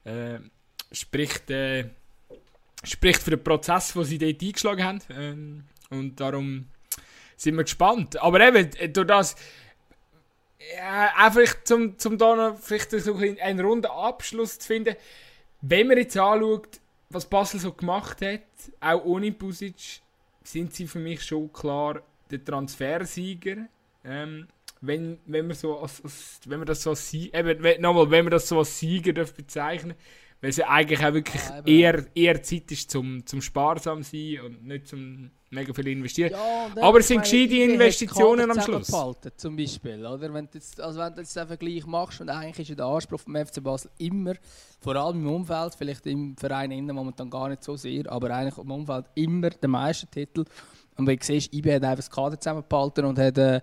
Äh, 0.04 0.40
spricht... 0.92 1.50
Äh, 1.50 1.90
spricht 2.84 3.22
für 3.22 3.32
den 3.32 3.44
Prozess, 3.44 3.94
den 3.94 4.04
sie 4.04 4.18
dort 4.18 4.42
eingeschlagen 4.42 4.84
haben. 4.84 5.00
Ähm, 5.10 5.64
und 5.90 6.20
darum 6.20 6.68
sind 7.38 7.56
wir 7.56 7.64
gespannt. 7.64 8.22
Aber 8.22 8.40
eben, 8.42 8.72
äh, 8.78 8.90
durch 8.90 9.08
das, 9.08 9.36
ja, 10.76 11.14
einfach 11.18 11.64
zum, 11.64 11.98
zum 11.98 12.18
da 12.18 12.36
noch 12.36 12.60
vielleicht 12.60 12.92
so 12.92 13.16
einen 13.16 13.60
runden 13.60 13.88
Abschluss 13.88 14.60
zu 14.60 14.68
finden, 14.68 14.96
wenn 15.62 15.88
man 15.88 15.98
jetzt 15.98 16.18
anschaut, 16.18 16.80
was 17.10 17.26
Basel 17.26 17.60
so 17.60 17.74
gemacht 17.74 18.22
hat, 18.22 18.42
auch 18.80 19.04
ohne 19.04 19.32
Pusic, 19.32 20.02
sind 20.44 20.74
sie 20.74 20.88
für 20.88 21.00
mich 21.00 21.24
schon 21.24 21.52
klar 21.52 22.02
der 22.30 22.44
Transfersieger. 22.44 23.68
Ähm, 24.04 24.48
wenn, 24.82 25.20
wenn, 25.26 25.48
man 25.48 25.56
so 25.56 25.78
als, 25.80 26.04
als, 26.04 26.40
wenn 26.46 26.60
man 26.60 26.66
das 26.66 26.82
so 26.82 26.92
als, 26.92 27.14
eben, 27.14 27.82
nochmal, 27.82 28.10
wenn 28.10 28.26
man 28.26 28.32
das 28.32 28.48
so 28.48 28.58
als 28.58 28.80
Sieger 28.80 29.14
bezeichnen 29.14 29.92
darf, 29.92 30.06
weil 30.42 30.50
es 30.50 30.58
ja 30.58 30.68
eigentlich 30.68 31.00
auch 31.06 31.14
wirklich 31.14 31.42
ja, 31.44 31.66
eher, 31.66 32.06
eher 32.16 32.44
Zeit 32.44 32.72
ist 32.72 32.90
zum, 32.90 33.26
zum 33.26 33.42
sparsam 33.42 34.02
sein 34.02 34.40
und 34.44 34.66
nicht 34.66 34.88
zum 34.88 35.30
mega 35.52 35.74
viel 35.74 35.88
investieren. 35.90 36.32
Ja, 36.32 36.70
Aber 36.82 37.00
es 37.00 37.08
sind 37.08 37.22
gescheite 37.22 37.56
Investitionen 37.56 38.50
am 38.50 38.60
Schluss. 38.60 38.90
Behalten, 38.90 39.32
zum 39.36 39.56
Beispiel, 39.56 40.04
oder? 40.06 40.34
Wenn 40.34 40.46
du 40.46 40.52
jetzt, 40.56 40.80
also 40.82 41.00
wenn 41.00 41.14
du 41.14 41.22
jetzt 41.22 41.36
den 41.36 41.48
Vergleich 41.48 41.86
machst 41.86 42.22
und 42.22 42.30
eigentlich 42.30 42.70
ist 42.70 42.80
der 42.80 42.86
Anspruch 42.86 43.20
vom 43.20 43.36
FC 43.36 43.62
Basel 43.62 43.92
immer, 44.00 44.34
vor 44.80 44.96
allem 44.96 45.20
im 45.22 45.32
Umfeld, 45.32 45.76
vielleicht 45.76 46.08
im 46.08 46.36
Verein 46.36 46.72
innen 46.72 46.96
momentan 46.96 47.30
gar 47.30 47.50
nicht 47.50 47.64
so 47.64 47.76
sehr, 47.76 48.12
aber 48.12 48.32
eigentlich 48.32 48.58
im 48.58 48.72
Umfeld 48.72 49.06
immer 49.16 49.50
der 49.52 49.70
Meistertitel. 49.70 50.46
Und 50.98 51.06
wenn 51.06 51.18
du 51.18 51.26
siehst, 51.26 51.54
IB 51.54 51.76
hat 51.76 51.84
einfach 51.84 51.98
das 51.98 52.10
Kader 52.10 52.40
zusammengehalten 52.40 53.06
und 53.06 53.20
hat, 53.20 53.38
äh, 53.38 53.62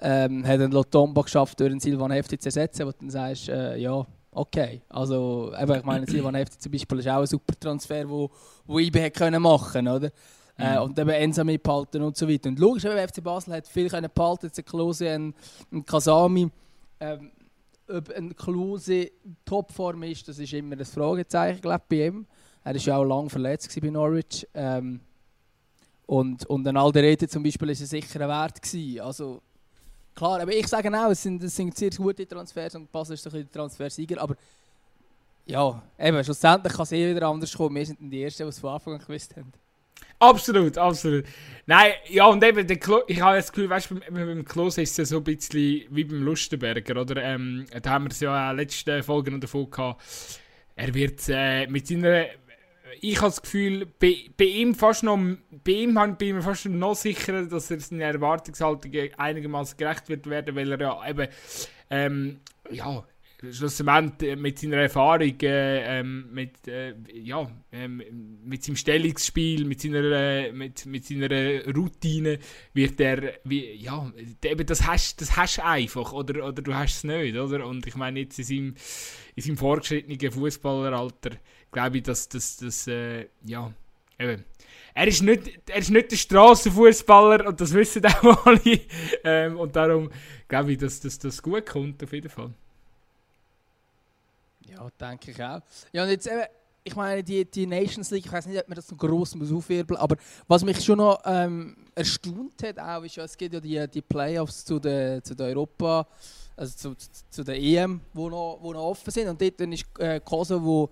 ähm, 0.00 0.46
hat 0.46 0.60
einen 0.60 0.72
Lotomba 0.72 1.22
geschafft, 1.22 1.60
durch 1.60 1.70
einen 1.70 1.80
Silvan 1.80 2.12
Hefti 2.12 2.38
zu 2.38 2.48
ersetzen, 2.48 2.86
wo 2.86 2.92
du 2.92 2.96
dann 3.00 3.10
sagst, 3.10 3.48
äh, 3.48 3.76
ja, 3.76 4.06
okay. 4.34 4.82
Also, 4.88 5.52
eben, 5.58 5.78
ich 5.78 5.84
meine, 5.84 6.06
Silvan 6.06 6.34
Hefti 6.34 6.58
zum 6.58 6.72
Beispiel 6.72 6.98
ist 6.98 7.08
auch 7.08 7.20
ein 7.20 7.26
super 7.26 7.54
Transfer, 7.58 8.08
wo, 8.08 8.30
wo 8.66 8.78
IB 8.78 9.10
können 9.10 9.42
machen 9.42 9.88
oder? 9.88 10.10
Äh, 10.58 10.70
mhm. 10.70 10.76
Äh, 10.76 10.78
und 10.80 10.98
eben 10.98 11.10
Ensa 11.10 11.44
mitbehalten 11.44 12.02
und 12.02 12.16
so 12.16 12.28
weiter. 12.28 12.48
Und 12.48 12.58
logisch, 12.58 12.84
eben, 12.84 13.08
FC 13.08 13.22
Basel 13.22 13.54
hat 13.54 13.66
viel 13.66 13.88
können 13.88 14.10
behalten, 14.12 14.46
jetzt 14.46 14.58
ein 14.58 14.64
Klose, 14.64 15.10
ein, 15.10 15.34
ein 15.72 15.84
Kasami. 15.84 16.50
Ähm, 17.00 17.30
ob 17.88 18.10
ein 18.10 18.34
Klose 18.34 19.10
Topform 19.44 20.04
ist, 20.04 20.26
das 20.28 20.38
ist 20.38 20.52
immer 20.52 20.76
ein 20.76 20.84
Fragezeichen, 20.84 21.60
glaube 21.60 21.84
bei 21.88 22.06
ihm. 22.06 22.26
Er 22.64 22.74
war 22.74 22.80
ja 22.80 22.96
auch 22.96 23.04
lange 23.04 23.28
verletzt 23.28 23.78
bei 23.80 23.90
Norwich. 23.90 24.48
Ähm, 24.54 25.00
und, 26.06 26.46
und 26.46 26.66
ein 26.66 26.76
Alderete 26.76 27.28
zum 27.28 27.42
Beispiel 27.42 27.70
ist 27.70 27.80
ein 27.80 27.86
sicherer 27.86 28.28
Wert 28.28 28.62
gewesen. 28.62 29.00
Also, 29.00 29.42
Klar, 30.14 30.40
aber 30.40 30.52
ich 30.52 30.68
sage 30.68 30.88
auch, 30.88 31.10
es 31.10 31.22
sind, 31.22 31.42
es 31.42 31.56
sind 31.56 31.76
sehr 31.76 31.90
gute 31.90 32.26
Transfers 32.26 32.74
und 32.76 32.90
Basel 32.90 33.14
ist 33.14 33.26
ein 33.26 33.32
bisschen 33.32 33.48
der 33.52 33.60
Transfersieger, 33.60 34.20
aber 34.20 34.36
ja, 35.46 35.82
eben, 35.98 36.24
schlussendlich 36.24 36.72
kann 36.72 36.84
es 36.84 36.92
eh 36.92 37.14
wieder 37.14 37.26
anders 37.28 37.54
kommen. 37.54 37.74
Wir 37.74 37.84
sind 37.84 37.98
die 38.00 38.22
Ersten, 38.22 38.44
die 38.44 38.48
es 38.48 38.58
von 38.58 38.70
Anfang 38.70 38.94
an 38.94 39.00
gewusst 39.00 39.36
haben. 39.36 39.52
Absolut, 40.18 40.78
absolut. 40.78 41.24
Nein, 41.66 41.92
ja, 42.08 42.26
und 42.26 42.42
eben, 42.42 42.66
der 42.66 42.78
Klo 42.78 43.02
ich 43.06 43.20
habe 43.20 43.36
das 43.36 43.52
Gefühl, 43.52 43.68
weißt 43.68 43.90
du, 43.90 43.96
beim, 43.96 44.14
beim 44.14 44.44
Klose 44.44 44.82
ist 44.82 44.92
es 44.92 44.96
ja 44.96 45.04
so 45.04 45.16
ein 45.18 45.24
bisschen 45.24 45.84
wie 45.90 46.04
beim 46.04 46.22
Lustenberger, 46.22 47.00
oder? 47.00 47.22
Ähm, 47.22 47.66
da 47.82 47.90
haben 47.90 48.04
wir 48.04 48.10
es 48.10 48.20
ja 48.20 48.50
in 48.50 48.56
letzten 48.56 49.02
Folgen 49.02 49.40
davon 49.40 49.70
gehabt. 49.70 50.02
Er 50.76 50.94
wird 50.94 51.20
äh, 51.28 51.66
mit 51.66 51.86
seiner 51.86 52.26
ich 53.00 53.16
habe 53.16 53.28
das 53.28 53.42
Gefühl, 53.42 53.86
bei, 53.98 54.30
bei 54.36 54.44
ihm 54.44 54.74
fast 54.74 55.02
noch, 55.02 55.18
bei 55.64 55.72
ihm 55.72 55.94
bin 56.18 56.38
ich 56.38 56.44
fast 56.44 56.66
noch 56.66 56.94
sicherer, 56.94 57.44
dass 57.44 57.70
er 57.70 57.80
seinen 57.80 58.00
Erwartungshaltungen 58.00 59.14
einigermaßen 59.16 59.76
gerecht 59.76 60.08
wird 60.08 60.28
werden, 60.28 60.54
weil 60.54 60.72
er 60.72 60.80
ja 60.80 61.08
eben, 61.08 61.28
ähm, 61.90 62.40
ja, 62.70 63.04
schlussendlich 63.50 64.36
mit 64.36 64.58
seiner 64.58 64.76
Erfahrung, 64.76 65.40
äh, 65.42 66.00
ähm, 66.00 66.28
mit, 66.32 66.66
äh, 66.68 66.94
ja, 67.12 67.50
ähm, 67.72 68.02
mit 68.44 68.64
seinem 68.64 68.76
Stellungsspiel, 68.76 69.64
mit 69.64 69.80
seiner, 69.80 70.02
äh, 70.04 70.52
mit, 70.52 70.86
mit 70.86 71.04
seiner 71.04 71.28
Routine 71.74 72.38
wird 72.72 73.00
er, 73.00 73.34
wie, 73.44 73.72
ja, 73.74 74.12
eben 74.44 74.66
das 74.66 74.86
hast, 74.86 75.20
das 75.20 75.36
hast 75.36 75.58
du 75.58 75.64
einfach, 75.64 76.12
oder, 76.12 76.46
oder 76.46 76.62
du 76.62 76.74
hast 76.74 76.96
es 76.96 77.04
nicht, 77.04 77.36
oder? 77.36 77.66
Und 77.66 77.86
ich 77.86 77.96
meine 77.96 78.20
jetzt 78.20 78.38
in 78.38 78.44
seinem, 78.44 78.74
in 79.34 79.42
seinem 79.42 79.56
fortgeschrittenen 79.56 80.32
Fußballeralter, 80.32 81.30
glaube 81.74 81.98
ich, 81.98 82.04
dass 82.04 82.28
das, 82.28 82.56
das 82.56 82.86
äh, 82.86 83.26
ja, 83.44 83.70
eben. 84.18 84.44
Er 84.94 85.08
ist 85.08 85.22
nicht, 85.22 85.68
er 85.68 85.78
ist 85.78 85.90
nicht 85.90 86.12
der 86.12 86.16
Strassenfußballer 86.16 87.48
und 87.48 87.60
das 87.60 87.74
wissen 87.74 88.06
auch 88.06 88.46
alle. 88.46 88.80
Ähm, 89.24 89.58
und 89.58 89.74
darum 89.74 90.10
glaube 90.48 90.72
ich, 90.72 90.78
dass 90.78 91.00
das, 91.00 91.42
gut 91.42 91.66
kommt, 91.66 92.02
auf 92.02 92.12
jeden 92.12 92.30
Fall. 92.30 92.50
Ja, 94.70 94.88
denke 94.98 95.32
ich 95.32 95.42
auch. 95.42 95.60
Ja, 95.92 96.04
und 96.04 96.10
jetzt 96.10 96.28
eben, 96.28 96.44
ich 96.84 96.94
meine, 96.94 97.24
die, 97.24 97.44
die 97.44 97.66
Nations 97.66 98.10
League, 98.10 98.26
ich 98.26 98.32
weiß 98.32 98.46
nicht, 98.46 98.60
ob 98.60 98.68
man 98.68 98.76
das 98.76 98.86
so 98.86 98.94
gross 98.94 99.34
muss 99.34 99.50
aufwirbeln 99.50 99.98
aber 99.98 100.16
was 100.46 100.62
mich 100.62 100.82
schon 100.84 100.98
noch 100.98 101.20
ähm, 101.24 101.76
erstaunt 101.94 102.62
hat, 102.62 102.78
auch, 102.78 103.02
ist 103.02 103.16
ja, 103.16 103.24
es 103.24 103.36
gibt 103.36 103.52
ja 103.52 103.60
die, 103.60 103.88
die 103.88 104.02
Playoffs 104.02 104.64
zu 104.64 104.78
der, 104.78 105.24
zu 105.24 105.34
der 105.34 105.46
Europa, 105.46 106.06
also 106.56 106.94
zu, 106.94 107.08
zu 107.30 107.42
der 107.42 107.60
EM, 107.60 108.00
wo 108.12 108.28
noch, 108.30 108.58
wo 108.60 108.72
noch 108.72 108.84
offen 108.84 109.10
sind. 109.10 109.28
Und 109.28 109.40
dort 109.40 109.60
ist 109.60 109.84
äh, 109.98 110.20
Kosovo 110.20 110.90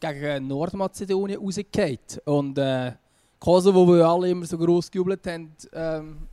gegen 0.00 0.46
Nordmazedonien 0.46 1.40
rausgefallen. 1.40 1.98
Und 2.24 2.58
äh, 2.58 2.92
Kosovo, 3.38 3.86
wo 3.86 3.94
wir 3.94 4.06
alle 4.06 4.30
immer 4.30 4.46
so 4.46 4.58
gross 4.58 4.90
gejubelt 4.90 5.26
haben, 5.26 5.52
ähm, 5.72 6.28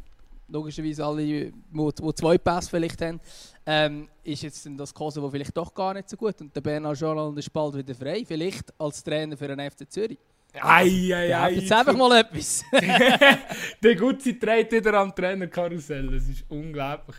logischerweise 0.48 1.06
alle, 1.06 1.24
die, 1.24 1.54
die 1.72 2.16
zwei 2.16 2.38
Pässe 2.38 2.70
vielleicht 2.70 3.02
haben, 3.02 3.20
ähm, 3.66 4.10
ist 4.24 4.44
jetzt 4.44 4.70
das 4.78 4.94
Kosovo 4.94 5.30
vielleicht 5.30 5.56
doch 5.56 5.74
gar 5.74 5.94
nicht 5.94 6.10
so 6.10 6.18
gut. 6.18 6.40
Und 6.42 6.56
der 6.56 6.62
Bernard 6.62 7.00
Joland 7.00 7.38
ist 7.38 7.52
bald 7.52 7.76
wieder 7.76 7.96
frei, 7.96 8.24
vielleicht 8.26 8.74
als 8.80 9.04
Trainer 9.04 9.36
für 9.36 9.48
den 9.48 9.60
FC 9.60 9.90
Zürich. 9.92 10.20
Ei, 10.62 11.12
ei, 11.14 11.36
ei. 11.36 11.52
Jetzt 11.54 11.72
einfach 11.72 11.98
mal 11.98 12.20
etwas. 12.20 12.64
der 13.84 13.96
Gutzi 13.96 14.38
dreht 14.38 14.72
wieder 14.72 14.94
am 14.94 15.14
Trainerkarussell. 15.14 16.12
Das 16.12 16.28
ist 16.28 16.46
unglaublich. 16.48 17.18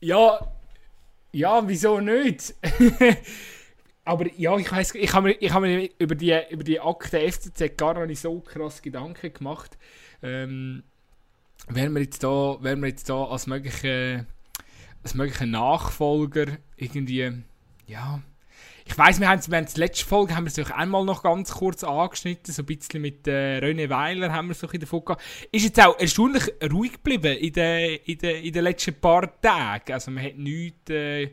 Ja, 0.00 0.38
ja, 1.32 1.66
wieso 1.66 2.00
nicht? 2.00 2.54
aber 4.08 4.32
ja, 4.38 4.56
ich 4.56 4.72
weiß, 4.72 4.94
ich 4.94 5.12
habe 5.12 5.28
mir, 5.28 5.36
ich 5.38 5.52
hab 5.52 5.60
mir 5.60 5.90
über 5.98 6.14
die, 6.14 6.34
über 6.48 6.64
die 6.64 6.80
Akte 6.80 7.20
FCZ 7.30 7.76
gar 7.76 8.06
nicht 8.06 8.20
so 8.20 8.40
krass 8.40 8.80
Gedanken 8.80 9.34
gemacht. 9.34 9.76
Ähm, 10.22 10.82
wenn 11.68 11.92
wir 11.92 12.00
jetzt 12.00 12.24
da, 12.24 12.56
wenn 12.60 12.80
wir 12.80 12.88
jetzt 12.88 13.10
da 13.10 13.24
als 13.24 13.46
mögliche, 13.46 14.24
als 15.02 15.12
mögliche 15.12 15.46
Nachfolger 15.46 16.56
irgendwie, 16.76 17.42
ja, 17.86 18.22
ich 18.88 18.96
weiss, 18.96 19.20
wir 19.20 19.28
haben 19.28 19.46
wir 19.46 19.58
haben 19.58 19.66
die 19.66 19.80
letzte 19.80 20.06
Folge 20.06 20.34
haben 20.34 20.44
wir 20.44 20.62
es 20.62 20.70
einmal 20.70 21.04
noch 21.04 21.22
ganz 21.22 21.52
kurz 21.52 21.84
angeschnitten, 21.84 22.54
so 22.54 22.62
ein 22.62 22.66
bisschen 22.66 23.02
mit 23.02 23.28
äh, 23.28 23.58
René 23.58 23.90
Weiler 23.90 24.32
haben 24.32 24.48
wir 24.48 24.52
es 24.52 24.60
so 24.60 24.68
ein 24.68 24.80
davon 24.80 25.04
gehabt. 25.04 25.22
Ist 25.52 25.64
jetzt 25.64 25.78
auch 25.78 25.98
erstaunlich 25.98 26.44
ruhig 26.72 26.92
geblieben 26.92 27.36
in 27.36 27.52
den, 27.52 27.98
in 28.06 28.18
den, 28.18 28.44
in 28.44 28.52
den 28.52 28.64
letzten 28.64 28.94
paar 28.94 29.40
Tagen. 29.42 29.92
Also 29.92 30.10
man 30.10 30.24
hat 30.24 30.38
nichts, 30.38 30.88
äh, 30.88 31.30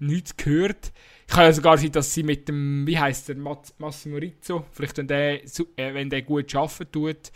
nichts 0.00 0.36
gehört. 0.36 0.92
Ich 1.28 1.34
kann 1.34 1.44
ja 1.44 1.52
sogar 1.52 1.78
sein, 1.78 1.92
dass 1.92 2.12
sie 2.12 2.24
mit 2.24 2.48
dem, 2.48 2.84
wie 2.84 2.98
heißt 2.98 3.28
der, 3.28 3.36
Massimo 3.36 4.16
Rizzo, 4.16 4.64
vielleicht 4.72 4.98
wenn 4.98 5.06
der, 5.06 5.44
äh, 5.44 5.94
wenn 5.94 6.10
der 6.10 6.22
gut 6.22 6.52
arbeiten 6.56 6.90
tut, 6.90 7.30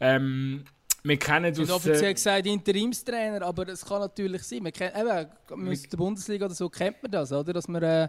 ähm, 0.00 0.64
wir 1.04 1.18
kennen 1.18 1.52
aus... 1.52 1.70
offiziell 1.70 2.10
äh, 2.10 2.14
gesagt 2.14 2.46
Interimstrainer, 2.46 3.42
aber 3.42 3.68
es 3.68 3.84
kann 3.84 4.00
natürlich 4.00 4.42
sein. 4.42 4.64
Wir 4.64 4.72
kennen, 4.72 4.92
eben, 4.96 5.68
aus 5.68 5.82
der 5.82 5.96
Bundesliga 5.96 6.46
oder 6.46 6.54
so 6.54 6.68
kennt 6.68 7.00
man 7.00 7.12
das, 7.12 7.30
oder? 7.30 7.52
Dass 7.52 7.68
man 7.68 7.82
äh, 7.82 8.08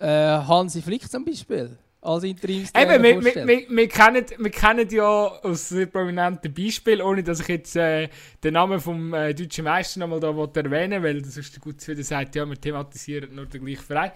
äh, 0.00 0.06
Hansi 0.06 0.82
Flick 0.82 1.10
zum 1.10 1.24
Beispiel 1.24 1.78
als 2.02 2.24
Interimstrainer 2.24 2.94
Eben, 2.96 3.02
wir, 3.02 3.24
wir, 3.24 3.46
wir, 3.46 3.66
wir, 3.68 3.88
kennen, 3.88 4.24
wir 4.36 4.50
kennen 4.50 4.88
ja 4.90 5.04
aus 5.04 5.68
sehr 5.68 5.86
prominenten 5.86 6.52
Beispielen, 6.52 7.00
ohne 7.00 7.22
dass 7.22 7.40
ich 7.40 7.48
jetzt 7.48 7.76
äh, 7.76 8.08
den 8.42 8.54
Namen 8.54 8.80
vom 8.80 9.14
äh, 9.14 9.32
deutschen 9.32 9.64
Meister 9.64 10.00
nochmal 10.00 10.18
da 10.18 10.28
erwähnen 10.28 11.02
will, 11.02 11.22
weil 11.22 11.24
sonst 11.24 11.54
der 11.54 11.60
Gute 11.60 11.86
wieder 11.86 12.02
sagt, 12.02 12.34
ja, 12.34 12.44
wir 12.44 12.60
thematisieren 12.60 13.34
nur 13.34 13.46
den 13.46 13.64
gleichen 13.64 13.84
Verein. 13.84 14.10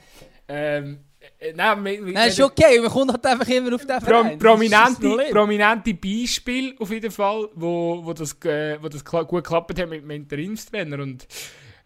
Ähm, 0.49 0.99
äh, 1.39 1.53
nein, 1.53 1.85
wir, 1.85 2.01
nein, 2.13 2.29
ist 2.29 2.41
okay, 2.41 2.81
man 2.81 2.91
kommt 2.91 3.13
halt 3.13 3.25
einfach 3.25 3.49
immer 3.49 3.75
auf 3.75 3.87
den 3.87 4.01
Verein. 4.01 4.39
Pro, 4.39 4.49
prominente, 4.49 5.19
prominente 5.31 5.95
Beispiel 5.95 6.75
auf 6.79 6.91
jeden 6.91 7.13
Fall, 7.13 7.49
wo, 7.55 8.05
wo 8.05 8.13
das, 8.13 8.33
äh, 8.45 8.79
wo 8.83 8.89
das 8.89 9.05
gut 9.05 9.29
geklappt 9.31 9.79
hat 9.79 9.89
mit 9.89 10.03
dem 10.03 10.11
Interimstrainer 10.11 10.99
und 11.01 11.27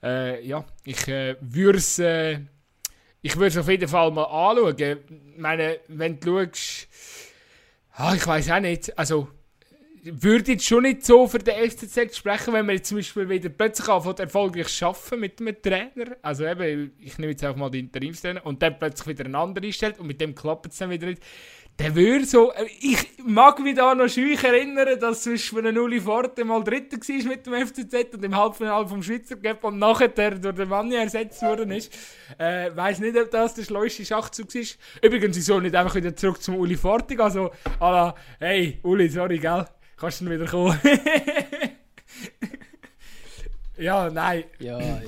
äh, 0.03 0.47
ja, 0.47 0.65
ich 0.85 1.07
äh, 1.09 1.37
würde 1.41 1.79
es 1.79 1.99
äh, 1.99 2.41
ich 3.23 3.37
würde 3.37 3.61
auf 3.61 3.69
jeden 3.69 3.89
Fall 3.89 4.11
mal 4.11 4.25
anschauen. 4.25 4.77
Ich 4.79 5.39
meine, 5.39 5.81
wenn 5.89 6.19
du 6.21 6.41
schaust, 6.41 6.89
ah, 7.93 8.15
ich 8.15 8.27
weiß 8.27 8.51
auch 8.51 8.61
nicht, 8.61 8.99
also 8.99 9.29
würde 10.03 10.53
jetzt 10.53 10.65
schon 10.65 10.85
nicht 10.85 11.05
so 11.05 11.27
für 11.27 11.39
den 11.39 11.71
FCZ 11.71 12.17
sprechen, 12.17 12.55
wenn 12.55 12.67
wir 12.67 12.75
jetzt 12.75 12.89
zum 12.89 12.99
Beispiel 12.99 13.29
wieder 13.29 13.51
plötzlich 13.51 13.89
anfangen, 13.89 14.17
erfolgreich 14.19 14.83
arbeiten 14.83 15.21
mit 15.21 15.41
einem 15.41 15.61
Trainer. 15.61 16.17
Also 16.23 16.47
eben, 16.47 16.93
ich 16.99 17.19
nehme 17.19 17.33
jetzt 17.33 17.45
einfach 17.45 17.59
mal 17.59 17.71
den 17.71 17.87
Interimstrainer 17.87 18.45
und 18.47 18.63
dann 18.63 18.79
plötzlich 18.79 19.09
wieder 19.09 19.27
einen 19.27 19.35
anderen 19.35 19.67
einstellt 19.67 19.99
und 19.99 20.07
mit 20.07 20.21
dem 20.21 20.35
klappt 20.35 20.73
es 20.73 20.79
dann 20.79 20.91
wieder 20.91 21.07
nicht. 21.07 21.23
Der 21.81 21.95
würde 21.95 22.27
so, 22.27 22.53
äh, 22.53 22.67
ich 22.81 22.99
mag 23.25 23.59
mich 23.59 23.75
da 23.75 23.95
noch 23.95 24.07
schüch 24.07 24.45
erinnern, 24.45 25.01
dass 25.01 25.23
zwischen 25.23 25.61
einem 25.61 25.83
Uli 25.83 25.99
Forte 25.99 26.45
mal 26.45 26.63
Dritter 26.63 26.99
war 26.99 27.25
mit 27.25 27.47
dem 27.47 27.55
FCZ 27.55 28.15
und 28.15 28.23
im 28.23 28.37
Halbfinale 28.37 28.87
vom 28.87 29.03
Schweizer 29.03 29.37
Cup 29.37 29.65
und 29.65 29.79
nachher 29.79 30.09
durch 30.09 30.57
den 30.57 30.69
Mann 30.69 30.93
ersetzt 30.93 31.41
worden 31.41 31.71
ist. 31.71 31.91
Äh, 32.37 32.77
weiß 32.77 32.99
nicht, 32.99 33.17
ob 33.17 33.31
das 33.31 33.55
der 33.55 33.63
schleuste 33.63 34.05
Schachzug 34.05 34.55
ist. 34.57 34.79
Übrigens, 35.01 35.39
ich 35.39 35.45
soll 35.47 35.63
nicht 35.63 35.75
einfach 35.75 35.95
wieder 35.95 36.15
zurück 36.15 36.43
zum 36.43 36.57
Uli 36.57 36.77
Forte 36.77 37.17
gehen, 37.17 37.25
also, 37.25 37.51
la, 37.81 38.15
hey, 38.39 38.79
Uli, 38.83 39.09
sorry, 39.09 39.39
gell? 39.39 39.65
Kannst 39.97 40.21
du 40.21 40.29
wieder 40.29 40.45
kommen? 40.45 40.79
ja, 43.79 44.11
nein. 44.11 44.45
Ja, 44.59 45.01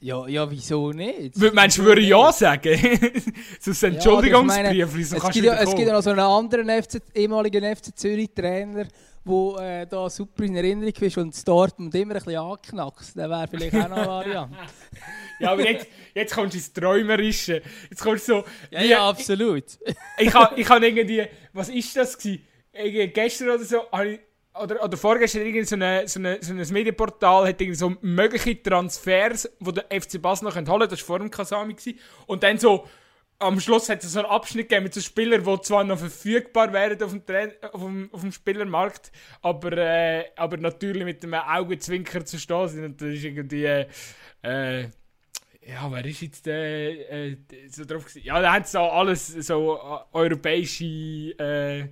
ja, 0.00 0.26
ja, 0.26 0.50
wieso 0.50 0.92
nicht? 0.92 1.36
Meinst 1.52 1.76
du, 1.76 1.84
würde 1.84 2.00
ich 2.00 2.08
ja 2.08 2.32
sagen? 2.32 2.78
so 3.60 3.86
ein 3.86 3.94
Entschuldigungsbrief, 3.94 5.12
ja, 5.12 5.18
es, 5.18 5.30
gibt 5.30 5.44
ja, 5.44 5.54
es 5.56 5.74
gibt 5.74 5.88
ja 5.88 5.92
noch 5.92 6.02
so 6.02 6.10
einen 6.10 6.20
anderen 6.20 6.82
FC, 6.82 7.02
ehemaligen 7.14 7.76
FC 7.76 7.94
Zürich-Trainer, 7.94 8.86
der 9.26 9.82
äh, 9.82 9.86
da 9.86 10.08
super 10.08 10.44
in 10.44 10.56
Erinnerung 10.56 10.94
ist 10.94 11.18
und 11.18 11.46
Dortmund 11.48 11.94
immer 11.94 12.14
ein 12.14 12.22
bisschen 12.22 12.40
angeknackst. 12.40 13.16
Der 13.16 13.28
wäre 13.28 13.46
vielleicht 13.48 13.74
auch 13.74 13.88
noch 13.90 13.96
eine 13.98 14.06
Variante. 14.06 14.56
ja, 15.40 15.52
aber 15.52 15.70
jetzt, 15.70 15.86
jetzt 16.14 16.34
kommst 16.34 16.54
du 16.54 16.58
ins 16.58 16.72
Träumerische. 16.72 17.62
Jetzt 17.90 18.00
kommst 18.00 18.28
du 18.28 18.36
so... 18.36 18.44
Ja, 18.70 18.82
ja, 18.82 19.08
absolut. 19.08 19.64
ich, 19.84 20.26
ich 20.26 20.34
habe 20.34 20.58
ich 20.58 20.68
hab 20.68 20.82
irgendwie... 20.82 21.26
Was 21.52 21.68
ist 21.68 21.94
das 21.94 22.16
gewesen? 22.16 22.46
gestern 23.12 23.50
oder 23.50 23.64
so, 23.64 23.82
oder, 24.62 24.84
oder 24.84 24.96
vorgestern 24.96 25.42
irgendwie 25.42 25.64
so, 25.64 25.76
eine, 25.76 26.06
so, 26.06 26.18
eine, 26.18 26.38
so 26.42 26.52
ein 26.52 26.72
Medienportal 26.72 27.48
hat 27.48 27.60
irgendwie 27.60 27.78
so 27.78 27.96
mögliche 28.00 28.62
Transfers, 28.62 29.50
die 29.58 29.72
der 29.72 30.00
FC 30.00 30.20
Basel 30.20 30.44
noch 30.46 30.54
holen 30.54 30.66
können. 30.66 30.88
Das 30.88 31.00
war 31.00 31.06
vor 31.06 31.18
dem 31.18 31.30
Kasami. 31.30 31.76
Und 32.26 32.42
dann 32.42 32.58
so, 32.58 32.86
am 33.38 33.58
Schluss 33.58 33.88
hat 33.88 34.04
es 34.04 34.12
so 34.12 34.20
einen 34.20 34.28
Abschnitt 34.28 34.68
gegeben 34.68 34.84
mit 34.84 34.94
so 34.94 35.00
Spielern, 35.00 35.44
die 35.44 35.60
zwar 35.62 35.82
noch 35.84 35.98
verfügbar 35.98 36.72
wären 36.72 37.02
auf 37.02 37.12
dem, 37.12 37.50
auf 37.72 37.80
dem, 37.80 38.10
auf 38.12 38.20
dem 38.20 38.32
Spielermarkt, 38.32 39.10
aber, 39.40 39.72
äh, 39.72 40.26
aber 40.36 40.58
natürlich 40.58 41.04
mit 41.04 41.24
einem 41.24 41.34
Augenzwinker 41.34 42.24
zu 42.24 42.38
stehen 42.38 42.68
sind. 42.68 42.84
Und 42.84 43.00
das 43.00 43.08
ist 43.08 43.24
irgendwie. 43.24 43.86
Äh, 44.42 44.88
ja, 45.66 45.90
wer 45.92 46.04
ist 46.04 46.22
jetzt 46.22 46.46
äh, 46.46 47.30
äh, 47.30 47.36
so 47.68 47.84
drauf 47.84 48.04
gewesen? 48.04 48.24
Ja, 48.24 48.40
da 48.40 48.54
haben 48.54 48.64
sie 48.64 48.72
so 48.72 48.80
alles 48.80 49.26
so 49.28 49.76
äh, 49.76 50.16
europäische. 50.16 50.84
Äh, 50.84 51.88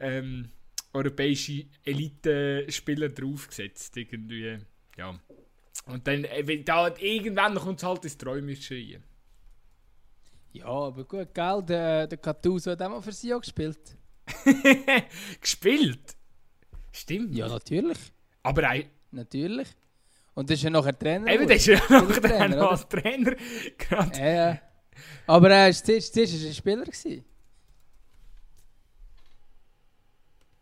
ähm, 0.00 0.50
europäische 0.94 1.66
Elite-Spieler 1.84 3.10
draufgesetzt. 3.10 3.96
Irgendwie, 3.96 4.58
ja. 4.96 5.20
Und 5.86 6.06
dann, 6.06 6.24
äh, 6.24 6.62
da, 6.62 6.94
irgendwann 6.98 7.56
kommt 7.56 7.80
es 7.80 7.84
halt 7.84 8.04
ins 8.04 8.16
Träumische 8.16 8.74
rein. 8.74 9.02
Ja, 10.52 10.66
aber 10.66 11.04
gut, 11.04 11.34
gell, 11.34 11.62
der, 11.66 12.06
der 12.06 12.18
Gattuso 12.18 12.70
hat 12.70 12.80
auch 12.80 12.88
mal 12.88 13.02
für 13.02 13.12
sie 13.12 13.34
auch 13.34 13.40
gespielt. 13.40 13.96
gespielt? 15.40 16.16
Stimmt. 16.92 17.34
Ja, 17.34 17.48
natürlich. 17.48 17.98
Aber 18.42 18.68
ein... 18.68 18.84
Natürlich. 19.10 19.68
Und 20.34 20.50
das 20.50 20.58
ist 20.58 20.64
ja 20.64 20.70
nachher 20.70 20.98
Trainer. 20.98 21.32
Eben, 21.32 21.46
das 21.46 21.56
ist 21.58 21.66
ja 21.66 21.80
nachher 21.88 22.22
Trainer, 22.22 22.70
als 22.70 22.88
Trainer. 22.88 23.34
Ja, 23.90 24.26
ja. 24.26 24.60
Aber 25.26 25.50
er 25.50 25.58
war 25.58 25.66
ein 25.66 26.54
Spieler. 26.54 26.84
Gewesen. 26.84 27.24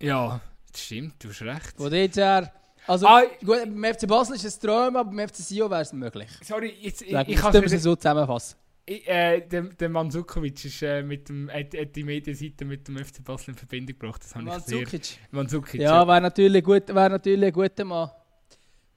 Ja, 0.02 0.40
das 0.70 0.82
stimmt, 0.82 1.22
du 1.22 1.28
hast 1.28 1.42
recht. 1.42 1.74
Wo 1.76 1.86
jetzt 1.86 2.18
er. 2.18 2.52
Also, 2.88 3.06
ah, 3.06 3.22
gut, 3.44 3.60
beim 3.60 3.94
FC 3.94 4.08
Basel 4.08 4.34
ist 4.34 4.44
es 4.44 4.56
ein 4.56 4.66
Traum, 4.66 4.96
aber 4.96 5.10
beim 5.10 5.28
FC 5.28 5.36
Sion 5.36 5.70
wäre 5.70 5.82
es 5.82 5.92
möglich. 5.92 6.28
Sorry, 6.42 6.74
jetzt, 6.80 7.02
ich, 7.02 7.12
ich 7.12 7.36
kann 7.36 7.54
es 7.54 7.82
so 7.82 7.94
zusammenfassen. 7.94 8.56
Ich, 8.84 9.06
äh, 9.06 9.40
der, 9.42 9.62
der 9.62 9.88
Manzukovic 9.88 10.64
ist 10.64 10.82
äh, 10.82 11.04
mit 11.04 11.28
dem, 11.28 11.48
hat, 11.48 11.72
hat 11.78 11.94
die 11.94 12.02
Medienseite 12.02 12.64
mit 12.64 12.88
dem 12.88 12.98
FC 12.98 13.22
Basel 13.22 13.50
in 13.50 13.54
Verbindung 13.54 13.96
gebracht. 13.96 14.24
Das 14.24 14.34
Manzukic? 14.34 15.04
Sehr, 15.04 15.18
Manzukic. 15.30 15.80
Ja, 15.80 16.00
ja. 16.00 16.08
wäre 16.08 16.20
natürlich, 16.20 16.64
gut, 16.64 16.88
wär 16.88 17.08
natürlich 17.08 17.46
ein 17.46 17.52
guter 17.52 17.84
Mann 17.84 18.10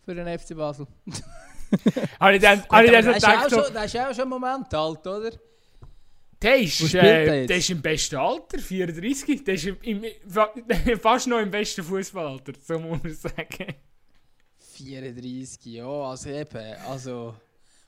für 0.03 0.15
den 0.15 0.39
FC 0.39 0.55
Basel. 0.55 0.87
habe 2.19 2.35
ich 2.35 2.41
dann, 2.41 2.63
hab 2.67 2.83
ich 2.83 2.91
dann 2.91 3.03
so 3.03 3.11
gedacht... 3.11 3.75
Das 3.75 3.85
ist 3.85 3.93
ja 3.93 4.09
auch 4.09 4.15
schon 4.15 4.23
ein 4.23 4.29
Moment 4.29 4.73
alt, 4.73 5.05
oder? 5.05 5.31
Der 6.45 6.57
ist, 6.57 6.93
äh, 6.93 7.47
der 7.47 7.57
ist 7.57 7.71
im 7.71 7.81
besten 7.81 8.17
Alter, 8.17 8.59
34. 8.59 9.43
Der 9.43 9.55
ist 9.55 9.65
im, 9.65 9.77
im, 9.81 10.03
fast 10.99 11.27
noch 11.27 11.39
im 11.39 11.49
besten 11.49 11.83
Fußballalter, 11.83 12.53
so 12.61 12.77
muss 12.77 13.01
man 13.01 13.13
sagen. 13.15 13.73
34, 14.75 15.65
ja, 15.65 15.87
also 15.87 16.29
eben, 16.29 16.75
also 16.87 17.33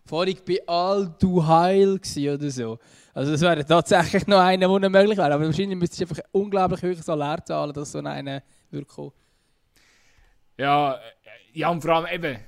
vorhin 0.08 0.40
bei 0.44 0.60
Al 0.68 1.14
du 1.20 1.46
Heil 1.46 2.00
oder 2.00 2.50
so. 2.50 2.80
Also 3.14 3.34
das 3.34 3.42
wäre 3.42 3.64
tatsächlich 3.64 4.26
noch 4.26 4.40
einer, 4.40 4.80
der 4.80 4.90
möglich 4.90 5.18
wäre, 5.20 5.34
aber 5.36 5.46
wahrscheinlich 5.46 5.78
müsstest 5.78 6.02
du 6.02 6.06
einfach 6.06 6.24
unglaublich 6.32 6.82
hohe 6.82 6.96
Salär 6.96 7.46
zahlen, 7.46 7.74
dass 7.74 7.92
so 7.92 8.00
einer 8.00 8.42
würde 8.72 8.88
kommen. 8.88 9.12
Ja, 10.58 10.96
äh, 10.96 11.00
ja 11.54 11.70
und 11.70 11.82
vor 11.82 11.92
allem 11.92 12.08
eben, 12.12 12.40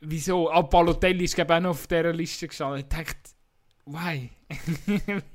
wieso? 0.00 0.48
Al 0.48 0.64
Balotelli 0.64 1.24
ist 1.24 1.38
ich 1.38 1.50
auch 1.50 1.60
noch 1.60 1.70
auf 1.70 1.86
dieser 1.86 2.14
Liste 2.14 2.48
gestanden. 2.48 2.80
Ich 2.80 2.88
dachte, 2.88 3.33
why? 3.86 4.30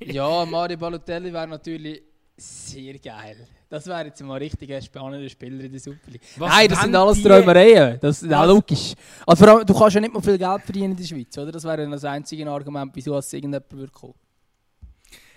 ja, 0.00 0.44
Mario 0.46 0.76
Balotelli 0.76 1.32
wäre 1.32 1.48
natürlich 1.48 2.02
sehr 2.36 2.98
geil. 2.98 3.46
Das 3.68 3.86
wäre 3.86 4.06
jetzt 4.06 4.20
mal 4.22 4.38
richtig 4.38 4.72
ein 4.72 4.82
spannender 4.82 5.28
Spieler 5.28 5.62
in 5.62 5.70
der 5.70 5.80
Super 5.80 6.10
League. 6.10 6.22
Nein, 6.36 6.68
das 6.68 6.80
sind 6.80 6.94
alles 6.94 7.22
Träumereien. 7.22 7.98
Das 8.00 8.22
ist 8.22 8.32
auch 8.32 8.46
logisch. 8.46 8.94
Also 9.26 9.44
vor 9.44 9.54
allem, 9.54 9.66
du 9.66 9.74
kannst 9.74 9.94
ja 9.94 10.00
nicht 10.00 10.12
mal 10.12 10.22
viel 10.22 10.38
Geld 10.38 10.62
verdienen 10.62 10.92
in 10.92 10.96
der 10.96 11.04
Schweiz, 11.04 11.38
oder? 11.38 11.52
Das 11.52 11.62
wäre 11.62 11.88
das 11.88 12.04
einzige 12.04 12.50
Argument, 12.50 12.90
wieso 12.94 13.16
es 13.16 13.32
irgendjemand 13.32 13.70
würde 13.72 13.92
kommen. 13.92 14.14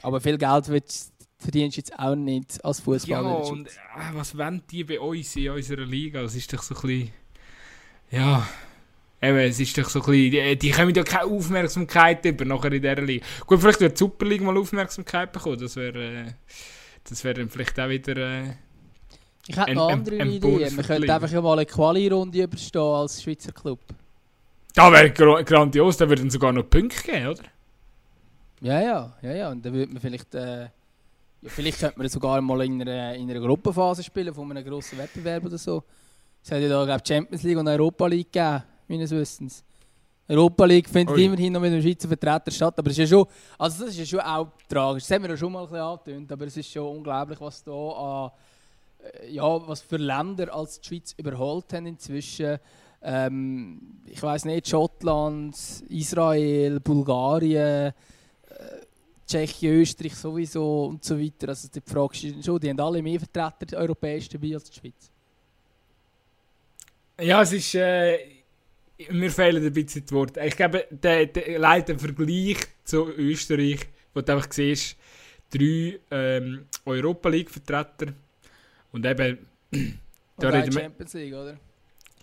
Aber 0.02 0.20
viel 0.20 0.38
Geld 0.38 0.66
verdienst 0.66 1.78
du 1.78 1.80
jetzt 1.80 2.00
auch 2.00 2.16
nicht 2.16 2.64
als 2.66 2.80
Fußballer. 2.80 3.30
Ja, 3.30 3.52
und 3.52 3.68
äh, 3.68 3.72
was 4.14 4.36
wollen 4.36 4.64
die 4.72 4.84
bei 4.84 5.00
uns 5.00 5.36
in 5.36 5.52
unserer 5.52 5.86
Liga? 5.86 6.22
Das 6.24 6.34
ist 6.36 6.52
doch 6.52 6.64
so 6.64 6.74
ein 6.74 6.82
bisschen. 6.82 7.12
Ja. 8.10 8.48
Eben, 9.24 9.38
es 9.38 9.58
ist 9.58 9.78
doch 9.78 9.90
so 9.90 10.02
ein 10.02 10.06
bisschen, 10.06 10.32
die, 10.32 10.58
die 10.58 10.72
kommen 10.72 10.94
ja 10.94 11.02
keine 11.02 11.24
Aufmerksamkeit 11.24 12.26
über 12.26 12.44
nachher 12.44 12.74
in 12.74 12.82
dieser 12.82 13.02
Liga. 13.02 13.26
Gut, 13.48 13.62
vielleicht 13.62 13.80
wird 13.80 13.94
die 13.94 14.00
Super 14.00 14.26
League 14.26 14.42
mal 14.42 14.58
Aufmerksamkeit 14.58 15.32
bekommen, 15.32 15.58
das 15.58 15.78
wäre 15.78 16.04
äh, 16.04 16.26
das 17.06 17.24
wär 17.24 17.34
dann 17.34 17.48
vielleicht 17.48 17.80
auch 17.80 17.88
wieder 17.88 18.18
äh, 18.18 18.54
Ich 19.48 19.56
hätte 19.56 19.76
noch 19.76 19.90
andere 19.92 20.20
ein, 20.20 20.30
Ideen, 20.30 20.76
wir 20.76 20.84
könnten 20.84 21.10
einfach 21.10 21.42
mal 21.42 21.54
eine 21.54 21.66
Quali-Runde 21.66 22.44
überstehen 22.44 22.82
als 22.82 23.24
Schweizer 23.24 23.54
Club. 23.54 23.80
Da 24.76 24.92
wäre 24.92 25.12
grandios, 25.12 25.96
da 25.96 26.10
würden 26.10 26.30
sogar 26.30 26.52
noch 26.52 26.70
Punkte 26.70 27.02
geben, 27.10 27.28
oder? 27.28 27.44
Ja, 28.60 28.82
ja, 28.82 29.14
ja, 29.22 29.34
ja, 29.34 29.52
und 29.52 29.66
dann 29.66 29.74
würde 29.74 29.94
man 29.94 30.02
vielleicht... 30.02 30.36
Äh, 30.36 30.64
ja, 30.64 30.70
vielleicht 31.50 31.80
könnte 31.80 31.98
man 31.98 32.10
sogar 32.10 32.42
mal 32.42 32.62
in 32.66 32.82
einer, 32.82 33.16
in 33.16 33.30
einer 33.30 33.40
Gruppenphase 33.40 34.04
spielen, 34.04 34.34
von 34.34 34.52
einem 34.52 34.66
grossen 34.66 34.98
Wettbewerb 34.98 35.46
oder 35.46 35.58
so. 35.58 35.84
Es 36.44 36.52
hat 36.52 36.60
ja 36.60 36.68
da, 36.68 36.84
glaube 36.84 37.04
Champions 37.08 37.44
League 37.44 37.58
und 37.58 37.68
Europa 37.70 38.08
League 38.08 38.32
gegeben 38.32 38.64
meines 38.88 39.12
Wissens. 39.12 39.64
Europa 40.28 40.66
League 40.66 40.88
findet 40.88 41.16
Ui. 41.16 41.26
immerhin 41.26 41.54
noch 41.54 41.62
mit 41.62 41.72
einem 41.72 41.82
Schweizer 41.82 42.08
Vertreter 42.08 42.52
statt, 42.52 42.74
aber 42.78 42.90
es 42.90 42.98
ist 42.98 43.10
ja 43.10 43.18
schon, 43.18 43.28
also 43.58 43.84
das 43.84 43.94
ist 43.94 44.00
ja 44.00 44.06
schon 44.06 44.20
auch 44.22 44.48
tragisch. 44.70 45.04
Das 45.04 45.12
haben 45.12 45.24
wir 45.24 45.32
ja 45.32 45.38
schon 45.38 45.52
mal 45.52 45.64
ein 45.64 45.70
bisschen 45.70 45.82
angetönt, 45.82 46.32
aber 46.32 46.46
es 46.46 46.58
ist 46.58 46.72
schon 46.72 46.98
unglaublich, 46.98 47.42
was 47.42 47.64
da 47.64 47.72
an, 47.72 48.32
äh, 49.22 49.32
ja, 49.32 49.68
was 49.68 49.82
für 49.82 49.98
Länder 49.98 50.54
als 50.54 50.80
die 50.80 50.88
Schweiz 50.88 51.14
überholt 51.18 51.74
haben 51.74 51.88
inzwischen. 51.88 52.58
Ähm, 53.02 53.82
ich 54.06 54.24
weiß 54.24 54.46
nicht, 54.46 54.70
Schottland, 54.70 55.58
Israel, 55.90 56.80
Bulgarien, 56.80 57.88
äh, 57.88 57.94
Tschechien, 59.28 59.82
Österreich 59.82 60.16
sowieso 60.16 60.86
und 60.86 61.04
so 61.04 61.20
weiter. 61.20 61.50
Also 61.50 61.68
die 61.68 61.82
Frage 61.86 62.28
ist 62.28 62.46
schon, 62.46 62.60
die 62.62 62.70
haben 62.70 62.80
alle 62.80 63.02
mehr 63.02 63.20
Vertreter 63.20 63.78
europäisch 63.78 64.30
dabei 64.30 64.54
als 64.54 64.70
die 64.70 64.80
Schweiz. 64.80 65.12
Ja, 67.20 67.42
es 67.42 67.52
ist. 67.52 67.76
Äh, 67.76 68.33
mir 69.12 69.32
fehlen 69.32 69.66
ein 69.66 69.74
bisschen 69.74 70.06
die 70.06 70.14
Worte. 70.14 70.42
Ich 70.42 70.56
glaube, 70.56 70.86
der, 70.90 71.26
der 71.28 71.60
leider 71.60 71.98
Vergleich 71.98 72.58
zu 72.84 73.10
Österreich, 73.10 73.80
wo 74.14 74.22
du 74.22 74.34
einfach 74.34 74.52
siehst, 74.52 74.98
drei 75.50 76.00
ähm, 76.12 76.66
Europa 76.86 77.30
League-Vertreter 77.30 78.14
und 78.92 79.06
eben. 79.06 79.40
da 80.38 80.48
und 80.48 80.54
reden 80.54 80.72
Champions 80.72 81.14
League, 81.14 81.34
oder? 81.34 81.58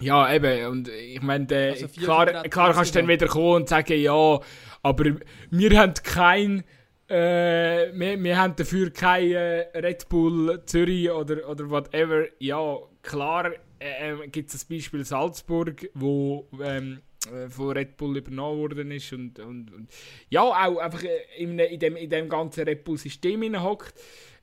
Ja, 0.00 0.32
eben. 0.32 0.66
Und 0.66 0.88
ich 0.88 1.20
meine, 1.20 1.46
also 1.50 1.88
klar, 1.88 2.26
klar 2.48 2.72
kannst 2.72 2.94
du 2.94 3.00
dann 3.00 3.08
wieder 3.08 3.26
kommen 3.26 3.62
und 3.62 3.68
sagen, 3.68 4.00
ja, 4.00 4.40
aber 4.82 5.04
wir 5.50 5.78
haben 5.78 5.94
kein. 6.02 6.64
Äh, 7.08 7.92
wir, 7.92 8.22
wir 8.22 8.38
haben 8.38 8.54
dafür 8.54 8.90
kein 8.90 9.32
äh, 9.32 9.66
Red 9.74 10.08
Bull 10.08 10.62
Zürich 10.64 11.10
oder, 11.10 11.48
oder 11.48 11.68
whatever. 11.68 12.24
Ja, 12.38 12.78
klar 13.02 13.52
äh, 13.80 14.10
ähm, 14.10 14.30
gibt 14.30 14.48
es 14.48 14.52
das 14.52 14.64
Beispiel 14.66 15.04
Salzburg, 15.04 15.88
wo 15.94 16.46
ähm, 16.62 17.00
äh, 17.32 17.48
von 17.48 17.72
Red 17.72 17.96
Bull 17.96 18.18
übernommen 18.18 18.60
worden 18.60 18.90
ist 18.90 19.12
und, 19.12 19.38
und, 19.38 19.72
und 19.72 19.90
ja, 20.28 20.42
auch 20.42 20.78
einfach 20.78 21.02
in, 21.38 21.58
in, 21.58 21.80
dem, 21.80 21.96
in 21.96 22.10
dem 22.10 22.28
ganzen 22.28 22.64
Red 22.64 22.84
Bull-System 22.84 23.62
hockt. 23.62 23.94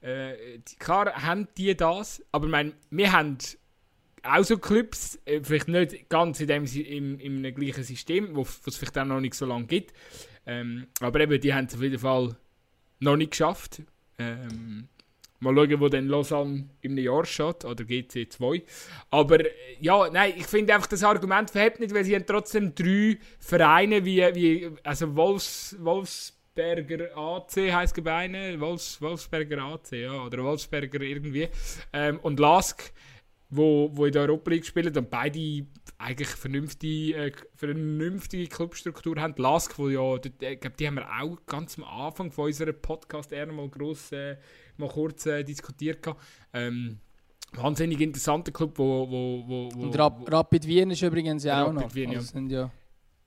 Äh, 0.01 0.59
klar 0.79 1.23
haben 1.23 1.47
die 1.57 1.75
das, 1.75 2.23
aber 2.31 2.45
ich 2.45 2.51
meine, 2.51 2.73
wir 2.89 3.11
haben 3.11 3.37
auch 4.23 4.43
so 4.43 4.57
Clubs, 4.57 5.19
äh, 5.25 5.41
vielleicht 5.41 5.67
nicht 5.67 6.09
ganz 6.09 6.39
in 6.39 6.47
dem 6.47 6.65
im, 6.65 7.19
im 7.19 7.55
gleichen 7.55 7.83
System, 7.83 8.35
wo 8.35 8.41
es 8.41 8.75
vielleicht 8.75 8.97
auch 8.97 9.05
noch 9.05 9.21
nicht 9.21 9.35
so 9.35 9.45
lange 9.45 9.65
gibt, 9.65 9.93
ähm, 10.45 10.87
aber 10.99 11.19
eben, 11.19 11.39
die 11.39 11.53
haben 11.53 11.65
es 11.65 11.75
auf 11.75 11.81
jeden 11.81 11.99
Fall 11.99 12.35
noch 12.99 13.17
nicht 13.17 13.31
geschafft. 13.31 13.83
Ähm, 14.17 14.87
Mal 15.39 15.55
schauen, 15.55 15.79
wo 15.79 15.87
dann 15.87 16.07
Lausanne 16.07 16.69
im 16.81 16.97
Jahr 16.97 17.25
steht, 17.25 17.63
oder 17.63 17.83
GC2. 17.83 18.63
Aber 19.11 19.39
ja, 19.79 20.09
nein, 20.09 20.33
ich 20.35 20.47
finde 20.47 20.73
einfach, 20.73 20.87
das 20.87 21.03
Argument 21.03 21.49
verhebt 21.51 21.79
nicht, 21.79 21.93
weil 21.93 22.03
sie 22.03 22.15
haben 22.15 22.25
trotzdem 22.25 22.73
drei 22.73 23.19
Vereine 23.39 24.03
wie, 24.03 24.21
wie 24.33 24.71
also 24.83 25.15
Wolfs, 25.15 25.75
Wolfsberger 25.79 27.15
AC 27.15 27.71
heisst 27.71 27.93
Gebeine, 27.93 28.59
Wolfs, 28.59 28.99
Wolfsberger 29.01 29.61
AC, 29.61 29.91
ja, 29.91 30.25
oder 30.25 30.43
Wolfsberger 30.43 31.01
irgendwie. 31.01 31.49
Ähm, 31.93 32.19
und 32.23 32.39
Lask, 32.39 32.91
wo, 33.49 33.89
wo 33.93 34.05
in 34.05 34.11
der 34.11 34.23
Europa 34.23 34.51
League 34.51 34.65
spielen 34.65 34.95
und 34.97 35.09
beide 35.09 35.65
eigentlich 35.97 36.27
vernünftige, 36.27 37.17
äh, 37.17 37.31
vernünftige 37.55 38.47
Clubstruktur 38.47 39.15
haben. 39.19 39.33
Lask, 39.37 39.77
wo 39.77 39.89
ja, 39.89 40.17
die, 40.17 40.33
äh, 40.45 40.57
die 40.57 40.87
haben 40.87 40.95
wir 40.95 41.07
auch 41.07 41.37
ganz 41.45 41.77
am 41.77 41.85
Anfang 41.85 42.31
von 42.31 42.45
unserem 42.45 42.79
Podcast 42.81 43.31
eher 43.31 43.51
mal 43.51 43.69
gross 43.69 44.11
äh, 44.11 44.37
mal 44.79 44.89
kurz 44.89 45.25
äh, 45.25 45.43
diskutiert. 45.43 46.05
Ähm, 46.53 46.99
wahnsinnig 47.53 47.99
interessanter 48.01 48.51
Club, 48.51 48.77
wo... 48.77 49.09
wo, 49.09 49.43
wo, 49.47 49.69
wo 49.73 49.83
Und 49.83 49.97
Rap 49.97 50.31
Rapid 50.31 50.67
Wien 50.67 50.91
ist 50.91 51.01
übrigens 51.01 51.43
ja 51.43 51.65
auch 51.65 51.73
noch. 51.73 51.93
Wien, 51.93 52.15
also 52.15 52.37
ja. 52.39 52.71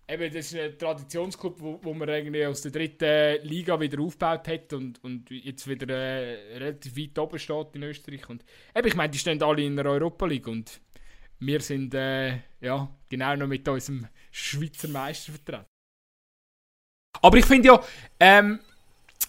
Eben, 0.08 0.34
das 0.34 0.46
ist 0.46 0.56
ein 0.56 0.76
Traditionsclub, 0.76 1.60
wo, 1.60 1.78
wo 1.82 1.94
man 1.94 2.08
irgendwie 2.08 2.44
aus 2.44 2.62
der 2.62 2.72
dritten 2.72 3.46
Liga 3.46 3.78
wieder 3.78 4.00
aufgebaut 4.00 4.48
hat 4.48 4.72
und, 4.72 5.02
und 5.04 5.30
jetzt 5.30 5.68
wieder 5.68 5.88
äh, 5.94 6.58
relativ 6.58 6.96
weit 6.96 7.16
oben 7.16 7.38
steht 7.38 7.68
in 7.74 7.84
Österreich. 7.84 8.28
Und 8.28 8.44
eben, 8.74 8.88
ich 8.88 8.96
meine, 8.96 9.10
die 9.10 9.18
stehen 9.18 9.40
alle 9.40 9.62
in 9.62 9.76
der 9.76 9.86
Europa 9.86 10.26
League 10.26 10.48
und 10.48 10.80
wir 11.38 11.60
sind 11.60 11.94
äh, 11.94 12.40
ja, 12.60 12.92
genau 13.08 13.36
noch 13.36 13.46
mit 13.46 13.68
unserem 13.68 14.08
Schweizer 14.32 14.88
Meister 14.88 15.32
vertreten. 15.32 15.66
Aber 17.22 17.36
ich 17.36 17.46
finde 17.46 17.68
ja, 17.68 17.80
ähm, 18.18 18.60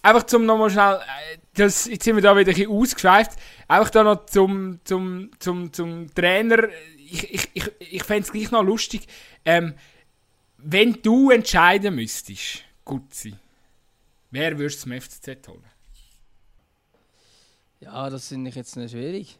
einfach 0.02 0.24
zum 0.24 0.46
nochmal 0.46 0.70
schnell, 0.70 0.96
äh, 0.96 1.38
das, 1.54 1.86
jetzt 1.86 2.04
sind 2.04 2.16
wir 2.16 2.22
da 2.22 2.36
wieder 2.36 2.50
ein 2.50 2.54
bisschen 2.54 2.70
ausgeschweift, 2.70 3.32
einfach 3.68 3.90
da 3.90 4.02
noch 4.02 4.26
zum, 4.26 4.80
zum, 4.84 5.30
zum, 5.38 5.72
zum 5.72 6.14
Trainer, 6.14 6.68
ich, 6.96 7.34
ich, 7.34 7.50
ich, 7.52 7.70
ich 7.78 8.04
fände 8.04 8.22
es 8.22 8.32
gleich 8.32 8.50
noch 8.50 8.62
lustig, 8.62 9.06
ähm, 9.44 9.74
wenn 10.56 11.02
du 11.02 11.30
entscheiden 11.30 11.94
müsstest, 11.94 12.64
Gutzi, 12.84 13.34
wer 14.30 14.58
würdest 14.58 14.84
du 14.84 14.90
zum 14.90 15.00
FCZ 15.00 15.48
holen? 15.48 15.64
Ja, 17.80 18.08
das 18.08 18.28
finde 18.28 18.48
ich 18.48 18.56
jetzt 18.56 18.76
nicht 18.76 18.92
schwierig. 18.92 19.36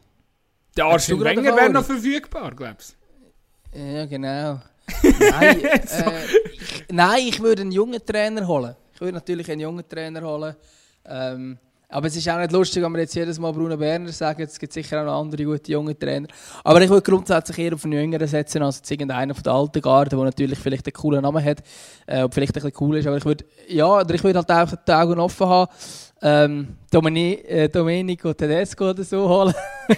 Der 0.75 0.85
Arsene 0.85 1.23
Wenger 1.23 1.55
wäre 1.55 1.69
noch 1.69 1.85
verfügbar, 1.85 2.53
glaubst 2.53 2.97
du? 3.71 3.79
Ja, 3.79 4.05
genau. 4.05 4.61
nein, 5.01 5.63
äh, 5.63 5.79
ich, 6.51 6.85
nein, 6.91 7.27
ich 7.27 7.39
würde 7.39 7.61
einen 7.61 7.71
jungen 7.71 8.05
Trainer 8.05 8.45
holen. 8.45 8.75
Ich 8.93 9.01
würde 9.01 9.13
natürlich 9.13 9.49
einen 9.49 9.61
jungen 9.61 9.87
Trainer 9.87 10.21
holen. 10.21 10.55
Ähm, 11.05 11.57
aber 11.93 12.07
es 12.07 12.15
ist 12.15 12.27
auch 12.27 12.39
nicht 12.39 12.51
lustig, 12.51 12.83
wenn 12.83 12.91
wir 12.91 13.01
jetzt 13.01 13.13
jedes 13.13 13.37
Mal 13.37 13.53
Bruno 13.53 13.77
Berner 13.77 14.11
sagen. 14.11 14.41
Es 14.41 14.57
gibt 14.57 14.73
sicher 14.73 15.01
auch 15.01 15.05
noch 15.05 15.21
andere 15.21 15.43
gute 15.43 15.71
junge 15.71 15.97
Trainer. 15.97 16.27
Aber 16.63 16.81
ich 16.81 16.89
würde 16.89 17.03
grundsätzlich 17.03 17.57
eher 17.59 17.73
auf 17.73 17.83
einen 17.85 17.93
Jüngeren 17.93 18.27
setzen 18.27 18.63
als 18.63 18.81
irgendeinen 18.89 19.35
von 19.35 19.43
der 19.43 19.53
alten 19.53 19.81
Garde, 19.81 20.09
der 20.09 20.19
natürlich 20.19 20.57
vielleicht 20.57 20.87
einen 20.87 20.93
coolen 20.93 21.21
Namen 21.21 21.43
hat 21.43 21.61
äh, 22.07 22.27
vielleicht 22.31 22.51
ein 22.51 22.61
bisschen 22.63 22.73
cool 22.79 22.97
ist. 22.97 23.07
Aber 23.07 23.17
ich 23.17 23.25
würde, 23.25 23.45
ja, 23.67 24.01
ich 24.01 24.23
würde 24.23 24.39
halt 24.39 24.51
auch 24.51 24.75
die 24.75 24.91
Augen 24.91 25.19
offen 25.19 25.47
haben. 25.47 25.71
Ähm, 26.25 26.77
Domini 26.89 27.33
äh, 27.33 27.67
Domenico 27.67 28.33
Tedesco 28.33 28.91
oder 28.91 29.03
so 29.03 29.27
holen. 29.27 29.53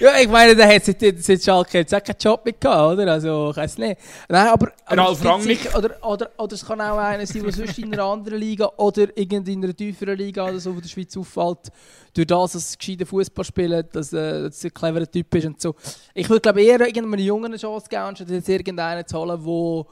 Ja, 0.00 0.18
ich 0.18 0.28
meine, 0.28 0.56
der 0.56 0.74
hat 0.74 0.82
seit, 0.82 0.98
seit 1.22 1.42
Schalke 1.42 1.78
jetzt 1.78 1.94
auch 1.94 2.02
keinen 2.02 2.16
Job 2.18 2.42
mehr 2.42 2.54
gehabt, 2.58 2.94
oder? 2.94 3.12
Also, 3.12 3.50
ich 3.50 3.56
weiß 3.58 3.76
nicht. 3.76 4.00
Nein, 4.30 4.46
aber... 4.46 4.72
aber 4.86 5.02
Ralf 5.02 5.22
Rangnick. 5.22 5.76
Oder, 5.76 5.90
oder, 6.02 6.30
oder 6.38 6.54
es 6.54 6.64
kann 6.64 6.80
auch 6.80 6.96
einer 6.96 7.26
sein, 7.26 7.42
der 7.42 7.52
sonst 7.52 7.78
in 7.78 7.92
einer 7.92 8.04
anderen 8.04 8.38
Liga 8.38 8.70
oder 8.78 9.14
in 9.14 9.46
einer 9.46 9.76
tieferen 9.76 10.16
Liga 10.16 10.48
oder 10.48 10.58
so, 10.58 10.74
wo 10.74 10.80
der 10.80 10.88
Schweiz 10.88 11.14
auffällt, 11.18 11.70
durch 12.14 12.26
das, 12.26 12.52
dass 12.52 12.72
er 12.72 12.78
gescheiter 12.78 13.04
Fußball 13.04 13.44
spielt, 13.44 13.94
dass, 13.94 14.10
äh, 14.14 14.44
dass 14.44 14.64
er 14.64 14.70
ein 14.70 14.74
cleverer 14.74 15.10
Typ 15.10 15.34
ist 15.34 15.46
und 15.46 15.60
so. 15.60 15.74
Ich 16.14 16.30
würde, 16.30 16.40
glaube 16.40 16.62
eher 16.62 16.80
irgendeinem 16.80 17.18
Jungen 17.18 17.46
eine 17.46 17.58
Chance 17.58 17.86
geben, 17.90 18.02
anstatt 18.02 18.30
jetzt 18.30 18.48
irgendeinen 18.48 19.06
zu 19.06 19.18
holen, 19.18 19.38
wo, 19.44 19.86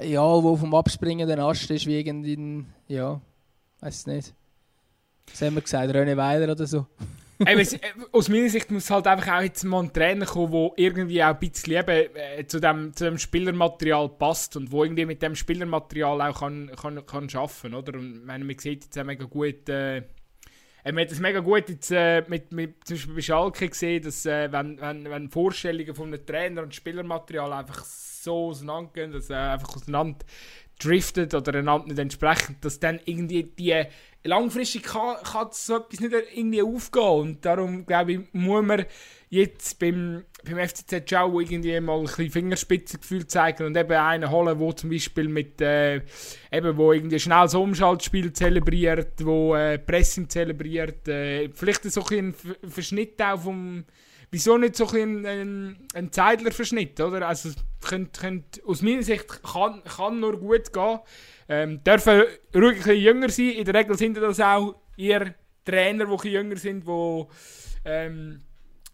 äh, 0.00 0.10
ja, 0.10 0.20
wo 0.20 0.56
vom 0.56 0.74
Abspringen 0.74 1.28
der 1.28 1.38
Ast 1.38 1.70
ist, 1.70 1.86
wie 1.86 1.96
irgendein, 1.96 2.66
ja, 2.88 3.20
weiß 3.82 3.96
es 3.96 4.06
nicht. 4.06 4.34
Was 5.30 5.42
haben 5.42 5.54
wir 5.54 5.62
gesagt? 5.62 5.94
René 5.94 6.16
Weiler 6.16 6.52
oder 6.52 6.66
so? 6.66 6.86
Eben, 7.46 7.66
aus 8.12 8.28
meiner 8.28 8.48
Sicht 8.48 8.70
muss 8.70 8.88
halt 8.88 9.06
einfach 9.08 9.38
auch 9.38 9.42
jetzt 9.42 9.64
mal 9.64 9.82
ein 9.82 9.92
Trainer 9.92 10.26
kommen, 10.26 10.52
der 10.52 10.70
irgendwie 10.76 11.24
auch 11.24 11.30
ein 11.30 11.38
bisschen 11.40 11.72
eben, 11.72 12.14
äh, 12.14 12.46
zu, 12.46 12.60
dem, 12.60 12.94
zu 12.94 13.04
dem 13.04 13.18
Spielermaterial 13.18 14.10
passt 14.10 14.56
und 14.56 14.70
wo 14.70 14.84
irgendwie 14.84 15.06
mit 15.06 15.22
dem 15.22 15.34
Spielermaterial 15.34 16.20
auch 16.22 16.38
kann, 16.38 16.70
kann, 16.76 17.04
kann 17.04 17.28
arbeiten 17.34 17.74
oder? 17.74 17.98
Und 17.98 18.24
man 18.24 18.48
sieht 18.58 18.84
jetzt 18.84 18.98
auch 18.98 19.04
mega 19.04 19.24
gut, 19.24 19.68
äh, 19.68 20.02
man 20.84 20.98
hat 20.98 21.10
es 21.10 21.18
mega 21.20 21.40
gut 21.40 21.68
jetzt, 21.68 21.90
äh, 21.90 22.22
mit, 22.28 22.52
mit, 22.52 22.86
zum 22.86 22.96
Beispiel 22.96 23.14
bei 23.14 23.20
Schalke 23.22 23.68
gesehen, 23.68 24.02
dass 24.02 24.24
äh, 24.26 24.52
wenn, 24.52 24.80
wenn, 24.80 25.10
wenn 25.10 25.28
Vorstellungen 25.28 25.94
von 25.96 26.08
einem 26.08 26.24
Trainer 26.24 26.62
und 26.62 26.74
Spielermaterial 26.74 27.52
einfach 27.52 27.84
so 27.84 28.48
auseinandergehen, 28.48 29.12
dass 29.12 29.30
äh, 29.30 29.34
einfach 29.34 29.76
auseinander 29.76 30.24
driftet 30.78 31.34
oder 31.34 31.58
einander 31.58 31.88
nicht 31.88 31.98
entsprechend, 31.98 32.64
dass 32.64 32.80
dann 32.80 33.00
irgendwie 33.04 33.44
die 33.44 33.84
langfristig 34.24 34.84
kann, 34.84 35.16
kann 35.24 35.48
so 35.52 35.76
etwas 35.76 36.00
nicht 36.00 36.14
irgendwie 36.34 36.62
aufgehen. 36.62 37.20
Und 37.20 37.44
darum 37.44 37.86
glaube 37.86 38.12
ich, 38.12 38.20
muss 38.32 38.64
man 38.64 38.84
jetzt 39.30 39.78
beim, 39.78 40.24
beim 40.44 40.68
FCZ 40.68 41.08
Schau 41.08 41.40
irgendwie 41.40 41.80
mal 41.80 41.98
ein 41.98 42.04
bisschen 42.04 42.30
Fingerspitzengefühl 42.30 43.26
zeigen 43.26 43.66
und 43.66 43.76
eben 43.76 43.92
einen 43.92 44.30
holen, 44.30 44.58
der 44.58 44.76
zum 44.76 44.90
Beispiel 44.90 45.28
mit 45.28 45.60
äh, 45.60 46.02
eben, 46.52 46.76
wo 46.76 46.92
irgendwie 46.92 47.18
schnell 47.18 47.48
so 47.48 47.62
Umschaltspiel 47.62 48.32
zelebriert, 48.32 49.24
wo 49.24 49.54
äh, 49.54 49.78
Pressing 49.78 50.28
zelebriert, 50.28 51.08
äh, 51.08 51.48
vielleicht 51.54 51.84
so 51.84 52.04
ein, 52.10 52.34
ein 52.62 52.70
Verschnitt 52.70 53.20
auch 53.22 53.40
vom 53.40 53.84
wieso 54.32 54.58
nicht 54.58 54.74
so 54.74 54.88
ein, 54.88 55.24
ein, 55.24 55.88
ein 55.94 56.10
Zeidler-Verschnitt, 56.10 56.98
oder? 57.00 57.28
Also, 57.28 57.50
könnt, 57.82 58.18
könnt, 58.18 58.64
aus 58.64 58.82
meiner 58.82 59.02
Sicht 59.02 59.42
kann, 59.44 59.84
kann 59.84 60.18
nur 60.18 60.40
gut 60.40 60.72
gehen. 60.72 60.98
Ähm, 61.48 61.84
dürfen 61.84 62.22
ruhig 62.54 62.84
ein 62.86 62.96
jünger 62.96 63.28
sein. 63.28 63.50
In 63.50 63.64
der 63.64 63.74
Regel 63.74 63.96
sind 63.96 64.16
das 64.16 64.40
auch 64.40 64.74
eher 64.96 65.34
Trainer, 65.64 66.06
die 66.16 66.28
jünger 66.28 66.56
sind, 66.56 66.86
die 66.86 67.24
ähm, 67.84 68.40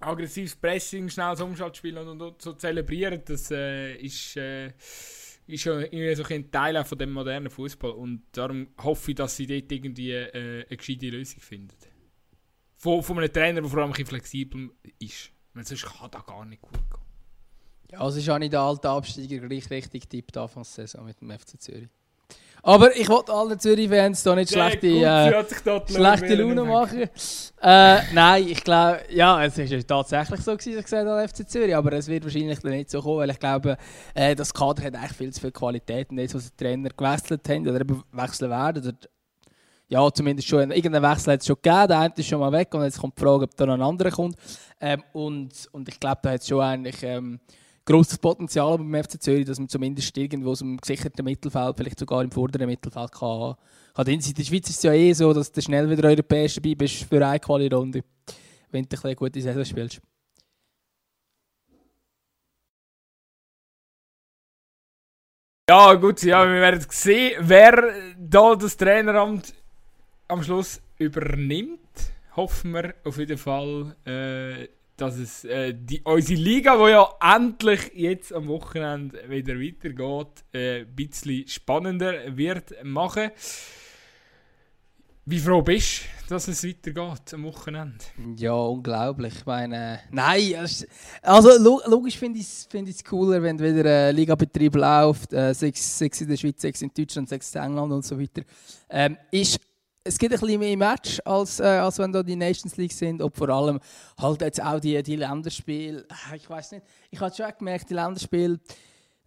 aggressives 0.00 0.56
Pressing, 0.56 1.08
schnelles 1.08 1.40
Umschaltspiel 1.40 1.96
und, 1.98 2.20
und, 2.20 2.42
so 2.42 2.52
zelebrieren. 2.54 3.22
Das 3.24 3.50
äh, 3.52 3.94
ist, 3.94 4.36
äh, 4.36 4.72
ist 5.46 5.62
schon 5.62 5.82
irgendwie 5.82 6.14
so 6.16 6.24
ein 6.24 6.50
Teil 6.50 6.82
von 6.84 6.98
dem 6.98 7.12
modernen 7.12 7.50
Fußball. 7.50 7.92
Und 7.92 8.24
darum 8.32 8.68
hoffe 8.82 9.12
ich, 9.12 9.16
dass 9.16 9.36
sie 9.36 9.46
dort 9.46 9.70
irgendwie 9.70 10.12
äh, 10.12 10.64
eine 10.66 10.76
gescheite 10.76 11.10
Lösung 11.10 11.40
finden. 11.40 11.76
Von, 12.78 13.02
von 13.02 13.18
einem 13.18 13.32
Trainer, 13.32 13.60
der 13.60 13.70
vor 13.70 13.80
allem 13.80 13.92
ein 13.92 14.06
flexibel 14.06 14.70
ist. 14.98 15.30
Weil 15.52 15.66
sonst 15.66 15.84
kann 15.84 16.10
das 16.10 16.24
gar 16.24 16.44
nicht 16.44 16.62
gut 16.62 16.72
gehen. 16.72 17.02
Ja, 17.90 18.00
also 18.00 18.18
ist 18.18 18.28
auch 18.30 18.38
nicht 18.38 18.52
der 18.52 18.60
alte 18.60 18.88
Absteiger 18.88 19.48
gleich 19.48 19.68
richtig 19.70 20.08
tippt 20.08 20.36
Anfangssaison 20.36 21.04
mit 21.04 21.20
dem 21.20 21.30
FC 21.30 21.60
Zürich. 21.60 21.88
Aber 22.62 22.94
ich 22.96 23.08
wollte 23.08 23.32
allen 23.32 23.58
Zürich-Fans 23.58 24.22
da 24.22 24.34
nicht 24.34 24.52
schlechte, 24.52 24.88
äh, 24.88 25.44
schlechte 25.86 26.34
Laune 26.34 26.64
machen. 26.64 27.08
Äh, 27.62 28.00
nein, 28.12 28.48
ich 28.48 28.62
glaube, 28.62 29.00
ja, 29.10 29.44
es 29.44 29.56
ist 29.58 29.70
ja 29.70 29.80
tatsächlich 29.82 30.40
so 30.40 30.52
gewesen, 30.52 30.78
ich 30.78 30.84
gesagt 30.84 31.08
habe, 31.08 31.28
FC 31.28 31.48
Zürich, 31.48 31.74
aber 31.74 31.92
es 31.92 32.08
wird 32.08 32.24
wahrscheinlich 32.24 32.58
dann 32.58 32.72
nicht 32.72 32.90
so 32.90 33.00
kommen, 33.00 33.18
weil 33.18 33.30
ich 33.30 33.38
glaube, 33.38 33.76
äh, 34.14 34.34
das 34.34 34.52
Kader 34.52 34.84
hat 34.84 34.94
eigentlich 34.96 35.12
viel 35.12 35.32
zu 35.32 35.40
viel 35.40 35.52
Qualität 35.52 36.10
und 36.10 36.18
jetzt, 36.18 36.34
was 36.34 36.50
die 36.50 36.56
Trainer 36.62 36.90
gewechselt 36.90 37.48
haben 37.48 37.68
oder 37.68 37.80
eben 37.80 38.02
wechseln 38.12 38.50
werden, 38.50 38.82
oder 38.86 38.96
ja, 39.88 40.12
zumindest 40.12 40.48
schon, 40.48 40.70
irgendeinen 40.70 41.10
Wechsel 41.10 41.32
hat 41.32 41.40
es 41.40 41.46
schon 41.46 41.56
gegeben, 41.56 41.88
der 41.88 41.98
eine 42.00 42.14
ist 42.14 42.26
schon 42.26 42.40
mal 42.40 42.52
weg 42.52 42.72
und 42.74 42.82
jetzt 42.82 43.00
kommt 43.00 43.18
die 43.18 43.22
Frage, 43.22 43.44
ob 43.44 43.56
da 43.56 43.66
noch 43.66 43.74
ein 43.74 43.82
anderer 43.82 44.10
kommt. 44.10 44.36
Ähm, 44.80 45.02
und, 45.12 45.50
und 45.72 45.88
ich 45.88 45.98
glaube, 45.98 46.18
da 46.22 46.30
hat 46.32 46.42
es 46.42 46.48
schon 46.48 46.60
eigentlich 46.60 47.02
ähm, 47.02 47.40
grosses 47.86 48.18
Potenzial 48.18 48.76
beim 48.76 49.02
FC 49.02 49.20
Zürich, 49.20 49.46
dass 49.46 49.58
man 49.58 49.68
zumindest 49.68 50.16
irgendwo 50.16 50.54
so 50.54 50.64
im 50.64 50.76
gesicherten 50.76 51.24
Mittelfeld, 51.24 51.76
vielleicht 51.76 51.98
sogar 51.98 52.22
im 52.22 52.30
vorderen 52.30 52.68
Mittelfeld 52.68 53.12
kann. 53.12 53.54
kann. 53.94 54.06
In 54.06 54.20
der 54.20 54.44
Schweiz 54.44 54.68
ist 54.68 54.76
es 54.76 54.82
ja 54.82 54.92
eh 54.92 55.12
so, 55.14 55.32
dass 55.32 55.50
du 55.50 55.62
schnell 55.62 55.88
wieder 55.88 56.06
europäisch 56.06 56.56
dabei 56.56 56.74
bist 56.74 57.04
für 57.04 57.26
eine 57.26 57.40
Quali-Runde, 57.40 58.02
wenn 58.70 58.84
du 58.84 58.96
eine 59.02 59.16
gute 59.16 59.40
Saison 59.40 59.64
spielst. 59.64 60.02
Ja, 65.70 65.94
gut, 65.94 66.22
ja, 66.22 66.46
wir 66.46 66.60
werden 66.60 66.84
sehen, 66.88 67.36
wer 67.40 67.92
da 68.18 68.54
das 68.54 68.76
Traineramt 68.76 69.52
am 70.28 70.42
Schluss 70.42 70.80
übernimmt. 70.98 71.80
Hoffen 72.36 72.72
wir 72.72 72.94
auf 73.04 73.18
jeden 73.18 73.38
Fall, 73.38 73.96
äh, 74.04 74.68
dass 74.96 75.16
es 75.16 75.44
äh, 75.44 75.74
die, 75.74 76.00
unsere 76.02 76.40
Liga, 76.40 76.76
die 76.76 76.90
ja 76.90 77.08
endlich 77.36 77.90
jetzt 77.94 78.32
am 78.32 78.46
Wochenende 78.48 79.28
wieder 79.28 79.54
weitergeht, 79.54 80.44
äh, 80.52 80.80
ein 80.80 80.94
bisschen 80.94 81.46
spannender 81.48 82.36
wird 82.36 82.74
machen. 82.84 83.30
Wie 85.24 85.38
froh 85.38 85.60
bist 85.60 86.02
du, 86.26 86.34
dass 86.34 86.48
es 86.48 86.64
weitergeht 86.64 87.34
am 87.34 87.44
Wochenende? 87.44 88.02
Ja, 88.36 88.54
unglaublich. 88.54 89.34
Ich 89.36 89.44
meine, 89.46 90.00
nein, 90.10 90.66
also 91.20 91.50
lo- 91.62 91.82
logisch 91.86 92.16
finde 92.16 92.38
ich 92.38 92.46
es 92.46 92.66
find 92.70 93.04
cooler, 93.04 93.42
wenn 93.42 93.58
wieder 93.58 94.08
ein 94.08 94.16
Ligabetrieb 94.16 94.74
läuft, 94.74 95.32
äh, 95.34 95.52
sechs, 95.52 95.98
sechs 95.98 96.20
in 96.22 96.28
der 96.28 96.36
Schweiz, 96.38 96.62
sechs 96.62 96.80
in 96.80 96.90
Deutschland, 96.96 97.28
sechs 97.28 97.54
in 97.54 97.62
England 97.62 97.92
und 97.92 98.04
so 98.06 98.18
weiter. 98.18 98.42
Ähm, 98.88 99.18
ist, 99.30 99.60
es 100.04 100.18
gibt 100.18 100.32
ein 100.32 100.40
bisschen 100.40 100.60
mehr 100.60 100.76
Match, 100.76 101.20
als, 101.24 101.60
äh, 101.60 101.64
als 101.64 101.98
wenn 101.98 102.12
da 102.12 102.22
die 102.22 102.36
Nations 102.36 102.76
League 102.76 102.92
sind 102.92 103.20
und 103.20 103.36
vor 103.36 103.48
allem 103.48 103.78
halt 104.18 104.40
jetzt 104.40 104.62
auch 104.62 104.80
die, 104.80 105.02
die 105.02 105.16
Länderspiele. 105.16 106.06
Ah, 106.08 106.34
Ich 106.34 106.48
weiß 106.48 106.72
nicht, 106.72 106.86
ich 107.10 107.20
habe 107.20 107.34
schon 107.34 107.46
gemerkt, 107.58 107.90
die 107.90 107.94
Länderspiele, 107.94 108.58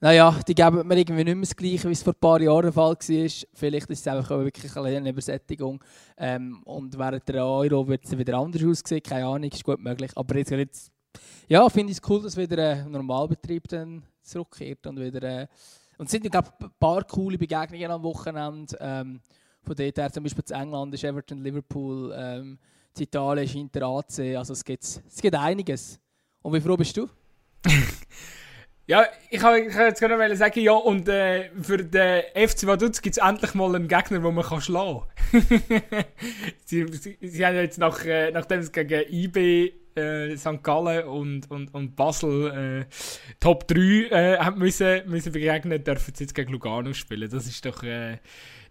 naja, 0.04 0.36
die 0.48 0.56
geben 0.56 0.88
mir 0.88 0.98
irgendwie 0.98 1.24
nicht 1.24 1.36
mehr 1.36 1.42
das 1.42 1.56
Gleiche, 1.56 1.88
wie 1.88 1.92
es 1.94 2.02
vor 2.02 2.14
ein 2.14 2.20
paar 2.20 2.42
Jahren 2.42 2.64
der 2.64 2.74
Fall 2.74 2.96
war. 2.96 3.30
Vielleicht 3.54 3.90
ist 3.92 4.00
es 4.00 4.08
einfach 4.08 4.32
wirklich 4.32 4.76
eine 4.76 5.10
Übersättigung. 5.10 5.84
Ähm, 6.18 6.64
und 6.64 6.98
während 6.98 7.28
der 7.30 7.46
Euro 7.46 7.88
wird 7.88 8.06
es 8.06 8.18
wieder 8.18 8.40
anders 8.40 8.64
aussehen, 8.64 9.04
keine 9.04 9.28
Ahnung, 9.28 9.52
ist 9.52 9.64
gut 9.64 9.80
möglich. 9.80 10.10
Aber 10.16 10.36
jetzt, 10.36 10.50
jetzt 10.50 10.92
ja, 11.48 11.70
finde 11.70 11.92
ich 11.92 12.00
es 12.00 12.10
cool, 12.10 12.24
dass 12.24 12.36
wieder 12.36 12.72
ein 12.72 12.92
Normalbetrieb 12.92 13.68
dann 13.68 14.02
zurückkehrt 14.24 14.88
und 14.88 15.00
wieder. 15.00 15.22
Äh, 15.22 15.48
und 16.00 16.06
es 16.06 16.12
sind, 16.12 16.32
glaube 16.32 16.50
ein 16.60 16.72
paar 16.80 17.04
coole 17.04 17.38
Begegnungen 17.38 17.92
am 17.92 18.02
Wochenende. 18.02 18.76
Ähm, 18.80 19.22
von 19.64 19.76
dort 19.76 19.98
her, 19.98 20.12
zum 20.12 20.24
Beispiel 20.24 20.44
zu 20.44 20.54
England 20.54 20.94
ist 20.94 21.04
Everton, 21.04 21.44
Liverpool, 21.44 22.14
ähm, 22.18 22.58
zu 22.94 23.04
Italien 23.04 23.46
ist 23.46 23.56
Inter 23.56 23.88
AC. 23.88 24.38
Also 24.38 24.54
es 24.54 24.64
gibt, 24.64 24.84
es 24.84 25.22
gibt 25.22 25.36
einiges. 25.36 26.00
Und 26.42 26.54
wie 26.54 26.62
froh 26.62 26.78
bist 26.78 26.98
du? 26.98 27.08
Ja, 28.88 29.06
ich 29.30 29.40
kann 29.40 29.56
jetzt 29.64 30.02
gerade 30.02 30.18
noch 30.18 30.36
sagen, 30.36 30.60
ja, 30.60 30.74
und 30.74 31.08
äh, 31.08 31.50
für 31.62 31.78
den 31.78 32.24
FC 32.36 32.68
Vaduz 32.68 33.02
gibt 33.02 33.16
es 33.16 33.24
endlich 33.24 33.54
mal 33.54 33.74
einen 33.74 33.88
Gegner, 33.88 34.20
den 34.20 34.34
man 34.34 34.44
kann 34.44 34.60
schlagen 34.60 35.04
kann. 35.32 35.42
sie, 36.66 36.86
sie, 36.92 37.18
sie 37.22 37.46
haben 37.46 37.56
jetzt, 37.56 37.78
nach, 37.78 38.04
äh, 38.04 38.32
nachdem 38.32 38.60
es 38.60 38.70
gegen 38.70 39.04
IB, 39.10 39.72
äh, 39.96 40.36
St. 40.36 40.64
Gallen 40.64 41.06
und, 41.06 41.50
und, 41.50 41.74
und 41.74 41.96
Basel 41.96 42.86
äh, 42.88 43.36
Top 43.40 43.68
3 43.68 43.78
äh, 43.78 44.38
haben 44.38 44.60
müssen, 44.60 45.02
müssen 45.08 45.32
begegnen, 45.32 45.84
dürfen 45.84 46.14
sie 46.16 46.24
jetzt 46.24 46.36
gegen 46.36 46.52
Lugano 46.52 46.94
spielen. 46.94 47.30
Das 47.30 47.46
ist 47.46 47.66
doch... 47.66 47.84
Äh, 47.84 48.18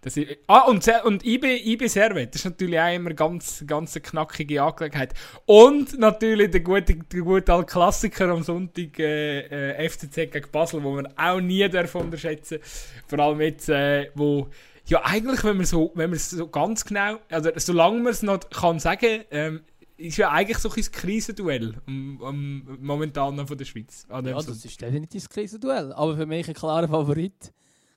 das 0.03 0.17
ist, 0.17 0.31
ah, 0.47 0.61
und, 0.61 0.89
und 1.05 1.27
IB, 1.27 1.73
IB 1.73 1.87
Servet, 1.87 2.35
das 2.35 2.41
ist 2.41 2.45
natürlich 2.47 2.81
auch 2.81 2.95
immer 2.95 3.13
ganz, 3.13 3.63
ganz 3.67 3.95
eine 3.95 4.03
knackige 4.03 4.63
Angelegenheit. 4.63 5.13
Und 5.45 5.99
natürlich 5.99 6.51
der 6.51 6.61
gute, 6.61 6.95
der 6.95 7.21
gute 7.21 7.53
alte 7.53 7.67
Klassiker 7.67 8.31
am 8.31 8.43
Sonntag, 8.43 8.99
äh, 8.99 9.73
äh, 9.73 9.89
FCZ 9.91 10.33
gegen 10.33 10.51
Basel, 10.51 10.83
wo 10.83 10.93
man 10.93 11.07
auch 11.19 11.41
nie 11.41 11.69
darf 11.69 11.95
unterschätzen 11.95 12.61
Vor 13.09 13.19
allem 13.19 13.43
jetzt, 13.43 13.69
äh, 13.69 14.11
wo, 14.15 14.49
ja 14.87 15.05
eigentlich, 15.05 15.45
wenn 15.45 15.59
man 15.59 15.67
so, 15.67 15.93
wenn 15.95 16.09
man 16.09 16.19
so 16.19 16.49
ganz 16.49 16.87
genau, 16.87 17.19
also 17.29 17.51
solange 17.57 18.01
man 18.01 18.13
es 18.13 18.23
noch 18.23 18.41
kann 18.49 18.79
sagen, 18.79 19.25
ähm, 19.31 19.61
ist 20.01 20.17
ja 20.17 20.31
eigentlich 20.31 20.59
so 20.59 20.71
ein 20.71 20.83
Krisenduell 20.93 21.75
um, 21.87 22.21
um, 22.21 22.79
momentan 22.81 23.35
noch 23.37 23.47
von 23.49 23.59
der 23.59 23.65
Schweiz. 23.65 24.07
Dem 24.07 24.27
Ja, 24.27 24.33
Sonntag. 24.35 24.47
das 24.47 24.65
ist 24.65 24.81
definitiv 24.81 25.23
das 25.25 25.29
Krisenduell. 25.29 25.93
Aber 25.93 26.17
für 26.17 26.27
mich 26.27 26.49
ein 26.49 26.55
klarer 26.55 26.89
Favorit. 26.89 27.53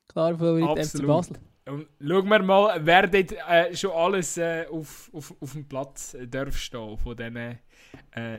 Klarer 0.07 0.37
Favorit 0.37 0.65
FC 0.65 0.79
Absolut. 0.95 1.07
Basel. 1.07 1.37
Und 1.65 1.87
schauen 2.05 2.27
wir 2.27 2.43
mal, 2.43 2.85
wer 2.85 3.07
dort 3.07 3.31
äh, 3.31 3.73
schon 3.75 3.91
alles 3.91 4.37
äh, 4.37 4.65
auf, 4.69 5.09
auf, 5.13 5.33
auf 5.39 5.53
dem 5.53 5.65
Platz 5.67 6.13
äh, 6.13 6.27
darf 6.27 6.57
stehen 6.57 6.97
von 6.97 7.15
diesen 7.15 7.37
äh, 7.37 7.57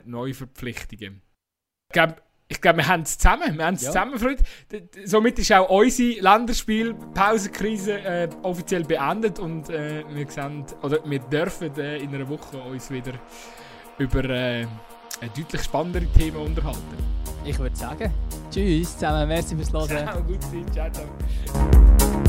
Neuverpflichtungen. 0.04 1.22
Ich 1.88 1.92
glaube, 1.94 2.16
ich 2.48 2.60
glaub, 2.60 2.76
wir 2.76 2.86
haben 2.86 3.02
es 3.02 3.16
zusammen. 3.16 3.56
Wir 3.56 3.64
haben 3.64 3.74
es 3.76 3.82
Ja. 3.82 3.88
zusammen, 3.92 4.18
Freunde. 4.18 4.44
Somit 5.06 5.38
ist 5.38 5.50
auch 5.52 5.70
unsere 5.70 6.20
Länderspielpausenkrise 6.20 7.98
äh, 8.00 8.28
offiziell 8.42 8.84
beendet 8.84 9.38
und 9.38 9.70
äh, 9.70 10.04
wir, 10.10 10.30
sehen, 10.30 10.64
oder 10.82 10.98
wir 11.08 11.18
dürfen 11.20 11.74
äh, 11.78 11.96
in 11.98 12.14
einer 12.14 12.28
Woche 12.28 12.58
uns 12.58 12.90
wieder 12.90 13.14
über 13.98 14.24
äh, 14.24 14.66
ein 15.20 15.30
deutlich 15.36 15.62
spannendere 15.62 16.06
Themen 16.06 16.36
unterhalten. 16.38 16.80
Ich 17.44 17.58
würde 17.58 17.76
sagen, 17.76 18.12
tschüss 18.50 18.94
zusammen, 18.94 19.28
merci 19.28 19.54
fürs 19.56 19.72
Hören. 19.72 19.88
Ciao, 19.88 20.22
gut 20.22 20.42
sein, 20.42 20.66
ciao, 20.72 20.90
ciao. 20.90 22.23